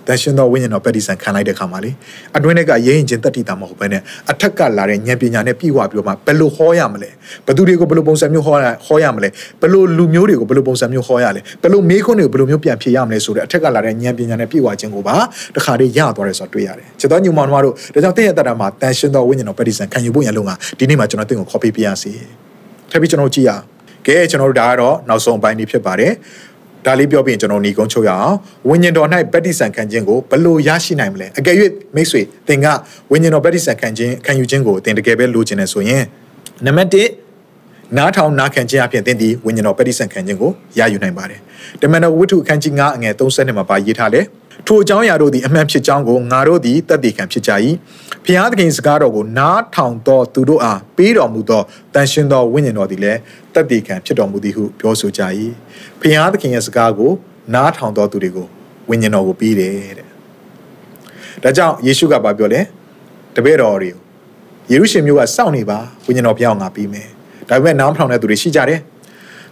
[0.10, 1.92] တန်ရှင်တော်ဝိညာဉ်တော်ပက်တီဆန်ခံလိုက်တဲ့ခါမှာလေ
[2.38, 4.02] အတွင်းထဲကရဲရင်ချင်းတတိတာမဟုတ်ဘဲနဲ့
[4.32, 7.10] အထက်ကလာတဲ့ဉာဏ်ပညာနဲ့ပြေဝပြီးတော့မှဘယ်လိုဟောရမလဲ
[7.48, 9.30] ဘသူတွေကိုဘယ်လိုပုံစံမျိုးဟောရဟောရမလဲ
[9.62, 15.16] ဘယ်လိုလူမျိုးတွေကိုဘယ်လိုပုံစံမျိုးဟောရလဲဘယ်လိုမေးခွန်းတွေကိုဘယ်လိုမျိုးပြန်ဖြေရမလဲဆိုတဲ့အထက်ကလာတဲ့ဉာဏ်ပညာနဲ့ပြေဝခြင်းကိုပါ
[15.56, 22.12] တခါတည်းရသွားတယ်ဆိုတော့တွေ့ရတယ်ချစ်တော်ညုံမောင်တို့ဒါကြောင့်တင့်ရဲ့တတာမှာတန်ရှင်တော်ဝိညာဉ်တော်ပက်တီဆန်ခံယူဖို့ရန်လုံးကဒီနေ့မှာကျွန်တော်တင့်ကို copy ပြရစီ
[22.92, 23.64] ထပ်ပြီးကျွန်တော်ကြည့်ရအောင်
[24.08, 26.14] ကဲကျွန်တော်တို့ဒါကတော့နောက်ဆုံးအပိုင်းလေးဖြစ်ပါတယ်
[26.86, 28.36] ဒါလေးပြောပြီးရင်ကျွန်တော်ညီကုန်းချုပ်ရအောင်
[28.70, 31.56] ဝိညာဉ်တော်၌ပဋိဆန်ခံခြင်းကိုဘယ်လိုရရှိနိုင်မလဲအကယ်၍
[31.96, 32.68] မိတ်ဆွေသင်က
[33.12, 36.04] ဝိညာဉ်တော်ပဋိဆန်ခံခြင်းခံယူခြင်းကိုသင်တကယ်ပဲလိုချင်တယ်ဆိုရင်
[36.66, 36.90] နံပါတ်
[37.42, 41.40] 1နားထောင်နားခံခြင်းအပြင်သင်ဒီဝိညာဉ်တော်ပဋိဆန်ခံခြင်းကိုရယူနိုင်ပါတယ်
[41.82, 44.26] တမန်တော်ဝိတ္ထုအခန်းကြီး9အငယ်30မှာပါရေးထားတယ်
[44.68, 47.52] ထိုအကြောင်းအရာတို့သည်အမှန်ဖြစ်ကြောင်းကိုငါတို့သည်တသက်ခံဖြစ်ကြ၏
[48.26, 51.62] ဖျားသခင်စကားတော်ကိုနားထောင်သောသူတို့အားပေးတော်မူသော
[51.94, 53.20] တန်ရှင်သောဝိညာဉ်တော်သည်လည်း
[53.56, 55.22] တသက်ခံဖြစ်တော်မူသည်ဟုပြောဆိုကြ၏
[56.02, 57.12] ဖျားသခင်ရဲ့စကားကို
[57.54, 58.48] နားထောင်သောသူတွေကို
[58.90, 60.08] ဝိညာဉ်တော်ကိုပေးတယ်တဲ့
[61.44, 62.62] ဒါကြောင့်ယေရှုကပြောလဲ
[63.36, 64.02] တပည့်တော်တွေကို
[64.72, 67.08] ယေရုရှလင်မြို့ကစောင့်နေပါဝိညာဉ်တော်ဘုရားငါပြီးမယ်
[67.50, 68.80] ဒါပေမဲ့နားမထောင်တဲ့သူတွေရှိကြတယ်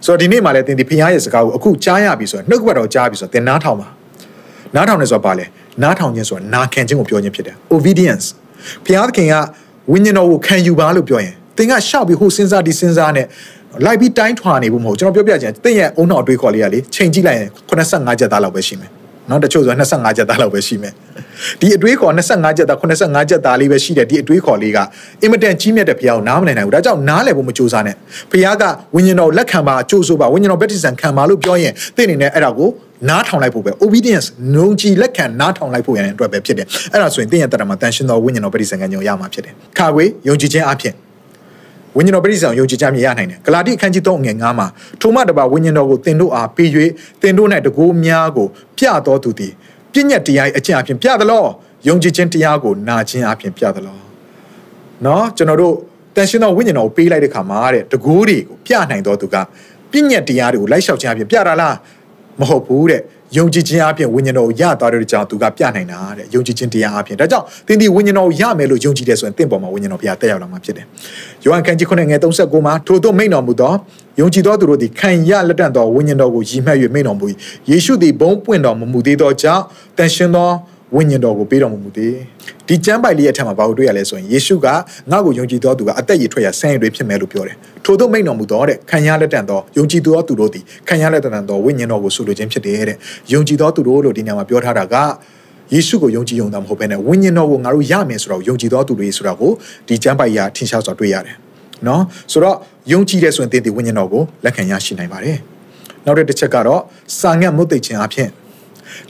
[0.04, 3.88] ဆိုတော့ဒီနေ့မှလည်းသင်ဒီဖခင်ရဲ့စကားကိုအခုကြားရပြီဆိုတော့နှုတ်ကပတ်တော်ကြားပြီဆိုတော့သင်နားထောင်ပါ
[4.74, 5.46] နားထောင်နေဆိုတာဘာလဲ
[5.82, 8.26] နားထောင်ခြင်းဆိုတာနာခံခြင်းကိုပြောခြင်းဖြစ်တယ် obedience
[8.84, 9.34] ဘုရားသခင်က
[9.92, 13.26] ဝိညာဉ်တော်ကိုခံယူပါလို့ပြောရင်သင်ကရှောက်ပြီးဟိုစဉ်းစားဒီစဉ်းစားနဲ့
[13.84, 18.90] လိုက်ပြီးတိုင်းထွာနေဖို့မဟုတ်ကျွန်တော်ပြောပြချင်သင်ရဲ့အုံနောက်အတွေးခေါ်လေးကလေချိန်ကြည့်လိုက်ရင်85ချက်သားလောက်ပဲရှိမယ်
[19.30, 20.92] နော်တချို့ဆို25ချက်သားလောက်ပဲရှိမယ်
[21.60, 24.78] ဒီအတွေးခေါ်25ချက်သား85ချက်သားလေးပဲရှိတယ်ဒီအတွေးခေါ်လေးက
[25.22, 27.94] အင်မတန်ကြီးမြတ်တဲ့ဘုရားကိုနားမလည်နိုင်ဘူးဒါကြောင့်နားလည်ဖို့မကြိုးစားနဲ့
[28.30, 28.64] ဘုရားက
[28.94, 32.68] ဝိညာဉ်တော်လက်ခံပါကြိုးစိုးပါဝိညာဉ်တော်ဗတ္တိဇံခံပါလို့ပြောရင်သင်အနေနဲ့အဲ့ဒါကို
[33.08, 40.94] နားထောင်လိုက်ဖို့ပဲ obedience နှုံကြည်လက်ခံနားထောင်လိုက်ဖို့ရတဲ့အတွက်ပဲဖြစ်တယ်အဲ့ဒါဆိုရင်သင်ရဲ့တရမှာတန်ရှင်တော်ဝိညာဉ်တော်ဗတ္တိဇံခံညုံရမှာဖြစ်တယ်ခါခွေယုံကြည်ခြင်းအဖြစ်
[41.96, 44.66] ဝိညာဉ်တော်ပရိစ္ဆေယုံကြည်ကြမြင်ရနိုင်တယ်ဂလာတိအခန်းကြီး3ငွေ9မှာ
[45.00, 46.68] ထိုမှတပါဝိညာဉ်တော်ကိုသင်တို့အားပေး၍
[47.22, 48.46] သင်တို့၌တကိုးများကို
[48.78, 49.52] ပြတော်သူသည်
[49.92, 51.44] ပြည့်ညက်တရားအကျင့်အဖြစ်ပြသလော
[51.88, 53.98] ယုံကြည်ခြင်းတရားကိုနာခြင်းအဖြစ်ပြသလော
[55.06, 55.74] နော်ကျွန်တော်တို့
[56.16, 59.36] တန်ရှင်တော်ဝိညာဉ်တော်ကိုပေးလိုက်တဲ့ခါမှာတဲ့တကိုးတွေကိုပြနိုင်တော်သူက
[59.90, 61.76] ပြည့်ညက်တရားတွေကိုလိုက်လျှောက်ခြင်းအဖြစ်ပြတာလား
[62.40, 63.02] မဟုတ်ဘူးတဲ့
[63.36, 70.86] ယုံကြည်ခြင်းအပြင်ဝိညာဉ်တော်ကိုရသွားတဲ့ကြောင့်သူကပြနိုင်တာတဲ့ယုံကြည်ခြင်းတရားအပြင်ဒါကြောင့်သင်ဒီဝိညာဉ်တော်ကိုရမယ်လို့ယုံကြည်တယ်ဆိုရင်သင်ပေါ်မှာဝိညာဉ်တော်ဘုရားတက်ရောက်လာမှာဖြစ်တယ်။
[71.44, 73.72] ယောဟန်ခန်းကြီး9ငယ်39မှာထို့သောမိန့်တော်မူသော
[74.20, 77.26] ယုံကြည်သောသူတို့သည်ခံရလက်တန့်သောဝိညာဉ်တော်ကိုရည်မှတ်၍မိန့်တော်မူ၏
[77.70, 79.62] ယေရှုသည်ဘုံပွင့်တော်မမူသေးသောကြောင့်
[79.98, 80.50] တန်ရှင်သော
[80.96, 82.14] ဝိညာဉ်တော်ကိုပေးတော်မမူသည်
[82.68, 84.66] ဒီကျမ်းပိုက်လေးရဲ့အထက်မှာဘာလို့တွေ့ရလဲဆိုရင်ယေရှုက
[85.10, 92.96] ငါ့ကိုယုံကြည်သောသူကအသက်ရည်ထွက်ရဆန်းရည်တွေဖြစ်မယ်လို့ပြောတယ်ထို့သောမိန့်တော်မူသောတဲ့ခံရလက်တန့်သောယုံကြည်သောသူတို့သည်ခံရလက်တန့်သောဝိညာဉ်တော်ကိုဆုလိုခြင်းဖြစ်တယ်တဲ့
[93.32, 94.96] ယုံကြည်သောသူတို့လို့ဒီညမှာပြောထားတာက
[95.74, 99.52] ယေရှုကိုယုံကြည်ယုံတာမဟုတ်ဘဲနဲ့ဝိညာဉ်တော်ကိုငါတို့ရမယ်ဆိုတော့ယုံကြည်သောသူတွေဆိုတာကို
[99.88, 101.36] ဒီကျမ်းပိုက်ရာထင်ရှားစွာတွေ့ရတယ်
[101.86, 102.56] နော်ဆိုတော့
[102.92, 105.38] ယုံကြည်တဲ့ဆိုရင်သင်ဒီဝိညာဉ်တော်ကိုလက်ခံရရှိနိုင်ပါတယ်
[106.04, 106.80] နောက်တစ်ချက်ကတော့
[107.18, 108.28] စာငတ်မုတ်သိခြင်းအဖြစ်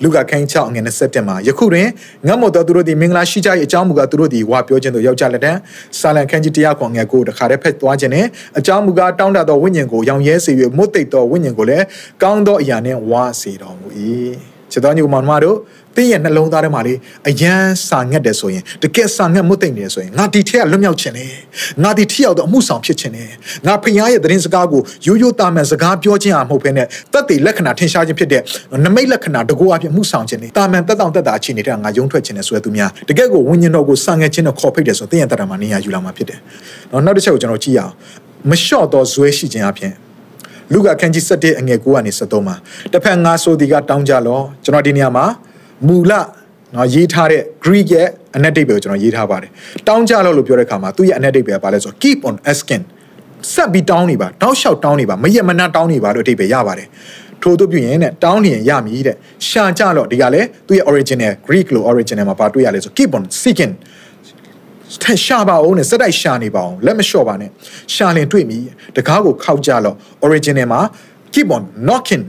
[0.03, 1.89] လူကခိုင်း6ငွေ27မှာယခုတွင်
[2.27, 5.53] ငတ်မော်တော်သူတို့သည်မင်္ဂလာရှိကြ၏အကြောင်းမူကားသူတို့သည်ဝါပြောခြင်းသို့ရောက်ကြလက်တံ
[6.01, 8.27] စာလံခန်းကြီးတရားခွန်ငယ်ကိုတခါတည်းဖက်သွားခြင်းနဲ့
[8.59, 11.85] အကြောင်းမူကားတောင်းတသောဝိညာဉ်ကိုရောင်ရဲစေ၍မွတ်သိပ်သောဝိညာဉ်ကိုလည်း
[12.23, 13.89] ကောင်းသောအရာနှင့်ဝါစေတော်မူ၏
[14.73, 15.57] ချစ်တော်ညီကောင်မတို့
[15.97, 16.95] တင်းရဲ့နှလုံးသားထဲမှာလေ
[17.29, 21.33] အယမ်းစာငတ်တယ်ဆိုရင်တကယ်စာငတ်မှုသိမ့်နေတယ်ဆိုရင်ငါဒီထက်ကလွတ်မြောက်ခြင်းတယ်
[21.83, 23.31] ငါဒီထရောက်တော့အမှုဆောင်ဖြစ်ခြင်းတယ်
[23.67, 28.43] ငါဖခင်ရဲ့သတင်းစကားကိုရိုးရိုးသားမှန်စကားပြောခြင်းအမဟုတ်ဘဲနဲ့တက်တည်လက္ခဏာထင်ရှားခြင်းဖြစ်တဲ့
[28.85, 36.39] နမိတ်လက္ခဏာတကူအဖြစ်မှုဆောင်ခြင်းတယ်တာမန်တက်တောင့်တက်တာအခြေအနေတဲ့ငါယုံထွက်ခြင်းတယ်ဆိုရသူများတကယ်ကိုဝိညာဉ်တော်ကိုစာငတ်ခြင်းနဲ့ခေါ်ဖိတ်တယ်ဆိုတင်းရဲ့တရမှာနေရာယူလာမှာဖြစ်တယ်
[36.93, 37.93] နော်နောက်တစ်ချက်ကိုကျွန်တော်ကြည့်ရအောင်
[38.51, 39.93] မလျှော့တော့ဇွဲရှိခြင်းအပြင်
[40.73, 42.57] လူကခန်းကြီး7အငယ်9ကနေ73မှာ
[42.93, 45.25] တစ်ဖက်ငါဆိုဒီကတောင်းကြလောကျွန်တော်ဒီနေရာမှာ
[45.87, 46.13] မူလ
[46.75, 49.51] နော်ရေးထားတဲ့ Greek ရဲ့အနက်ဒိတ်ပဲကိုကျွန်တော်ရေးထားပါတယ်
[49.89, 52.85] တောင်းကြလို့လို့ပြောတဲ့အခါမှာသူ့ရဲ့အနက်ဒိတ်ပဲကဘာလဲဆိုတော့ keep on asking
[53.53, 56.89] ဆက်ပြီးတောင်းနေပါတောင်းလျှောက်တောင်းနေပါမရက်မနှတောင်းနေပါလို့အဓိပ္ပာယ်ရပါတယ်
[57.43, 59.17] ထို့သူပြုရင်တဲ့တောင်းနေရင်ရမည်တဲ့
[59.49, 63.98] ရှာကြတော့ဒီကလည်းသူ့ရဲ့ original Greek လို့ original မှာပါတွေ့ရလဲဆို keep on seeking ထ
[65.25, 67.51] ရှာပါအောင်နဲ့စက်တိုက်ရှာနေပါအောင်လက်မလျှော့ပါနဲ့
[67.95, 68.59] ရှာလင်တွေ့ပြီ
[68.97, 70.81] တကားကိုခောက်ကြလို့ original မှာ
[71.35, 72.25] keep on knocking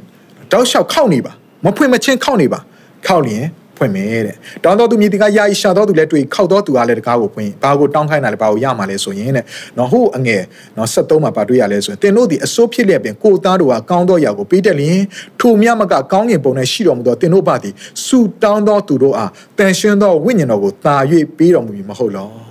[0.51, 1.33] တောက်လျှောက်ခောက်နေပါ
[1.65, 2.59] မဖွင့်မချင်းခောက်နေပါ
[3.07, 3.45] ခောက်လျင်
[3.79, 9.45] ဖွင့်မယ်တဲ့တောင်းတော်သူမြည်တကယာယီရှာတော်သူလည်းတွေ့ခောက်တော်သူကလည်းတကားကိုဖွင့်ဘာကိုတောင်းခိုင်းတာလဲဘာကိုရမှာလဲဆိုရင်တဲ့
[9.77, 10.43] နော်ဟိုအငယ်
[10.77, 15.01] နော်73မှာပါတွေ့ရလဲဆိုရင်တင်တို့ဒီအစိုးဖြစ်လျက်ပင်ကိုသားတို့ကကောင်းသောရာကိုပေးတက်လျင်
[15.39, 17.73] ထိုမြမကကောင်းငင်ပုံနဲ့ရှိတော်မူသောတင်တို့ပါသည်
[18.05, 20.95] စူတောင်းတော်သူတို့အားတန်ရှင်းသောဝိညာဉ်တော်ကိုတာ၍
[21.37, 22.48] ပေးတော်မူပြီမဟုတ်လော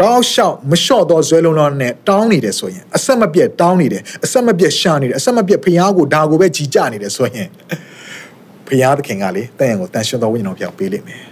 [0.00, 7.48] တောင်းလျှောက်မလျှော့တော့ဇွဲလုံးလုံးနဲ့တောင်းနေတယ်ဆိုရင်အဆက်မပြတ်တောင်းနေတယ်အဆက်မပြတ်ရှာနေတယ်အဆက်မပြတ်ဖျားကိုဒါကိုပဲကြီးကြနေတယ်ဆိုရင်
[8.68, 11.22] ဖျားသခင်ကလေတန်ရန်ကိုတန်ရှင်းသောဝိညာဉ်တော်ပြောင်းပေးလိမ့်မယ်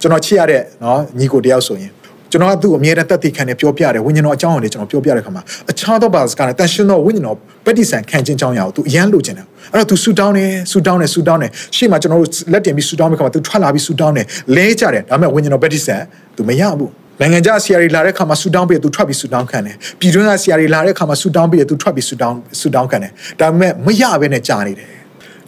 [0.00, 1.92] ကျွန်တော်ချစ်ရတဲ့နော်ညီကိုတယောက်ဆိုရင်
[2.30, 14.26] ကျွန်တော်ကသူ့ကိုအမြဲတမ်းတက်တည်ခံနေပြောပြတယ်ဝိညာဉ်တော်အကြောင်းကိုလည်းကျွန်တော်ပြောပြတဲ့ခါမှာအခြားသောဘာစကားနဲ့တန်ရှင်းသောဝိညာဉ်တော်ပဋိဆန်ခံခြင်းကြောင်းရအောင်သူအရန်လိုချင်တယ်အဲ့တော့သူဆူတောင်းတယ်ဆူတောင်းတယ်ဆူတောင်းတယ်ရှေ့မှာကျွန်တော်တို့လက်တင်ပြီးဆူတောင်းပြီးခါမှာသူထွက်လာပြီးဆူတောင်းတယ်
[14.56, 16.00] လဲကြတယ်ဒါပေမဲ့ဝိညာဉ်တော်ပဋိဆန်
[16.36, 16.90] သူမရဘူး
[17.22, 23.10] နိုင်ငံခြားဆရာတွေလာတဲ့ခါမှာဆူတောင်းပြီးသူထွက်ပြီးဆူတောင်းခံတယ်ပြည်တွင်းကဆရာတွေလာတဲ့ခါမှာဆူတောင်းပြီးသူထွက်ပြီးဆူတောင်းဆူတောင်းခံတယ်
[23.40, 24.88] ဒါပေမဲ့မရဘဲနဲ့ကြာနေတယ်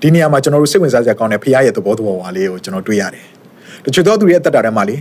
[0.00, 3.24] ဒီနေရာမှာကျွန်တော်တို့စိတ်ဝင်စားစရာကောင်းတဲ့ဖခင်ရဲ့သဘောတော်ဝါလေးကိုကျွန်တော်တွေ့ရတယ်
[3.84, 4.96] တချို့သောသူတွေရဲ့တက်တာထဲမှာလေ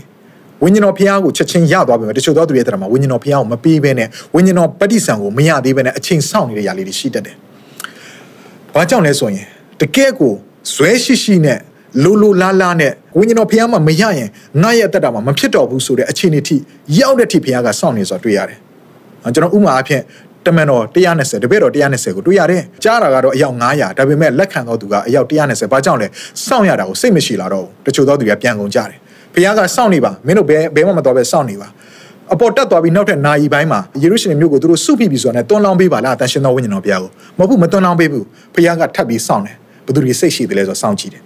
[0.63, 7.35] ဝိညာဉ်တော်ဖခင်ကိုချက်ချင်းရသွားပြီတချို့သောသူတွေရဲ့တက်တာမှာဝိညာဉ်တော်ဖခင်ကိုမပေးဘဲနဲ့ဝိညာဉ်တော်ပဋိဆံကိုမရသေးဘဲနဲ့အချိန်စောင့်နေတဲ့ຢာလေးတွေရှိတတ်တယ်။
[8.73, 9.45] ဘာကြောင့်လဲဆိုရင်
[9.81, 10.33] တကယ်ကို
[10.73, 11.59] ဇွဲရှိရှိနဲ့
[12.01, 14.29] လိုလိုလားလားနဲ့ဝိညာဉ်တော်ဖခင်မှမရရင်
[14.63, 16.57] ငါရဲ့တက်တာမှာမဖြစ်တော့ဘူးဆိုတဲ့အခြေအနေထိ
[16.99, 18.59] ရောက်တဲ့ထိဖခင်ကစောင့်နေဆိုတွေ့ရတယ်။
[19.33, 20.01] ကျွန်တော်ဥမာအဖြစ်
[20.45, 26.07] တမန်တော်120တပည့်တော်120ကိုတွေ့ရတယ်။ကြားတာကတော့အယောက်900ဒါပေမဲ့လက်ခံတော်သူကအယောက်120ဘာကြောင့်လဲ
[26.45, 28.97] စောင့်ရတာကိုစိတ်မရှိလာတော့ဘူး။တချို့သောသူတွေကပြန်ကုန်ကြတယ်။
[29.33, 31.67] ဖခင်ကစောင့်နေပါမင်းတို့ဘယ်ဘယ်မှမတော်ပဲစောင့်နေပါ။
[32.33, 38.25] အပေါ်တက်သွားပြီးနောက်ထပ်နာယီပိုင်းမှာယေရုရှလင်မြို့ကိုသူတို့စုဖိပြီးဆိုတာနဲ့တွန်းလောင်းပေးပါလားတန်ရှင်တော်ဝိညာဉ်တော်ဘုရားကိုမဟုတ်ဘူးမတွန်းလောင်းပေးဘူး
[38.55, 41.23] ဖခင်ကထပ်ပြီးစောင့်တယ်ဘသူတွေစိတ်ရှိတယ်လဲဆိုစောင့်ကြည့်တယ်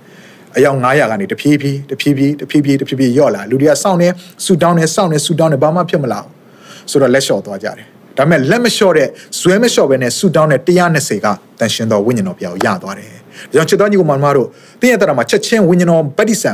[0.58, 4.08] အယောက်900ကနေတဖြည်းဖြည်းတဖြည်းဖြည်းတဖြည်းဖြည်းတဖြည်းဖြည်းယော့လာလူတွေကစောင့်နေ
[4.46, 7.88] ဆူတောင်းနေစောင့်နေဆူတောင်းနေဘာမှဖြစ်မလာဘူးဆိုတော့လက်လျှော့သွားကြတယ်
[8.18, 9.08] ဒါပေမဲ့လက်မလျှော့တဲ့
[9.40, 11.28] ဇွဲမလျှော့ပဲနဲ့ဆူတောင်းတဲ့120က
[11.60, 13.12] တန်ရှင်တော်ဝိညာဉ်တော်ပြောင်းရသွားတယ်။
[13.54, 14.48] ဒါကြောင့်ချစ်တော်ညီကိုမမတို့
[14.82, 16.52] တင်းရဲ့တရမှာချက်ချင်းဝိညာဉ်တော်ဗတ္တိဆံ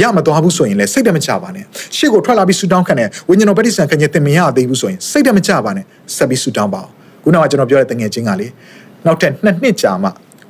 [0.00, 1.64] ရမသွားဘူးဆိုရင်လည်းစိတ်တမချပါနဲ့။
[1.96, 5.84] ရှေ့ကိုထွက်လာပြီးဆူတောင်းခံတဲ့ဝိညာဉ်တော်ဗတ္တိဆံခင်ခြင်းတင်မရသေးဘူးဆိုရင်စိတ်တမချပါနဲ့
[6.16, 6.92] ဆက်ပြီးဆူတောင်းပါအောင်။
[7.24, 8.46] ခုနကကျွန်တော်ပြောတဲ့တငယ်ချင်းကလေ
[9.06, 10.08] နောက်ထပ်နှစ်နှစ်ကြာမှ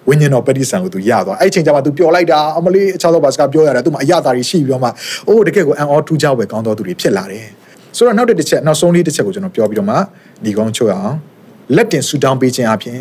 [0.09, 4.88] ဝိညာဉ်တော်ပဋိဆံကိုသူရသွားအဲ့ချိန်ကျမှသူပျော်လိုက်တာအမလေးအခြားသောဘာစကားပြောရတာသူမှအရသာတွေရှိပြီးတော့မှ
[5.28, 7.46] အိုးတကယ်ကိုအန်အောထူးကြွယ်ကောင်းတော်သူတွေဖြစ်လာတယ်
[7.96, 9.96] ဆိုတော့နောက်တစ်ချက်နောက်ဆုံးလေးတစ်ချက်ကိုကျွန်တော်ပြောပြီးတော့မှ
[10.44, 11.14] ဒီကောင်းချုပ်အောင်
[11.76, 13.00] လက်တင်ဆူတောင်းပေးခြင်းအပြင်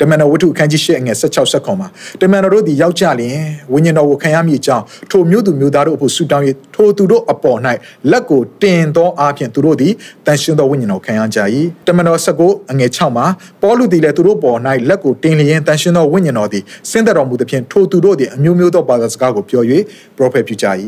[0.00, 1.88] တမန်တော်ဝတ္ထုအခန်းကြီး၈အငယ်16ဆက်ခွန်မှာ
[2.20, 3.38] တမန်တော်တို့သည်ယောက်ျားလျင်
[3.72, 7.58] ဝိညာဉ်တော်ကိုခံရမည်အကြောင်းထိုမျိုးသူမျိုးသားတို့အဖို့ဆူတောင်း၍ထိုသူတို့အပေါ်၌
[8.10, 9.92] လက်ကိုတင်သောအားဖြင့်သူတို့သည်
[10.26, 11.38] တန်ရှင်းသောဝိညာဉ်တော်ခံရကြ၏
[11.86, 13.26] တမန်တော်19အငယ်6မှာ
[13.62, 19.62] ပေါလုသည်လည်းသူတို့ပေါ်၌လက်ကိုတင်လျင်တန်ရှင်းသောဝိညာဉ်တော်သည်ဆင်းသက်တော်မူသဖြင့်ထိုသူတို့သည်အမျိုးမျိုးသောဘာသာစကားကိုပြော၍
[20.16, 20.66] ပရောဖက်ပြုကြ၏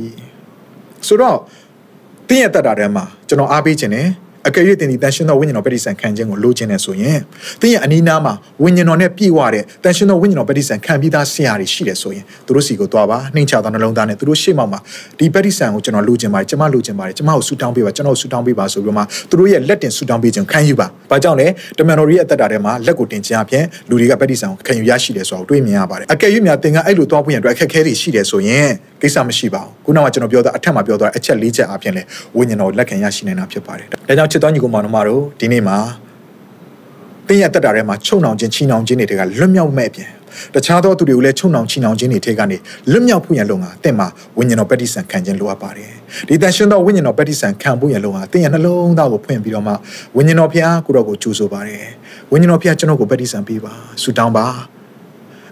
[1.07, 1.39] ဆိုတော့
[2.29, 4.07] တင်းရဲ့တက်တာထဲမှာကျွန်တော်အားပေးခြင်းနဲ့
[4.49, 7.19] အကယ်၍တင်ဒီတန်ရှင်သောဝိညာဉ်တော်ပဋိဆန်ခံခြင်းကိုလိုချင်နေဆိုရင်
[7.61, 14.79] တင်းရဲ့အနီးနားမှာဝိညာဉ်တော်နဲ့ပြည့်ဝတဲ့တန်ရှင်သောဝိညာဉ်တော်ပဋိဆန်ခံပြီးသားဆရာတွေရှိတယ်ဆိုရင်သူတို့စီကိုသွားပါနှိမ်ချသောနှလုံးသားနဲ့သူတို့ရှေ့မှမှာ
[15.19, 21.47] ဒီပဋိဆန်ကိုကျွန်တော်လိုချင်ပါတယ်ကျွန်မလိုချင်ပါတယ်ကျွန်မကိုဆူတောင်းပေးပါကျွန်တော်ဆူတောင်းပေးပါဆိုပြီးမှသူတို့ရဲ့လက်တင်ဆူတောင်းပေးခြင်းခံယူပါ။ဘာကြောင့်လဲ
[21.79, 28.69] တမန်တော်ရဲ့အသက်တာထဲမှာလက်ကိုတင်ခြင်းအပြင်လူတွေကပဋိဆန်ကိုခံယူရရှိတယ်ဆိုတာကိုတွေးမြင်ရပါတယ်။အကယ်၍များသင်ကအဲ့လိုသွားဖို့ရန်အတွက်အခက်အခဲတွေရှိတယ်ဆိုရင်
[29.03, 32.03] ကိစ္စမရှိပါဘူး။ခုနကကျွန်တော်ပြောတာအထက်မှာပြောတာအချက်၄ချက်အပြင်လဲ
[32.37, 35.79] ဝိညာဉ်တော်လက်ခံရရှိနိုင်တာဖြစ်ပါတယ်။ဒါကြောင့်ချစ်တော်ညီကောင်မတို့ဒီနေ့မှာ
[37.29, 40.11] တင်းရတက်တာထဲမှာချုံနှောင်ခြင်းချီနှောင်ခြင်းတွေကလွတ်မြောက်မဲ့ပြန်
[40.55, 42.57] တခြားသောသူတွေကိုလည်းချုံနှောင်ချီနှောင်ခြင်းတွေထဲကနေ
[42.93, 45.93] လွတ်မြောက်ဖို့ရန်လုံကတင့်မှာဝိညာဉ်တော်ပဋိဆန်ခံခြင်းလိုအပ်ပါတယ်
[46.29, 49.73] ဒီတန်ရှင်သောဝိညာဉ်တော်ပဋိဆန်ခံဖို့ရန်လုံကတင့်ရဲ့နှလုံးသားကိုဖွင့်ပြီးတော့မှ
[50.17, 51.85] ဝိညာဉ်တော်ဖျားကိုတော့ကိုကြိုးဆိုပါတယ်
[52.33, 54.47] ဝိညာဉ်တော်ဖျားကျွန်တော်ကိုပဋိဆန်ပေးပါဆူတောင်းပါ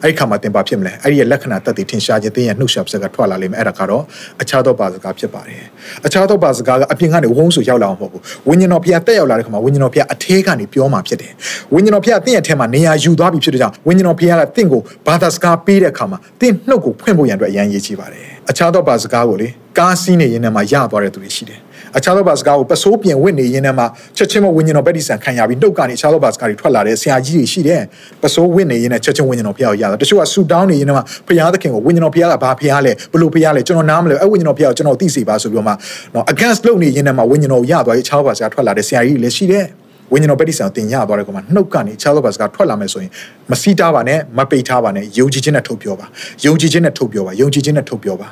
[0.05, 4.03] အဲ့ဒီခါမှာသင်ပါဖြစ်မလဲအဲ့ဒီရဲ့လက္ခဏာတက်တည်ထင်ရှားခြင်းသင်ရဲ့နှုတ်ဆက်စကားထွက်လာလိမ့်မယ်အဲ့ဒါကတော့
[4.43, 5.65] အခြားသောပါစကားဖြစ်ပါတယ်
[6.07, 11.33] အခြားသောပါစကားကအပြင်ကနေဝုန်းဆိုရောက်လာအောင်မဟုတ်ဘူးဝိညာဉ်တော်ဖျားတက်ရောက်လာတဲ့ခါမှာဝိညာဉ်တော်ဖျားအထဲကနေပြောမှာဖြစ်တယ်
[11.75, 19.49] ဝိညာဉ်တော်ဖျားသင်ရဲ့အထဲမှာနေရာယူသွားပြီဖြစ်တဲ့ကြောင့်ဝိညာဉ်တော်ဖျားကသင်ကိုဘာသာစကားပေးတဲ့အခါမှာသင်နှုတ်ကိုဖွင့်ဖို့ရန်အတွက်အရန်ရည်ကြီးပါတယ်အခြားသောပါစကားကိုလေ
[19.79, 21.61] ကားစီးနေရင်လည်းမှရသွားတဲ့သူတွေရှိတယ်
[21.97, 23.85] အခြားသောဘာစကားကိုပစိုးပြင်ဝစ်နေရင်းနဲ့မှ
[24.17, 27.83] ချက်ချင်းမဝိညာဉ်တော်ဗက်ဒီဆန်ခံရပြီးနှုတ်ကနေအခြားသောဘာစကားတွေထွက်လာတဲ့ဆရာကြီးတွေရှိတယ်
[28.23, 35.73] ပစိုးဝစ်နေရင်းနဲ့ချက်ချင်းဝိညာဉ်တော်ဖျားကိုရတာတချို့ကဆူတောင်းနေရင်းနဲ့မှဖျားသခင်ကိုဝိညာဉ်တော်ဖျားကဘာဖျားလဲဘလို့ဖျားလဲကျွန်တော်နားမလဲအဲ့ဝိညာဉ်တော်ဖျားကိုကျွန်တော်သိစေပါဆိုပြီးတော့မှ
[36.15, 39.67] နော် against လုပ်နေရင်းနဲ့မှဝိညာဉ်တော်ကိုရသွားပြီးအခြားသောဘာစကားထွက်လာတဲ့ဆရာကြီးတွေလည်းရှိတယ်
[40.13, 43.11] ဝိညာဉ်တော်ပဋိဆောင်တင်ရသွားတဲ့ကောင်မှာနှုတ်ကနေခြားသောဘာစကားထွက်လာမယ်ဆိုရင်
[43.51, 46.07] မစီးတားပါနဲ့မပိတ်ထားပါနဲ့ယုံကြည်ခြင်းနဲ့ထုတ်ပြောပါ
[46.45, 48.29] ယုံကြည်ခြင်းနဲ့ထုတ်ပြောပါယုံကြည်ခြင်းနဲ့ထုတ်ပြောပါ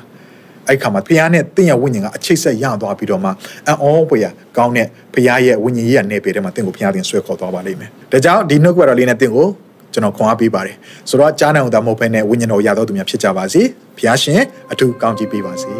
[0.69, 3.29] အဲ့ခါမှာဖခင်နဲ့တင့်ရဲ့ဝိညာဉ်ကအချိတ်ဆက်ရသွားပြီးတော့မှ
[3.67, 4.25] အံ့ဩဖွယ်ရ
[4.57, 9.47] ကောင်းတဲ့ဖခင်ရဲ့ဝိညာဉ်ကြီးရဲ့နေပေထဲမှာတင့်ကိုဖခင်တင်ဆွဲခေါ်သွားပါလိမ့်မယ်။ဒါကြောင့်ဒီနှုတ်ကပတ်တော်လေးနဲ့တင့်ကို
[9.93, 10.75] ကျွန်တော်ခွန်အားပေးပါတယ်။
[11.09, 13.61] ဆိုတော့ကြားနိုင်အောင်သာမဟုတ်ဘဲနဲ့ဝိညာဉ်တော်ရတော်သူများဖြစ်ကြပါစေ။
[13.97, 14.41] ဖခင်ရှင်
[14.71, 15.71] အထူးကောင်းချီးပေးပါစေ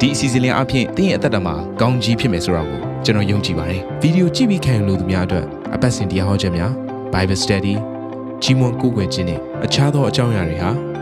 [0.00, 6.72] ဒီအစီအစဉ်လေးအပြင်တင်းရဲ့အသက်တာမှာကောင်းကြီးဖြစ်မယ်ဆိုတာကိုကျွန်တော်ယုံကြည်ပါတယ်ဗီဒီယိုကြည့်ပြီးခံယူလို့သူများအတွက်အပတ်စဉ်တရားဟောခြင်းများ
[7.12, 7.74] Bible Study
[8.42, 10.93] ကြီးမွန်ကိုယ်ွယ်ခြင်းနဲ့အခြားသောအကြောင်းအရာတွေဟာ